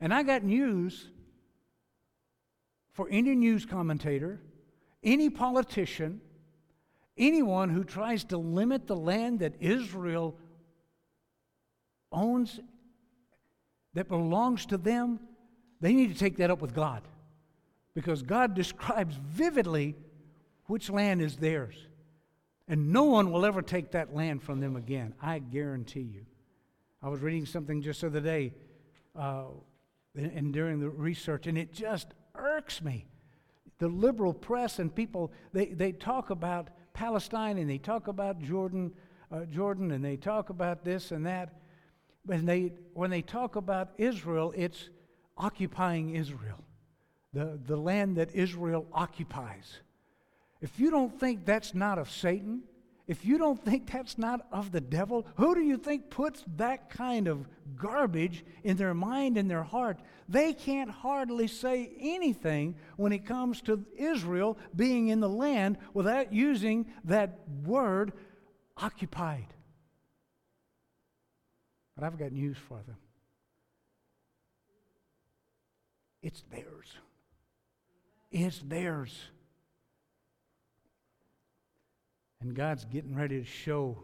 And 0.00 0.14
I 0.14 0.22
got 0.22 0.44
news 0.44 1.08
for 2.92 3.08
any 3.10 3.34
news 3.34 3.66
commentator, 3.66 4.40
any 5.02 5.28
politician, 5.28 6.20
Anyone 7.18 7.70
who 7.70 7.84
tries 7.84 8.24
to 8.24 8.36
limit 8.36 8.86
the 8.86 8.96
land 8.96 9.40
that 9.40 9.54
Israel 9.60 10.36
owns, 12.12 12.60
that 13.94 14.08
belongs 14.08 14.66
to 14.66 14.76
them, 14.76 15.20
they 15.80 15.92
need 15.92 16.12
to 16.12 16.18
take 16.18 16.36
that 16.38 16.50
up 16.50 16.60
with 16.60 16.74
God. 16.74 17.02
Because 17.94 18.22
God 18.22 18.54
describes 18.54 19.16
vividly 19.16 19.94
which 20.66 20.90
land 20.90 21.22
is 21.22 21.36
theirs. 21.36 21.74
And 22.68 22.92
no 22.92 23.04
one 23.04 23.30
will 23.30 23.46
ever 23.46 23.62
take 23.62 23.92
that 23.92 24.14
land 24.14 24.42
from 24.42 24.60
them 24.60 24.76
again. 24.76 25.14
I 25.22 25.38
guarantee 25.38 26.00
you. 26.00 26.26
I 27.02 27.08
was 27.08 27.20
reading 27.20 27.46
something 27.46 27.80
just 27.80 28.00
the 28.00 28.08
other 28.08 28.20
day 28.20 28.52
uh, 29.14 29.44
and 30.14 30.52
during 30.52 30.80
the 30.80 30.90
research, 30.90 31.46
and 31.46 31.56
it 31.56 31.72
just 31.72 32.08
irks 32.34 32.82
me. 32.82 33.06
The 33.78 33.88
liberal 33.88 34.32
press 34.32 34.78
and 34.78 34.94
people, 34.94 35.32
they, 35.52 35.66
they 35.66 35.92
talk 35.92 36.30
about 36.30 36.70
Palestine 36.96 37.58
and 37.58 37.68
they 37.68 37.76
talk 37.76 38.08
about 38.08 38.40
Jordan, 38.40 38.90
uh, 39.30 39.44
Jordan 39.44 39.90
and 39.90 40.02
they 40.02 40.16
talk 40.16 40.48
about 40.48 40.82
this 40.82 41.12
and 41.12 41.26
that. 41.26 41.60
When 42.24 42.46
they, 42.46 42.72
when 42.94 43.10
they 43.10 43.20
talk 43.20 43.56
about 43.56 43.90
Israel, 43.98 44.52
it's 44.56 44.88
occupying 45.36 46.16
Israel, 46.16 46.64
the, 47.34 47.60
the 47.66 47.76
land 47.76 48.16
that 48.16 48.34
Israel 48.34 48.86
occupies. 48.92 49.80
If 50.62 50.80
you 50.80 50.90
don't 50.90 51.20
think 51.20 51.44
that's 51.44 51.74
not 51.74 51.98
of 51.98 52.10
Satan, 52.10 52.62
if 53.06 53.24
you 53.24 53.38
don't 53.38 53.64
think 53.64 53.90
that's 53.90 54.18
not 54.18 54.46
of 54.50 54.72
the 54.72 54.80
devil, 54.80 55.26
who 55.36 55.54
do 55.54 55.60
you 55.60 55.76
think 55.76 56.10
puts 56.10 56.44
that 56.56 56.90
kind 56.90 57.28
of 57.28 57.46
garbage 57.76 58.44
in 58.64 58.76
their 58.76 58.94
mind 58.94 59.36
and 59.36 59.48
their 59.48 59.62
heart? 59.62 60.00
They 60.28 60.52
can't 60.52 60.90
hardly 60.90 61.46
say 61.46 61.92
anything 62.00 62.74
when 62.96 63.12
it 63.12 63.24
comes 63.24 63.60
to 63.62 63.84
Israel 63.96 64.58
being 64.74 65.08
in 65.08 65.20
the 65.20 65.28
land 65.28 65.78
without 65.94 66.32
using 66.32 66.86
that 67.04 67.38
word 67.64 68.12
occupied. 68.76 69.54
But 71.94 72.04
I've 72.04 72.18
got 72.18 72.32
news 72.32 72.56
for 72.68 72.82
them 72.86 72.96
it's 76.26 76.42
theirs. 76.50 76.88
It's 78.32 78.58
theirs. 78.58 79.16
And 82.40 82.54
God's 82.54 82.84
getting 82.84 83.14
ready 83.14 83.40
to 83.40 83.44
show 83.44 84.02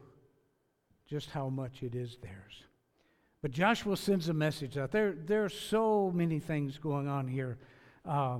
just 1.06 1.30
how 1.30 1.48
much 1.48 1.82
it 1.82 1.94
is 1.94 2.16
theirs. 2.22 2.64
But 3.42 3.50
Joshua 3.50 3.96
sends 3.96 4.28
a 4.28 4.32
message 4.32 4.78
out. 4.78 4.92
There, 4.92 5.12
there 5.12 5.44
are 5.44 5.48
so 5.48 6.10
many 6.14 6.38
things 6.38 6.78
going 6.78 7.08
on 7.08 7.28
here. 7.28 7.58
Uh, 8.04 8.38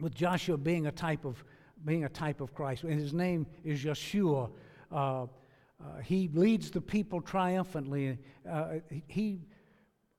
with 0.00 0.14
Joshua 0.14 0.56
being 0.56 0.86
a 0.86 0.92
type 0.92 1.24
of 1.24 1.44
being 1.84 2.04
a 2.04 2.08
type 2.08 2.40
of 2.40 2.52
Christ, 2.54 2.82
and 2.82 2.98
his 2.98 3.14
name 3.14 3.46
is 3.64 3.84
Yeshua. 3.84 4.50
Uh, 4.90 5.22
uh, 5.22 5.26
he 6.02 6.28
leads 6.34 6.70
the 6.70 6.80
people 6.80 7.20
triumphantly. 7.20 8.18
Uh, 8.48 8.74
he, 9.06 9.40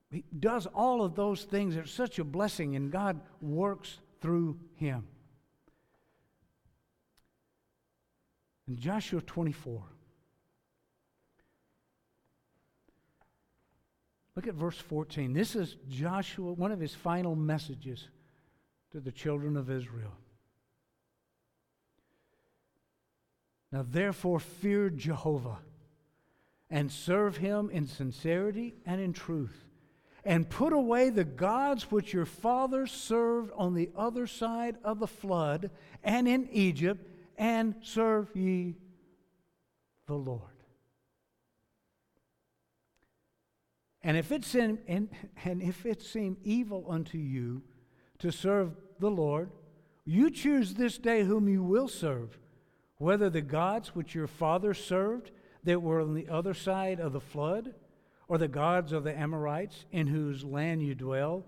he 0.09 0.23
does 0.39 0.67
all 0.67 1.03
of 1.03 1.15
those 1.15 1.43
things. 1.43 1.75
It's 1.75 1.91
such 1.91 2.17
a 2.17 2.23
blessing, 2.23 2.77
and 2.77 2.89
God 2.89 3.19
works 3.41 3.99
through 4.21 4.57
him. 4.75 5.05
In 8.70 8.78
Joshua 8.78 9.20
24, 9.22 9.82
look 14.36 14.45
at 14.45 14.53
verse 14.53 14.78
14. 14.78 15.34
This 15.34 15.55
is 15.55 15.76
Joshua, 15.89 16.53
one 16.53 16.72
of 16.72 16.80
his 16.80 16.93
final 16.93 17.36
messages 17.36 18.09
to 18.91 18.99
the 18.99 19.11
children 19.11 19.57
of 19.57 19.72
Israel. 19.72 20.13
Now, 23.72 23.84
therefore, 23.89 24.39
fear 24.39 24.91
Jehovah 24.91 25.57
and 26.70 26.91
serve 26.91 27.38
him 27.38 27.72
in 27.72 27.88
sincerity 27.88 28.76
and 28.86 29.01
in 29.01 29.13
truth, 29.13 29.65
and 30.24 30.47
put 30.47 30.74
away 30.74 31.09
the 31.09 31.24
gods 31.24 31.89
which 31.89 32.13
your 32.13 32.28
fathers 32.28 32.91
served 32.91 33.51
on 33.55 33.74
the 33.74 33.89
other 33.95 34.28
side 34.28 34.78
of 34.84 34.99
the 34.99 35.07
flood 35.07 35.72
and 36.03 36.28
in 36.28 36.47
Egypt, 36.51 37.07
and 37.39 37.73
serve 37.81 38.27
ye 38.35 38.75
the 40.05 40.13
Lord. 40.13 40.43
And 44.03 44.15
if 44.15 44.31
it 44.31 44.45
seem, 44.45 44.77
and, 44.87 45.09
and 45.43 45.61
if 45.61 45.85
it 45.85 46.03
seem 46.03 46.37
evil 46.43 46.85
unto 46.87 47.17
you 47.17 47.63
to 48.19 48.31
serve 48.31 48.75
the 48.99 49.09
Lord, 49.09 49.49
you 50.05 50.29
choose 50.29 50.75
this 50.75 50.97
day 50.97 51.23
whom 51.23 51.49
you 51.49 51.63
will 51.63 51.87
serve 51.87 52.37
whether 52.99 53.29
the 53.29 53.41
gods 53.41 53.95
which 53.95 54.13
your 54.13 54.27
fathers 54.27 54.83
served 54.83 55.31
that 55.63 55.81
were 55.81 56.01
on 56.01 56.13
the 56.13 56.27
other 56.29 56.53
side 56.53 56.99
of 56.99 57.13
the 57.13 57.19
flood, 57.19 57.73
or 58.27 58.37
the 58.37 58.47
gods 58.47 58.91
of 58.91 59.03
the 59.03 59.17
Amorites 59.17 59.85
in 59.91 60.05
whose 60.05 60.43
land 60.43 60.83
you 60.83 60.93
dwell. 60.93 61.43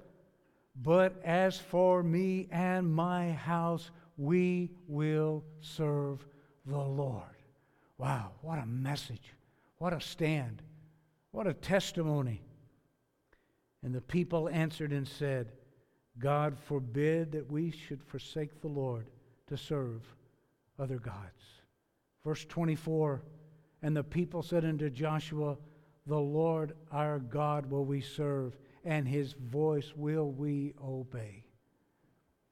But 0.75 1.21
as 1.23 1.57
for 1.59 2.01
me 2.01 2.47
and 2.51 2.93
my 2.93 3.31
house, 3.31 3.91
we 4.21 4.69
will 4.87 5.43
serve 5.61 6.23
the 6.67 6.77
Lord. 6.77 7.23
Wow, 7.97 8.33
what 8.41 8.59
a 8.59 8.67
message. 8.67 9.33
What 9.79 9.93
a 9.93 9.99
stand. 9.99 10.61
What 11.31 11.47
a 11.47 11.55
testimony. 11.55 12.43
And 13.81 13.95
the 13.95 14.01
people 14.01 14.47
answered 14.47 14.91
and 14.91 15.07
said, 15.07 15.47
God 16.19 16.55
forbid 16.55 17.31
that 17.31 17.51
we 17.51 17.71
should 17.71 18.03
forsake 18.03 18.61
the 18.61 18.67
Lord 18.67 19.07
to 19.47 19.57
serve 19.57 20.03
other 20.77 20.99
gods. 20.99 21.63
Verse 22.23 22.45
24 22.45 23.23
And 23.81 23.97
the 23.97 24.03
people 24.03 24.43
said 24.43 24.65
unto 24.65 24.91
Joshua, 24.91 25.57
The 26.05 26.19
Lord 26.19 26.73
our 26.91 27.17
God 27.17 27.71
will 27.71 27.85
we 27.85 28.01
serve, 28.01 28.55
and 28.85 29.07
his 29.07 29.33
voice 29.33 29.93
will 29.95 30.31
we 30.31 30.75
obey. 30.79 31.43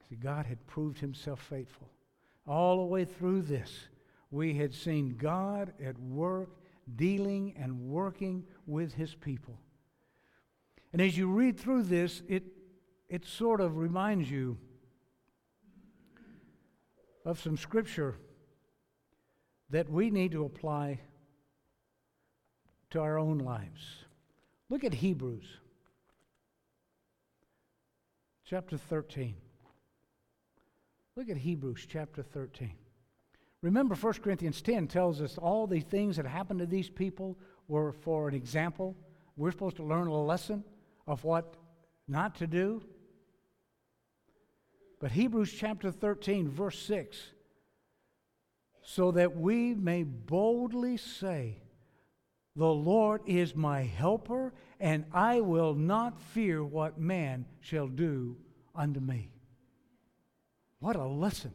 See, 0.10 0.16
God 0.16 0.48
had 0.48 0.66
proved 0.66 1.00
himself 1.00 1.40
faithful. 1.40 1.90
All 2.48 2.78
the 2.78 2.84
way 2.84 3.06
through 3.06 3.44
this, 3.44 3.88
we 4.32 4.56
had 4.56 4.74
seen 4.74 5.18
God 5.18 5.72
at 5.84 6.00
work, 6.00 6.50
dealing 6.96 7.54
and 7.60 7.80
working 7.80 8.44
with 8.66 8.94
his 8.94 9.14
people. 9.14 9.60
And 10.92 11.02
as 11.02 11.16
you 11.16 11.28
read 11.28 11.60
through 11.60 11.84
this, 11.84 12.24
it, 12.28 12.44
it 13.08 13.26
sort 13.26 13.62
of 13.62 13.78
reminds 13.78 14.32
you 14.32 14.58
of 17.24 17.40
some 17.40 17.58
scripture 17.58 18.16
that 19.70 19.88
we 19.90 20.10
need 20.10 20.32
to 20.32 20.46
apply 20.46 21.00
to 22.90 23.00
our 23.00 23.20
own 23.20 23.38
lives. 23.38 24.06
Look 24.70 24.84
at 24.84 24.96
Hebrews 24.96 25.46
chapter 28.46 28.78
13. 28.78 29.36
Look 31.20 31.30
at 31.30 31.36
Hebrews 31.36 31.86
chapter 31.86 32.24
13. 32.24 32.72
Remember, 33.62 33.94
1 33.94 34.14
Corinthians 34.24 34.62
10 34.62 34.88
tells 34.88 35.20
us 35.20 35.38
all 35.38 35.68
the 35.68 35.82
things 35.82 36.16
that 36.16 36.26
happened 36.26 36.62
to 36.62 36.66
these 36.66 36.90
people 36.90 37.38
were 37.68 37.92
for 37.92 38.30
an 38.30 38.36
example. 38.36 38.96
We're 39.36 39.52
supposed 39.52 39.76
to 39.76 39.84
learn 39.84 40.08
a 40.08 40.24
lesson 40.24 40.64
of 41.06 41.26
what 41.26 41.58
not 42.08 42.36
to 42.36 42.48
do. 42.48 42.82
But 45.02 45.12
Hebrews 45.12 45.52
chapter 45.52 45.92
13, 45.92 46.48
verse 46.48 46.80
6 46.80 47.18
so 48.82 49.12
that 49.12 49.36
we 49.36 49.76
may 49.76 50.04
boldly 50.04 50.96
say, 50.96 51.58
The 52.56 52.66
Lord 52.66 53.24
is 53.26 53.54
my 53.58 53.82
helper, 53.82 54.54
and 54.80 55.04
I 55.12 55.42
will 55.42 55.74
not 55.74 56.22
fear 56.22 56.64
what 56.64 56.98
man 56.98 57.46
shall 57.60 57.90
do 57.90 58.38
unto 58.74 59.02
me. 59.02 59.32
What 60.80 60.96
a 60.96 61.06
lesson. 61.06 61.54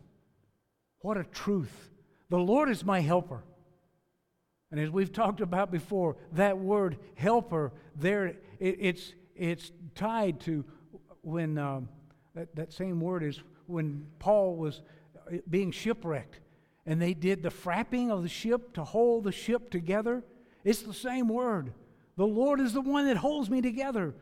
What 1.00 1.16
a 1.16 1.24
truth. 1.24 1.90
The 2.30 2.38
Lord 2.38 2.68
is 2.68 2.84
my 2.84 3.00
helper. 3.00 3.42
And 4.70 4.80
as 4.80 4.90
we've 4.90 5.12
talked 5.12 5.40
about 5.40 5.70
before, 5.70 6.16
that 6.32 6.58
word 6.58 6.98
helper, 7.14 7.72
there 7.94 8.26
it, 8.26 8.38
it's, 8.58 9.12
it's 9.36 9.70
tied 9.94 10.40
to 10.40 10.64
when 11.22 11.58
um, 11.58 11.88
that, 12.34 12.54
that 12.56 12.72
same 12.72 13.00
word 13.00 13.22
is 13.22 13.40
when 13.66 14.06
Paul 14.18 14.56
was 14.56 14.82
uh, 15.32 15.36
being 15.48 15.70
shipwrecked 15.70 16.40
and 16.86 17.00
they 17.00 17.14
did 17.14 17.42
the 17.42 17.50
frapping 17.50 18.10
of 18.10 18.22
the 18.22 18.28
ship 18.28 18.74
to 18.74 18.84
hold 18.84 19.24
the 19.24 19.32
ship 19.32 19.70
together. 19.70 20.22
It's 20.64 20.82
the 20.82 20.94
same 20.94 21.28
word. 21.28 21.72
The 22.16 22.26
Lord 22.26 22.60
is 22.60 22.72
the 22.72 22.80
one 22.80 23.06
that 23.06 23.16
holds 23.16 23.48
me 23.48 23.60
together. 23.60 24.14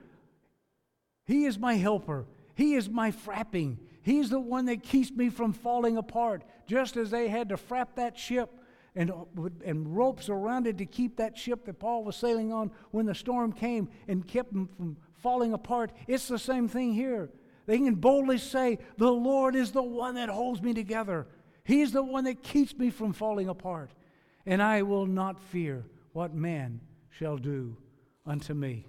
He 1.25 1.45
is 1.45 1.59
my 1.59 1.75
helper. 1.75 2.27
He 2.55 2.75
is 2.75 2.89
my 2.89 3.11
frapping. 3.11 3.79
He's 4.03 4.31
the 4.31 4.41
one 4.41 4.67
that 4.67 4.83
keeps 4.83 5.11
me 5.11 5.31
from 5.31 5.53
falling 5.53 5.97
apart. 5.97 6.45
Just 6.67 6.97
as 6.97 7.11
they 7.11 7.29
had 7.29 7.49
to 7.51 7.57
frap 7.57 7.95
that 7.97 8.19
ship 8.19 8.51
and, 8.95 9.13
and 9.65 9.97
ropes 9.97 10.29
around 10.29 10.67
it 10.67 10.79
to 10.79 10.87
keep 10.87 11.17
that 11.17 11.39
ship 11.39 11.65
that 11.65 11.79
Paul 11.79 12.05
was 12.05 12.17
sailing 12.17 12.53
on 12.53 12.71
when 12.91 13.07
the 13.07 13.15
storm 13.15 13.53
came 13.53 13.89
and 14.09 14.27
kept 14.27 14.53
them 14.53 14.69
from 14.77 14.97
falling 15.15 15.53
apart. 15.53 15.93
It's 16.07 16.29
the 16.29 16.39
same 16.39 16.69
thing 16.69 16.93
here. 16.93 17.31
They 17.67 17.79
can 17.79 17.95
boldly 17.95 18.39
say, 18.39 18.79
The 18.99 19.11
Lord 19.11 19.55
is 19.55 19.71
the 19.71 19.83
one 19.83 20.17
that 20.17 20.29
holds 20.29 20.61
me 20.61 20.75
together. 20.75 21.27
He's 21.65 21.93
the 21.93 22.03
one 22.03 22.25
that 22.25 22.43
keeps 22.43 22.77
me 22.77 22.91
from 22.91 23.13
falling 23.13 23.49
apart. 23.49 23.93
And 24.45 24.61
I 24.61 24.83
will 24.83 25.07
not 25.07 25.41
fear 25.41 25.85
what 26.13 26.35
man 26.35 26.81
shall 27.11 27.37
do 27.37 27.77
unto 28.27 28.53
me. 28.53 28.87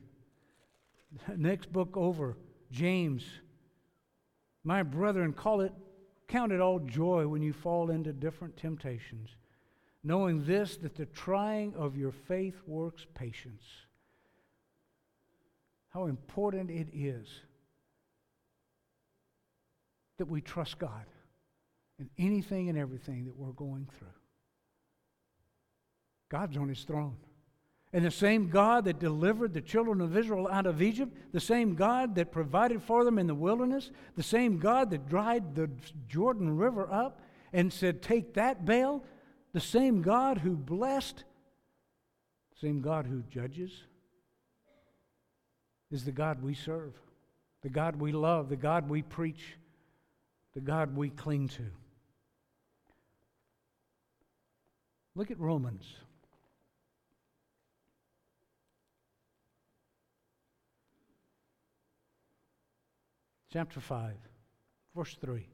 Next 1.38 1.72
book 1.72 1.96
over, 1.96 2.36
James. 2.72 3.24
My 4.64 4.84
brethren, 4.84 5.34
call 5.34 5.62
it, 5.62 5.74
count 6.28 6.52
it 6.52 6.62
all 6.62 6.80
joy 6.80 7.28
when 7.28 7.42
you 7.42 7.54
fall 7.54 7.90
into 7.90 8.14
different 8.14 8.56
temptations, 8.56 9.30
knowing 10.04 10.46
this, 10.46 10.78
that 10.78 10.96
the 10.96 11.06
trying 11.08 11.74
of 11.76 11.98
your 11.98 12.12
faith 12.12 12.56
works 12.66 13.06
patience. 13.14 13.64
How 15.90 16.06
important 16.06 16.72
it 16.72 16.88
is 16.94 17.28
that 20.18 20.26
we 20.26 20.42
trust 20.42 20.80
God 20.80 21.06
in 22.00 22.10
anything 22.18 22.70
and 22.70 22.78
everything 22.78 23.26
that 23.26 23.36
we're 23.36 23.52
going 23.52 23.88
through. 23.98 24.08
God's 26.30 26.58
on 26.58 26.70
his 26.70 26.84
throne. 26.84 27.18
And 27.94 28.04
the 28.04 28.12
same 28.12 28.50
God 28.50 28.86
that 28.86 29.00
delivered 29.00 29.54
the 29.54 29.62
children 29.62 30.02
of 30.02 30.18
Israel 30.18 30.48
out 30.52 30.66
of 30.66 30.82
Egypt, 30.82 31.16
the 31.32 31.40
same 31.40 31.76
God 31.76 32.16
that 32.16 32.32
provided 32.32 32.82
for 32.82 33.06
them 33.06 33.20
in 33.20 33.28
the 33.28 33.36
wilderness, 33.36 33.92
the 34.16 34.24
same 34.24 34.58
God 34.58 34.90
that 34.90 35.08
dried 35.08 35.54
the 35.54 35.70
Jordan 36.08 36.58
River 36.58 36.92
up 36.92 37.22
and 37.54 37.72
said, 37.72 38.02
Take 38.02 38.34
that 38.34 38.66
Baal, 38.66 39.04
the 39.54 39.60
same 39.60 40.02
God 40.02 40.40
who 40.40 40.56
blessed, 40.56 41.24
the 42.54 42.68
same 42.68 42.82
God 42.82 43.06
who 43.06 43.22
judges, 43.30 43.72
is 45.92 46.04
the 46.04 46.12
God 46.12 46.42
we 46.42 46.56
serve, 46.56 46.94
the 47.62 47.70
God 47.70 47.96
we 47.98 48.12
love, 48.12 48.50
the 48.50 48.56
God 48.56 48.90
we 48.90 49.04
preach, 49.04 49.56
the 50.56 50.62
God 50.62 50.96
we 50.98 51.12
cling 51.12 51.48
to. 51.50 51.66
Look 55.14 55.30
at 55.30 55.40
Romans. 55.40 55.86
Chapter 63.54 63.80
5, 63.80 64.16
verse 64.96 65.16
3. 65.22 65.48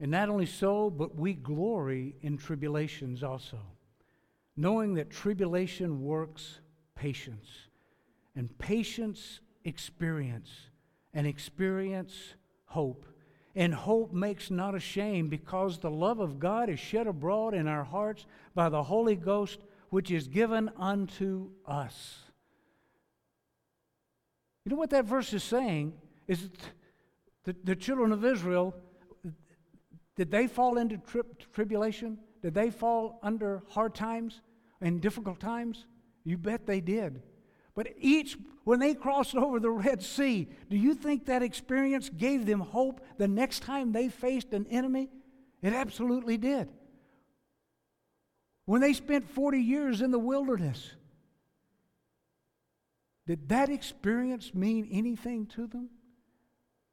And 0.00 0.10
not 0.10 0.28
only 0.28 0.46
so, 0.46 0.90
but 0.90 1.14
we 1.14 1.34
glory 1.34 2.16
in 2.20 2.36
tribulations 2.36 3.22
also, 3.22 3.60
knowing 4.56 4.94
that 4.94 5.08
tribulation 5.08 6.02
works 6.02 6.58
patience, 6.96 7.46
and 8.34 8.58
patience 8.58 9.38
experience, 9.64 10.50
and 11.14 11.28
experience 11.28 12.34
hope. 12.64 13.06
And 13.54 13.72
hope 13.72 14.12
makes 14.12 14.50
not 14.50 14.74
ashamed 14.74 15.30
because 15.30 15.78
the 15.78 15.92
love 15.92 16.18
of 16.18 16.40
God 16.40 16.70
is 16.70 16.80
shed 16.80 17.06
abroad 17.06 17.54
in 17.54 17.68
our 17.68 17.84
hearts 17.84 18.26
by 18.56 18.68
the 18.68 18.82
Holy 18.82 19.14
Ghost, 19.14 19.60
which 19.90 20.10
is 20.10 20.28
given 20.28 20.70
unto 20.76 21.50
us. 21.66 22.20
You 24.64 24.70
know 24.70 24.76
what 24.76 24.90
that 24.90 25.06
verse 25.06 25.32
is 25.32 25.42
saying? 25.42 25.94
Is 26.26 26.50
that 27.44 27.64
the 27.64 27.74
children 27.74 28.12
of 28.12 28.24
Israel, 28.24 28.74
did 30.16 30.30
they 30.30 30.46
fall 30.46 30.76
into 30.76 30.98
tri- 30.98 31.22
tribulation? 31.52 32.18
Did 32.42 32.54
they 32.54 32.70
fall 32.70 33.18
under 33.22 33.62
hard 33.68 33.94
times 33.94 34.40
and 34.80 35.00
difficult 35.00 35.40
times? 35.40 35.86
You 36.24 36.36
bet 36.36 36.66
they 36.66 36.80
did. 36.80 37.22
But 37.74 37.94
each, 37.98 38.36
when 38.64 38.80
they 38.80 38.92
crossed 38.92 39.34
over 39.34 39.60
the 39.60 39.70
Red 39.70 40.02
Sea, 40.02 40.48
do 40.68 40.76
you 40.76 40.94
think 40.94 41.26
that 41.26 41.42
experience 41.42 42.10
gave 42.10 42.44
them 42.44 42.60
hope 42.60 43.00
the 43.16 43.28
next 43.28 43.62
time 43.62 43.92
they 43.92 44.08
faced 44.08 44.52
an 44.52 44.66
enemy? 44.68 45.08
It 45.62 45.72
absolutely 45.72 46.36
did. 46.36 46.68
When 48.68 48.82
they 48.82 48.92
spent 48.92 49.30
40 49.30 49.60
years 49.60 50.02
in 50.02 50.10
the 50.10 50.18
wilderness, 50.18 50.90
did 53.26 53.48
that 53.48 53.70
experience 53.70 54.52
mean 54.52 54.86
anything 54.92 55.46
to 55.54 55.66
them? 55.66 55.88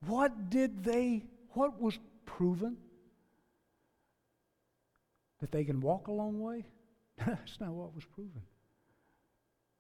What 0.08 0.50
did 0.50 0.86
they, 0.86 1.26
what 1.50 1.82
was 1.82 2.00
proven? 2.26 2.78
That 5.42 5.52
they 5.52 5.66
can 5.66 5.82
walk 5.82 6.08
a 6.08 6.14
long 6.14 6.40
way? 6.40 6.64
That's 7.18 7.60
not 7.60 7.72
what 7.72 7.94
was 7.94 8.06
proven. 8.06 8.44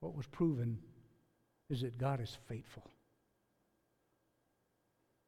What 0.01 0.17
was 0.17 0.27
proven 0.27 0.77
is 1.69 1.79
that 1.79 1.97
God 1.97 2.19
is 2.19 2.37
faithful. 2.49 2.91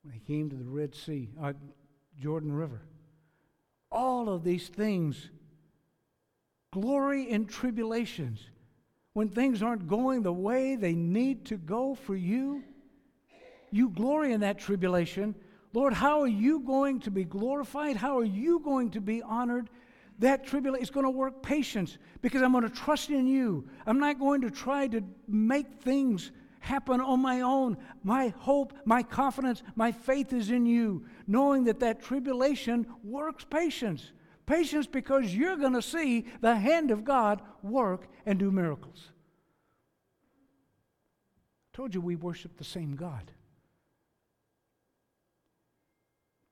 When 0.03 0.13
he 0.13 0.19
came 0.19 0.49
to 0.49 0.57
the 0.57 0.65
Red 0.65 0.93
Sea, 0.95 1.29
uh, 1.41 1.53
Jordan 2.21 2.51
River, 2.51 2.81
all 3.89 4.27
of 4.27 4.43
these 4.43 4.67
things, 4.67 5.29
glory 6.71 7.29
in 7.29 7.45
tribulations, 7.45 8.39
when 9.13 9.29
things 9.29 9.63
aren't 9.63 9.87
going 9.87 10.21
the 10.21 10.33
way 10.33 10.75
they 10.75 10.93
need 10.93 11.45
to 11.45 11.57
go 11.57 11.95
for 11.95 12.15
you, 12.15 12.63
you 13.71 13.89
glory 13.89 14.33
in 14.33 14.41
that 14.41 14.59
tribulation. 14.59 15.35
Lord, 15.73 15.93
how 15.93 16.21
are 16.21 16.27
you 16.27 16.59
going 16.59 16.99
to 17.01 17.11
be 17.11 17.23
glorified? 17.23 17.97
How 17.97 18.17
are 18.19 18.25
you 18.25 18.59
going 18.59 18.91
to 18.91 19.01
be 19.01 19.21
honored? 19.21 19.69
that 20.19 20.45
tribulation 20.45 20.83
is 20.83 20.89
going 20.89 21.05
to 21.05 21.09
work 21.09 21.41
patience 21.43 21.97
because 22.21 22.41
I'm 22.41 22.51
going 22.51 22.63
to 22.63 22.69
trust 22.69 23.09
in 23.09 23.27
you. 23.27 23.67
I'm 23.85 23.99
not 23.99 24.19
going 24.19 24.41
to 24.41 24.49
try 24.49 24.87
to 24.87 25.01
make 25.27 25.81
things 25.81 26.31
happen 26.59 26.99
on 26.99 27.21
my 27.21 27.41
own. 27.41 27.77
My 28.03 28.33
hope, 28.39 28.73
my 28.85 29.03
confidence, 29.03 29.61
my 29.75 29.91
faith 29.91 30.33
is 30.33 30.49
in 30.49 30.65
you, 30.65 31.05
knowing 31.27 31.65
that 31.65 31.79
that 31.81 32.01
tribulation 32.01 32.87
works 33.03 33.45
patience. 33.45 34.11
Patience 34.47 34.87
because 34.87 35.35
you're 35.35 35.57
going 35.57 35.73
to 35.73 35.81
see 35.81 36.25
the 36.41 36.55
hand 36.55 36.89
of 36.89 37.03
God 37.03 37.41
work 37.61 38.07
and 38.25 38.39
do 38.39 38.49
miracles. 38.49 39.11
I 41.73 41.77
told 41.77 41.93
you 41.93 42.01
we 42.01 42.15
worship 42.15 42.57
the 42.57 42.63
same 42.63 42.95
God. 42.95 43.31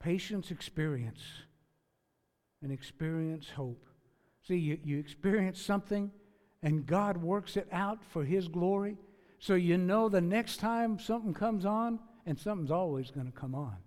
Patience 0.01 0.51
experience 0.51 1.21
and 2.61 2.71
experience 2.71 3.49
hope. 3.55 3.87
See, 4.45 4.57
you, 4.57 4.77
you 4.83 4.99
experience 4.99 5.59
something 5.61 6.11
and 6.61 6.85
God 6.85 7.17
works 7.17 7.57
it 7.57 7.67
out 7.71 8.03
for 8.03 8.25
His 8.25 8.47
glory. 8.47 8.97
So 9.39 9.55
you 9.55 9.77
know 9.77 10.09
the 10.09 10.19
next 10.19 10.57
time 10.57 10.99
something 10.99 11.33
comes 11.33 11.65
on, 11.65 11.99
and 12.25 12.37
something's 12.39 12.71
always 12.71 13.11
going 13.11 13.27
to 13.27 13.31
come 13.31 13.53
on. 13.53 13.77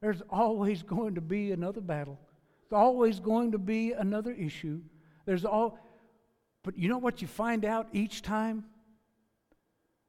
There's 0.00 0.22
always 0.30 0.82
going 0.84 1.16
to 1.16 1.20
be 1.20 1.52
another 1.52 1.80
battle. 1.80 2.20
There's 2.68 2.78
always 2.78 3.20
going 3.20 3.52
to 3.52 3.58
be 3.58 3.92
another 3.92 4.32
issue. 4.32 4.80
There's 5.24 5.44
all, 5.44 5.78
but 6.62 6.78
you 6.78 6.88
know 6.88 6.98
what 6.98 7.22
you 7.22 7.28
find 7.28 7.64
out 7.64 7.88
each 7.92 8.22
time? 8.22 8.64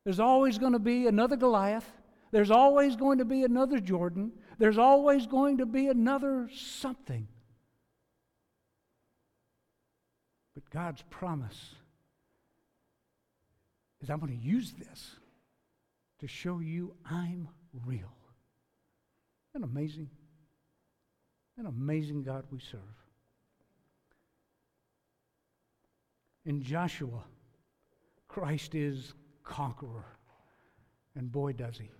There's 0.04 0.20
always 0.20 0.58
going 0.58 0.74
to 0.74 0.80
be 0.80 1.08
another 1.08 1.36
Goliath. 1.36 1.90
There's 2.32 2.52
always 2.52 2.96
going 2.96 3.20
to 3.20 3.26
be 3.26 3.44
another 3.44 3.80
Jordan. 3.80 4.32
There's 4.58 4.78
always 4.78 5.26
going 5.26 5.58
to 5.60 5.66
be 5.66 5.88
another 5.88 6.50
something. 6.54 7.28
But 10.54 10.70
God's 10.70 11.04
promise 11.10 11.76
is 14.02 14.10
I'm 14.10 14.20
going 14.20 14.38
to 14.38 14.46
use 14.46 14.74
this 14.74 15.16
to 16.20 16.28
show 16.28 16.60
you 16.60 16.94
I'm 17.10 17.48
real. 17.86 18.14
An 19.56 19.64
amazing, 19.64 20.10
an 21.60 21.66
amazing 21.66 22.24
God 22.24 22.46
we 22.52 22.60
serve. 22.60 22.80
In 26.46 26.64
Joshua, 26.64 27.24
Christ 28.28 28.76
is 28.76 29.14
conqueror. 29.44 30.06
And 31.16 31.32
boy, 31.32 31.54
does 31.54 31.78
he. 31.78 31.92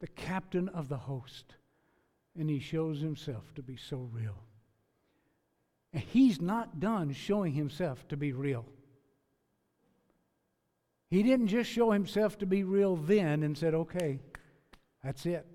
The 0.00 0.06
captain 0.06 0.68
of 0.68 0.88
the 0.88 0.96
host. 0.96 1.56
And 2.38 2.48
he 2.48 2.60
shows 2.60 3.00
himself 3.00 3.52
to 3.54 3.62
be 3.62 3.76
so 3.76 4.08
real. 4.12 4.36
And 5.92 6.02
he's 6.02 6.40
not 6.40 6.78
done 6.78 7.12
showing 7.12 7.52
himself 7.52 8.06
to 8.08 8.16
be 8.16 8.32
real. 8.32 8.66
He 11.08 11.22
didn't 11.22 11.48
just 11.48 11.70
show 11.70 11.90
himself 11.90 12.38
to 12.38 12.46
be 12.46 12.62
real 12.62 12.96
then 12.96 13.42
and 13.42 13.56
said, 13.56 13.74
okay, 13.74 14.20
that's 15.02 15.24
it. 15.24 15.46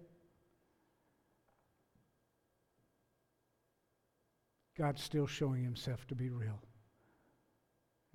God's 4.82 5.04
still 5.04 5.28
showing 5.28 5.64
himself 5.64 6.08
to 6.08 6.16
be 6.16 6.32
real. 6.32 6.60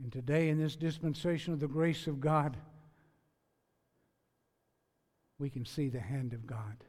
And 0.02 0.10
today, 0.10 0.48
in 0.48 0.58
this 0.58 0.74
dispensation 0.74 1.52
of 1.52 1.60
the 1.60 1.68
grace 1.68 2.08
of 2.08 2.18
God, 2.18 2.56
we 5.38 5.48
can 5.48 5.64
see 5.64 5.88
the 5.88 6.00
hand 6.00 6.32
of 6.32 6.44
God 6.44 6.82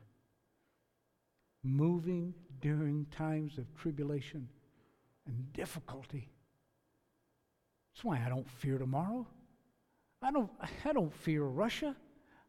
moving 1.61 2.33
during 2.59 3.05
times 3.11 3.59
of 3.59 3.71
tribulation 3.75 4.49
and 5.27 5.53
difficulty. 5.53 6.27
That's 7.93 8.03
why 8.03 8.19
I 8.25 8.29
don't 8.29 8.49
fear 8.49 8.79
tomorrow. 8.79 9.27
I 10.23 10.31
don't, 10.31 10.49
I 10.83 10.91
don't 10.91 11.13
fear 11.13 11.43
Russia. 11.43 11.95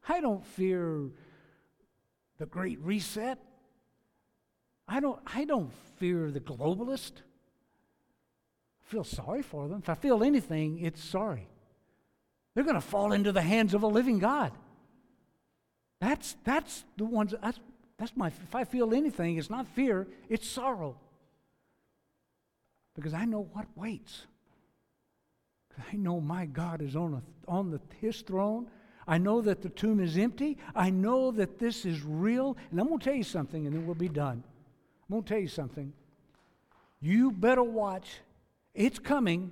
I 0.07 0.19
don't 0.19 0.43
fear 0.43 1.11
the 2.39 2.47
Great 2.47 2.79
Reset. 2.81 3.37
I 4.89 4.99
don't, 4.99 5.19
I 5.25 5.45
don't 5.45 5.71
fear 5.97 6.31
the 6.31 6.39
globalist. 6.39 7.11
I 8.81 8.91
feel 8.91 9.03
sorry 9.03 9.43
for 9.43 9.67
them. 9.67 9.79
If 9.79 9.89
I 9.89 9.93
feel 9.93 10.23
anything, 10.23 10.79
it's 10.79 11.03
sorry. 11.03 11.47
They're 12.55 12.63
going 12.63 12.75
to 12.75 12.81
fall 12.81 13.13
into 13.13 13.31
the 13.31 13.41
hands 13.41 13.73
of 13.73 13.83
a 13.83 13.87
living 13.87 14.19
God. 14.19 14.51
That's, 16.01 16.35
that's 16.43 16.83
the 16.97 17.05
ones, 17.05 17.35
that's, 17.41 17.59
that's 17.97 18.17
my, 18.17 18.27
if 18.27 18.55
I 18.55 18.63
feel 18.63 18.93
anything, 18.93 19.37
it's 19.37 19.49
not 19.49 19.67
fear, 19.67 20.07
it's 20.27 20.47
sorrow 20.47 20.97
because 22.95 23.13
I 23.13 23.25
know 23.25 23.47
what 23.53 23.65
waits. 23.75 24.25
I 25.91 25.95
know 25.95 26.19
my 26.19 26.45
God 26.45 26.81
is 26.81 26.95
on, 26.95 27.13
a, 27.13 27.51
on 27.51 27.71
the, 27.71 27.79
his 28.01 28.21
throne. 28.21 28.67
I 29.07 29.17
know 29.17 29.41
that 29.41 29.61
the 29.61 29.69
tomb 29.69 29.99
is 29.99 30.17
empty. 30.17 30.57
I 30.75 30.89
know 30.89 31.31
that 31.31 31.59
this 31.59 31.85
is 31.85 32.01
real. 32.03 32.57
And 32.71 32.79
I'm 32.79 32.87
going 32.87 32.99
to 32.99 33.05
tell 33.05 33.13
you 33.13 33.23
something, 33.23 33.65
and 33.65 33.73
then 33.73 33.85
we'll 33.85 33.95
be 33.95 34.09
done. 34.09 34.43
I'm 35.09 35.13
going 35.13 35.23
to 35.23 35.29
tell 35.29 35.41
you 35.41 35.47
something. 35.47 35.91
You 37.01 37.31
better 37.31 37.63
watch. 37.63 38.19
It's 38.75 38.99
coming. 38.99 39.51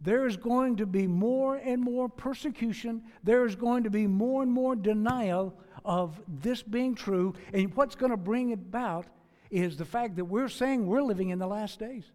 There 0.00 0.26
is 0.26 0.36
going 0.36 0.78
to 0.78 0.86
be 0.86 1.06
more 1.06 1.56
and 1.56 1.80
more 1.80 2.08
persecution. 2.08 3.02
There 3.22 3.46
is 3.46 3.54
going 3.54 3.84
to 3.84 3.90
be 3.90 4.08
more 4.08 4.42
and 4.42 4.50
more 4.50 4.74
denial 4.74 5.54
of 5.84 6.20
this 6.26 6.62
being 6.62 6.96
true. 6.96 7.34
And 7.52 7.72
what's 7.76 7.94
going 7.94 8.10
to 8.10 8.16
bring 8.16 8.50
it 8.50 8.58
about 8.58 9.06
is 9.48 9.76
the 9.76 9.84
fact 9.84 10.16
that 10.16 10.24
we're 10.24 10.48
saying 10.48 10.86
we're 10.86 11.02
living 11.02 11.30
in 11.30 11.38
the 11.38 11.46
last 11.46 11.78
days. 11.78 12.10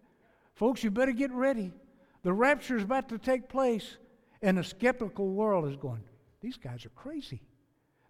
Folks, 0.56 0.84
you 0.84 0.92
better 0.92 1.14
get 1.14 1.32
ready. 1.32 1.72
The 2.24 2.34
rapture 2.34 2.76
is 2.76 2.84
about 2.84 3.08
to 3.10 3.18
take 3.18 3.48
place, 3.48 3.98
and 4.42 4.60
a 4.60 4.64
skeptical 4.64 5.30
world 5.30 5.68
is 5.68 5.78
going, 5.78 6.04
These 6.42 6.58
guys 6.58 6.86
are 6.86 6.89
crazy. 6.89 7.42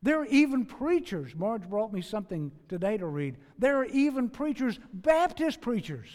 There 0.04 0.20
are 0.22 0.26
even 0.26 0.66
preachers. 0.66 1.36
Marge 1.36 1.70
brought 1.70 1.94
me 1.94 2.02
something 2.02 2.52
today 2.68 2.98
to 2.98 3.06
read. 3.06 3.38
There 3.60 3.78
are 3.78 3.86
even 3.86 4.30
preachers, 4.30 4.80
Baptist 4.94 5.62
preachers, 5.62 6.10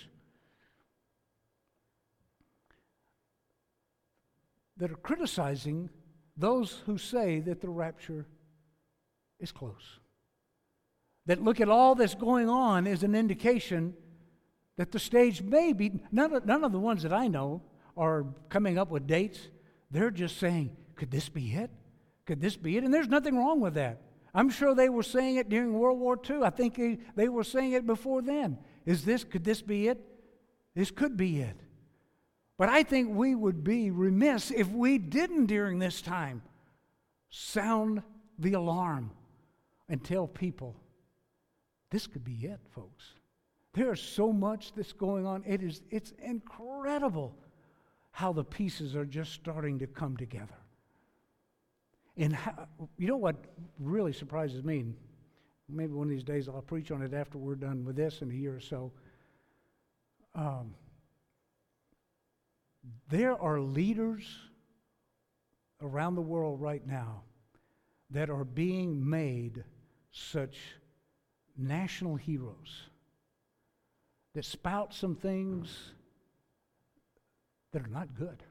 that 4.76 4.90
are 4.90 4.96
criticizing 4.96 5.88
those 6.36 6.82
who 6.84 6.98
say 6.98 7.40
that 7.40 7.60
the 7.60 7.68
rapture 7.68 8.26
is 9.38 9.52
close. 9.52 10.00
that 11.26 11.42
look 11.42 11.60
at 11.60 11.68
all 11.68 11.94
that's 11.94 12.14
going 12.14 12.48
on 12.48 12.86
is 12.86 13.02
an 13.02 13.14
indication 13.14 13.94
that 14.76 14.92
the 14.92 14.98
stage 14.98 15.42
may 15.42 15.72
be, 15.72 16.00
none 16.12 16.32
of, 16.32 16.46
none 16.46 16.64
of 16.64 16.72
the 16.72 16.78
ones 16.78 17.02
that 17.02 17.12
I 17.12 17.28
know 17.28 17.62
are 17.96 18.26
coming 18.48 18.78
up 18.78 18.90
with 18.90 19.06
dates. 19.06 19.40
They're 19.90 20.10
just 20.10 20.38
saying, 20.38 20.76
could 20.94 21.10
this 21.10 21.28
be 21.28 21.52
it? 21.52 21.70
Could 22.26 22.40
this 22.40 22.56
be 22.56 22.76
it? 22.76 22.84
And 22.84 22.92
there's 22.92 23.08
nothing 23.08 23.38
wrong 23.38 23.60
with 23.60 23.74
that. 23.74 24.02
I'm 24.34 24.50
sure 24.50 24.74
they 24.74 24.90
were 24.90 25.02
saying 25.02 25.36
it 25.36 25.48
during 25.48 25.72
World 25.72 25.98
War 25.98 26.20
II. 26.28 26.42
I 26.42 26.50
think 26.50 26.78
they, 27.14 27.28
were 27.28 27.44
saying 27.44 27.72
it 27.72 27.86
before 27.86 28.20
then. 28.20 28.58
Is 28.84 29.04
this, 29.04 29.24
could 29.24 29.44
this 29.44 29.62
be 29.62 29.88
it? 29.88 29.98
This 30.74 30.90
could 30.90 31.16
be 31.16 31.40
it. 31.40 31.56
But 32.58 32.68
I 32.68 32.82
think 32.82 33.14
we 33.14 33.34
would 33.34 33.64
be 33.64 33.90
remiss 33.90 34.50
if 34.50 34.68
we 34.68 34.98
didn't 34.98 35.46
during 35.46 35.78
this 35.78 36.02
time 36.02 36.42
sound 37.30 38.02
the 38.38 38.52
alarm 38.52 39.10
and 39.88 40.02
tell 40.04 40.26
people 40.26 40.76
this 41.90 42.06
could 42.06 42.24
be 42.24 42.46
it, 42.46 42.60
folks. 42.74 43.04
There's 43.72 44.02
so 44.02 44.32
much 44.32 44.72
that's 44.74 44.92
going 44.92 45.26
on. 45.26 45.44
It 45.46 45.62
is, 45.62 45.82
it's 45.90 46.12
incredible 46.22 47.34
how 48.10 48.32
the 48.32 48.44
pieces 48.44 48.96
are 48.96 49.04
just 49.04 49.32
starting 49.32 49.78
to 49.78 49.86
come 49.86 50.16
together. 50.16 50.56
And 52.16 52.34
how, 52.34 52.68
you 52.96 53.06
know 53.06 53.16
what 53.16 53.36
really 53.78 54.12
surprises 54.12 54.64
me? 54.64 54.86
Maybe 55.68 55.92
one 55.92 56.06
of 56.06 56.10
these 56.10 56.24
days 56.24 56.48
I'll 56.48 56.62
preach 56.62 56.90
on 56.90 57.02
it 57.02 57.12
after 57.12 57.38
we're 57.38 57.56
done 57.56 57.84
with 57.84 57.96
this 57.96 58.22
in 58.22 58.30
a 58.30 58.34
year 58.34 58.54
or 58.54 58.60
so. 58.60 58.92
Um, 60.34 60.74
there 63.08 63.40
are 63.40 63.60
leaders 63.60 64.24
around 65.82 66.14
the 66.14 66.22
world 66.22 66.60
right 66.60 66.86
now 66.86 67.22
that 68.10 68.30
are 68.30 68.44
being 68.44 69.08
made 69.08 69.64
such 70.12 70.56
national 71.56 72.16
heroes 72.16 72.88
that 74.34 74.44
spout 74.44 74.94
some 74.94 75.14
things 75.14 75.92
that 77.72 77.82
are 77.82 77.90
not 77.90 78.14
good. 78.14 78.42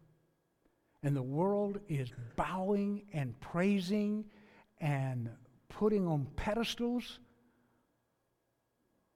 And 1.05 1.15
the 1.15 1.21
world 1.21 1.79
is 1.87 2.09
bowing 2.35 3.03
and 3.13 3.39
praising 3.39 4.25
and 4.81 5.29
putting 5.69 6.07
on 6.07 6.25
pedestals 6.35 7.19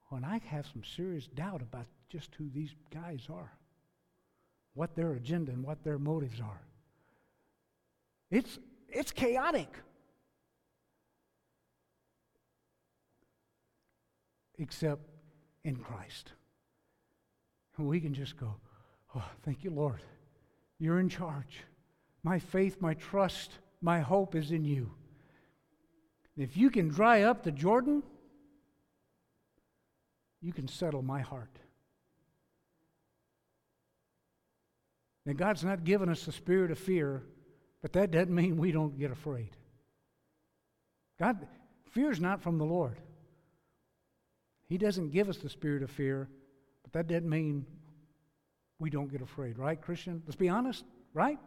when 0.08 0.24
I 0.24 0.40
have 0.46 0.68
some 0.72 0.84
serious 0.84 1.26
doubt 1.26 1.62
about 1.62 1.86
just 2.08 2.32
who 2.36 2.48
these 2.48 2.70
guys 2.94 3.26
are, 3.28 3.52
what 4.74 4.94
their 4.94 5.14
agenda 5.14 5.50
and 5.50 5.64
what 5.64 5.82
their 5.82 5.98
motives 5.98 6.40
are. 6.40 6.60
It's, 8.30 8.60
it's 8.88 9.10
chaotic. 9.10 9.74
Except 14.60 15.02
in 15.64 15.74
Christ. 15.74 16.30
And 17.78 17.88
we 17.88 17.98
can 17.98 18.14
just 18.14 18.36
go, 18.36 18.54
oh, 19.16 19.24
thank 19.42 19.64
you, 19.64 19.70
Lord. 19.72 20.02
You're 20.78 21.00
in 21.00 21.08
charge. 21.08 21.64
My 22.22 22.38
faith, 22.38 22.80
my 22.80 22.94
trust, 22.94 23.58
my 23.80 24.00
hope 24.00 24.34
is 24.34 24.50
in 24.50 24.64
you. 24.64 24.90
If 26.36 26.56
you 26.56 26.70
can 26.70 26.88
dry 26.88 27.22
up 27.22 27.42
the 27.42 27.52
Jordan, 27.52 28.02
you 30.40 30.52
can 30.52 30.68
settle 30.68 31.02
my 31.02 31.20
heart. 31.20 31.58
Now, 35.26 35.34
God's 35.34 35.64
not 35.64 35.84
given 35.84 36.08
us 36.08 36.24
the 36.24 36.32
spirit 36.32 36.70
of 36.70 36.78
fear, 36.78 37.22
but 37.82 37.92
that 37.92 38.10
doesn't 38.10 38.34
mean 38.34 38.56
we 38.56 38.72
don't 38.72 38.98
get 38.98 39.10
afraid. 39.10 39.50
God, 41.18 41.46
fear 41.90 42.10
is 42.10 42.20
not 42.20 42.42
from 42.42 42.58
the 42.58 42.64
Lord. 42.64 42.96
He 44.68 44.78
doesn't 44.78 45.10
give 45.10 45.28
us 45.28 45.38
the 45.38 45.50
spirit 45.50 45.82
of 45.82 45.90
fear, 45.90 46.28
but 46.82 46.92
that 46.92 47.06
doesn't 47.06 47.28
mean 47.28 47.66
we 48.78 48.88
don't 48.88 49.10
get 49.10 49.20
afraid, 49.20 49.58
right, 49.58 49.80
Christian? 49.80 50.22
Let's 50.24 50.36
be 50.36 50.48
honest, 50.48 50.84
right? 51.12 51.38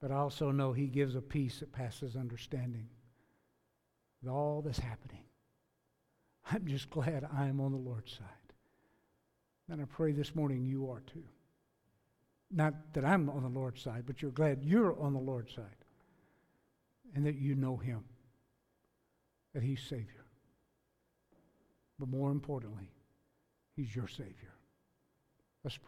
But 0.00 0.12
I 0.12 0.16
also 0.16 0.50
know 0.50 0.72
He 0.72 0.86
gives 0.86 1.14
a 1.16 1.20
peace 1.20 1.60
that 1.60 1.72
passes 1.72 2.16
understanding 2.16 2.88
with 4.22 4.30
all 4.30 4.62
that's 4.62 4.78
happening. 4.78 5.24
I'm 6.52 6.66
just 6.66 6.90
glad 6.90 7.28
I 7.36 7.46
am 7.46 7.60
on 7.60 7.72
the 7.72 7.78
Lord's 7.78 8.12
side. 8.12 8.26
And 9.70 9.82
I 9.82 9.84
pray 9.84 10.12
this 10.12 10.34
morning 10.34 10.64
you 10.64 10.90
are 10.90 11.00
too. 11.00 11.24
Not 12.50 12.94
that 12.94 13.04
I'm 13.04 13.28
on 13.28 13.42
the 13.42 13.48
Lord's 13.48 13.82
side, 13.82 14.04
but 14.06 14.22
you're 14.22 14.30
glad 14.30 14.62
you're 14.62 14.98
on 14.98 15.12
the 15.12 15.18
Lord's 15.18 15.54
side 15.54 15.64
and 17.14 17.26
that 17.26 17.36
you 17.36 17.54
know 17.54 17.76
Him, 17.76 18.04
that 19.54 19.62
He's 19.62 19.82
Savior. 19.82 20.24
But 21.98 22.08
more 22.08 22.30
importantly, 22.30 22.90
He's 23.76 23.94
your 23.94 24.08
Savior. 24.08 24.54
Let's 25.62 25.76
pray. 25.76 25.84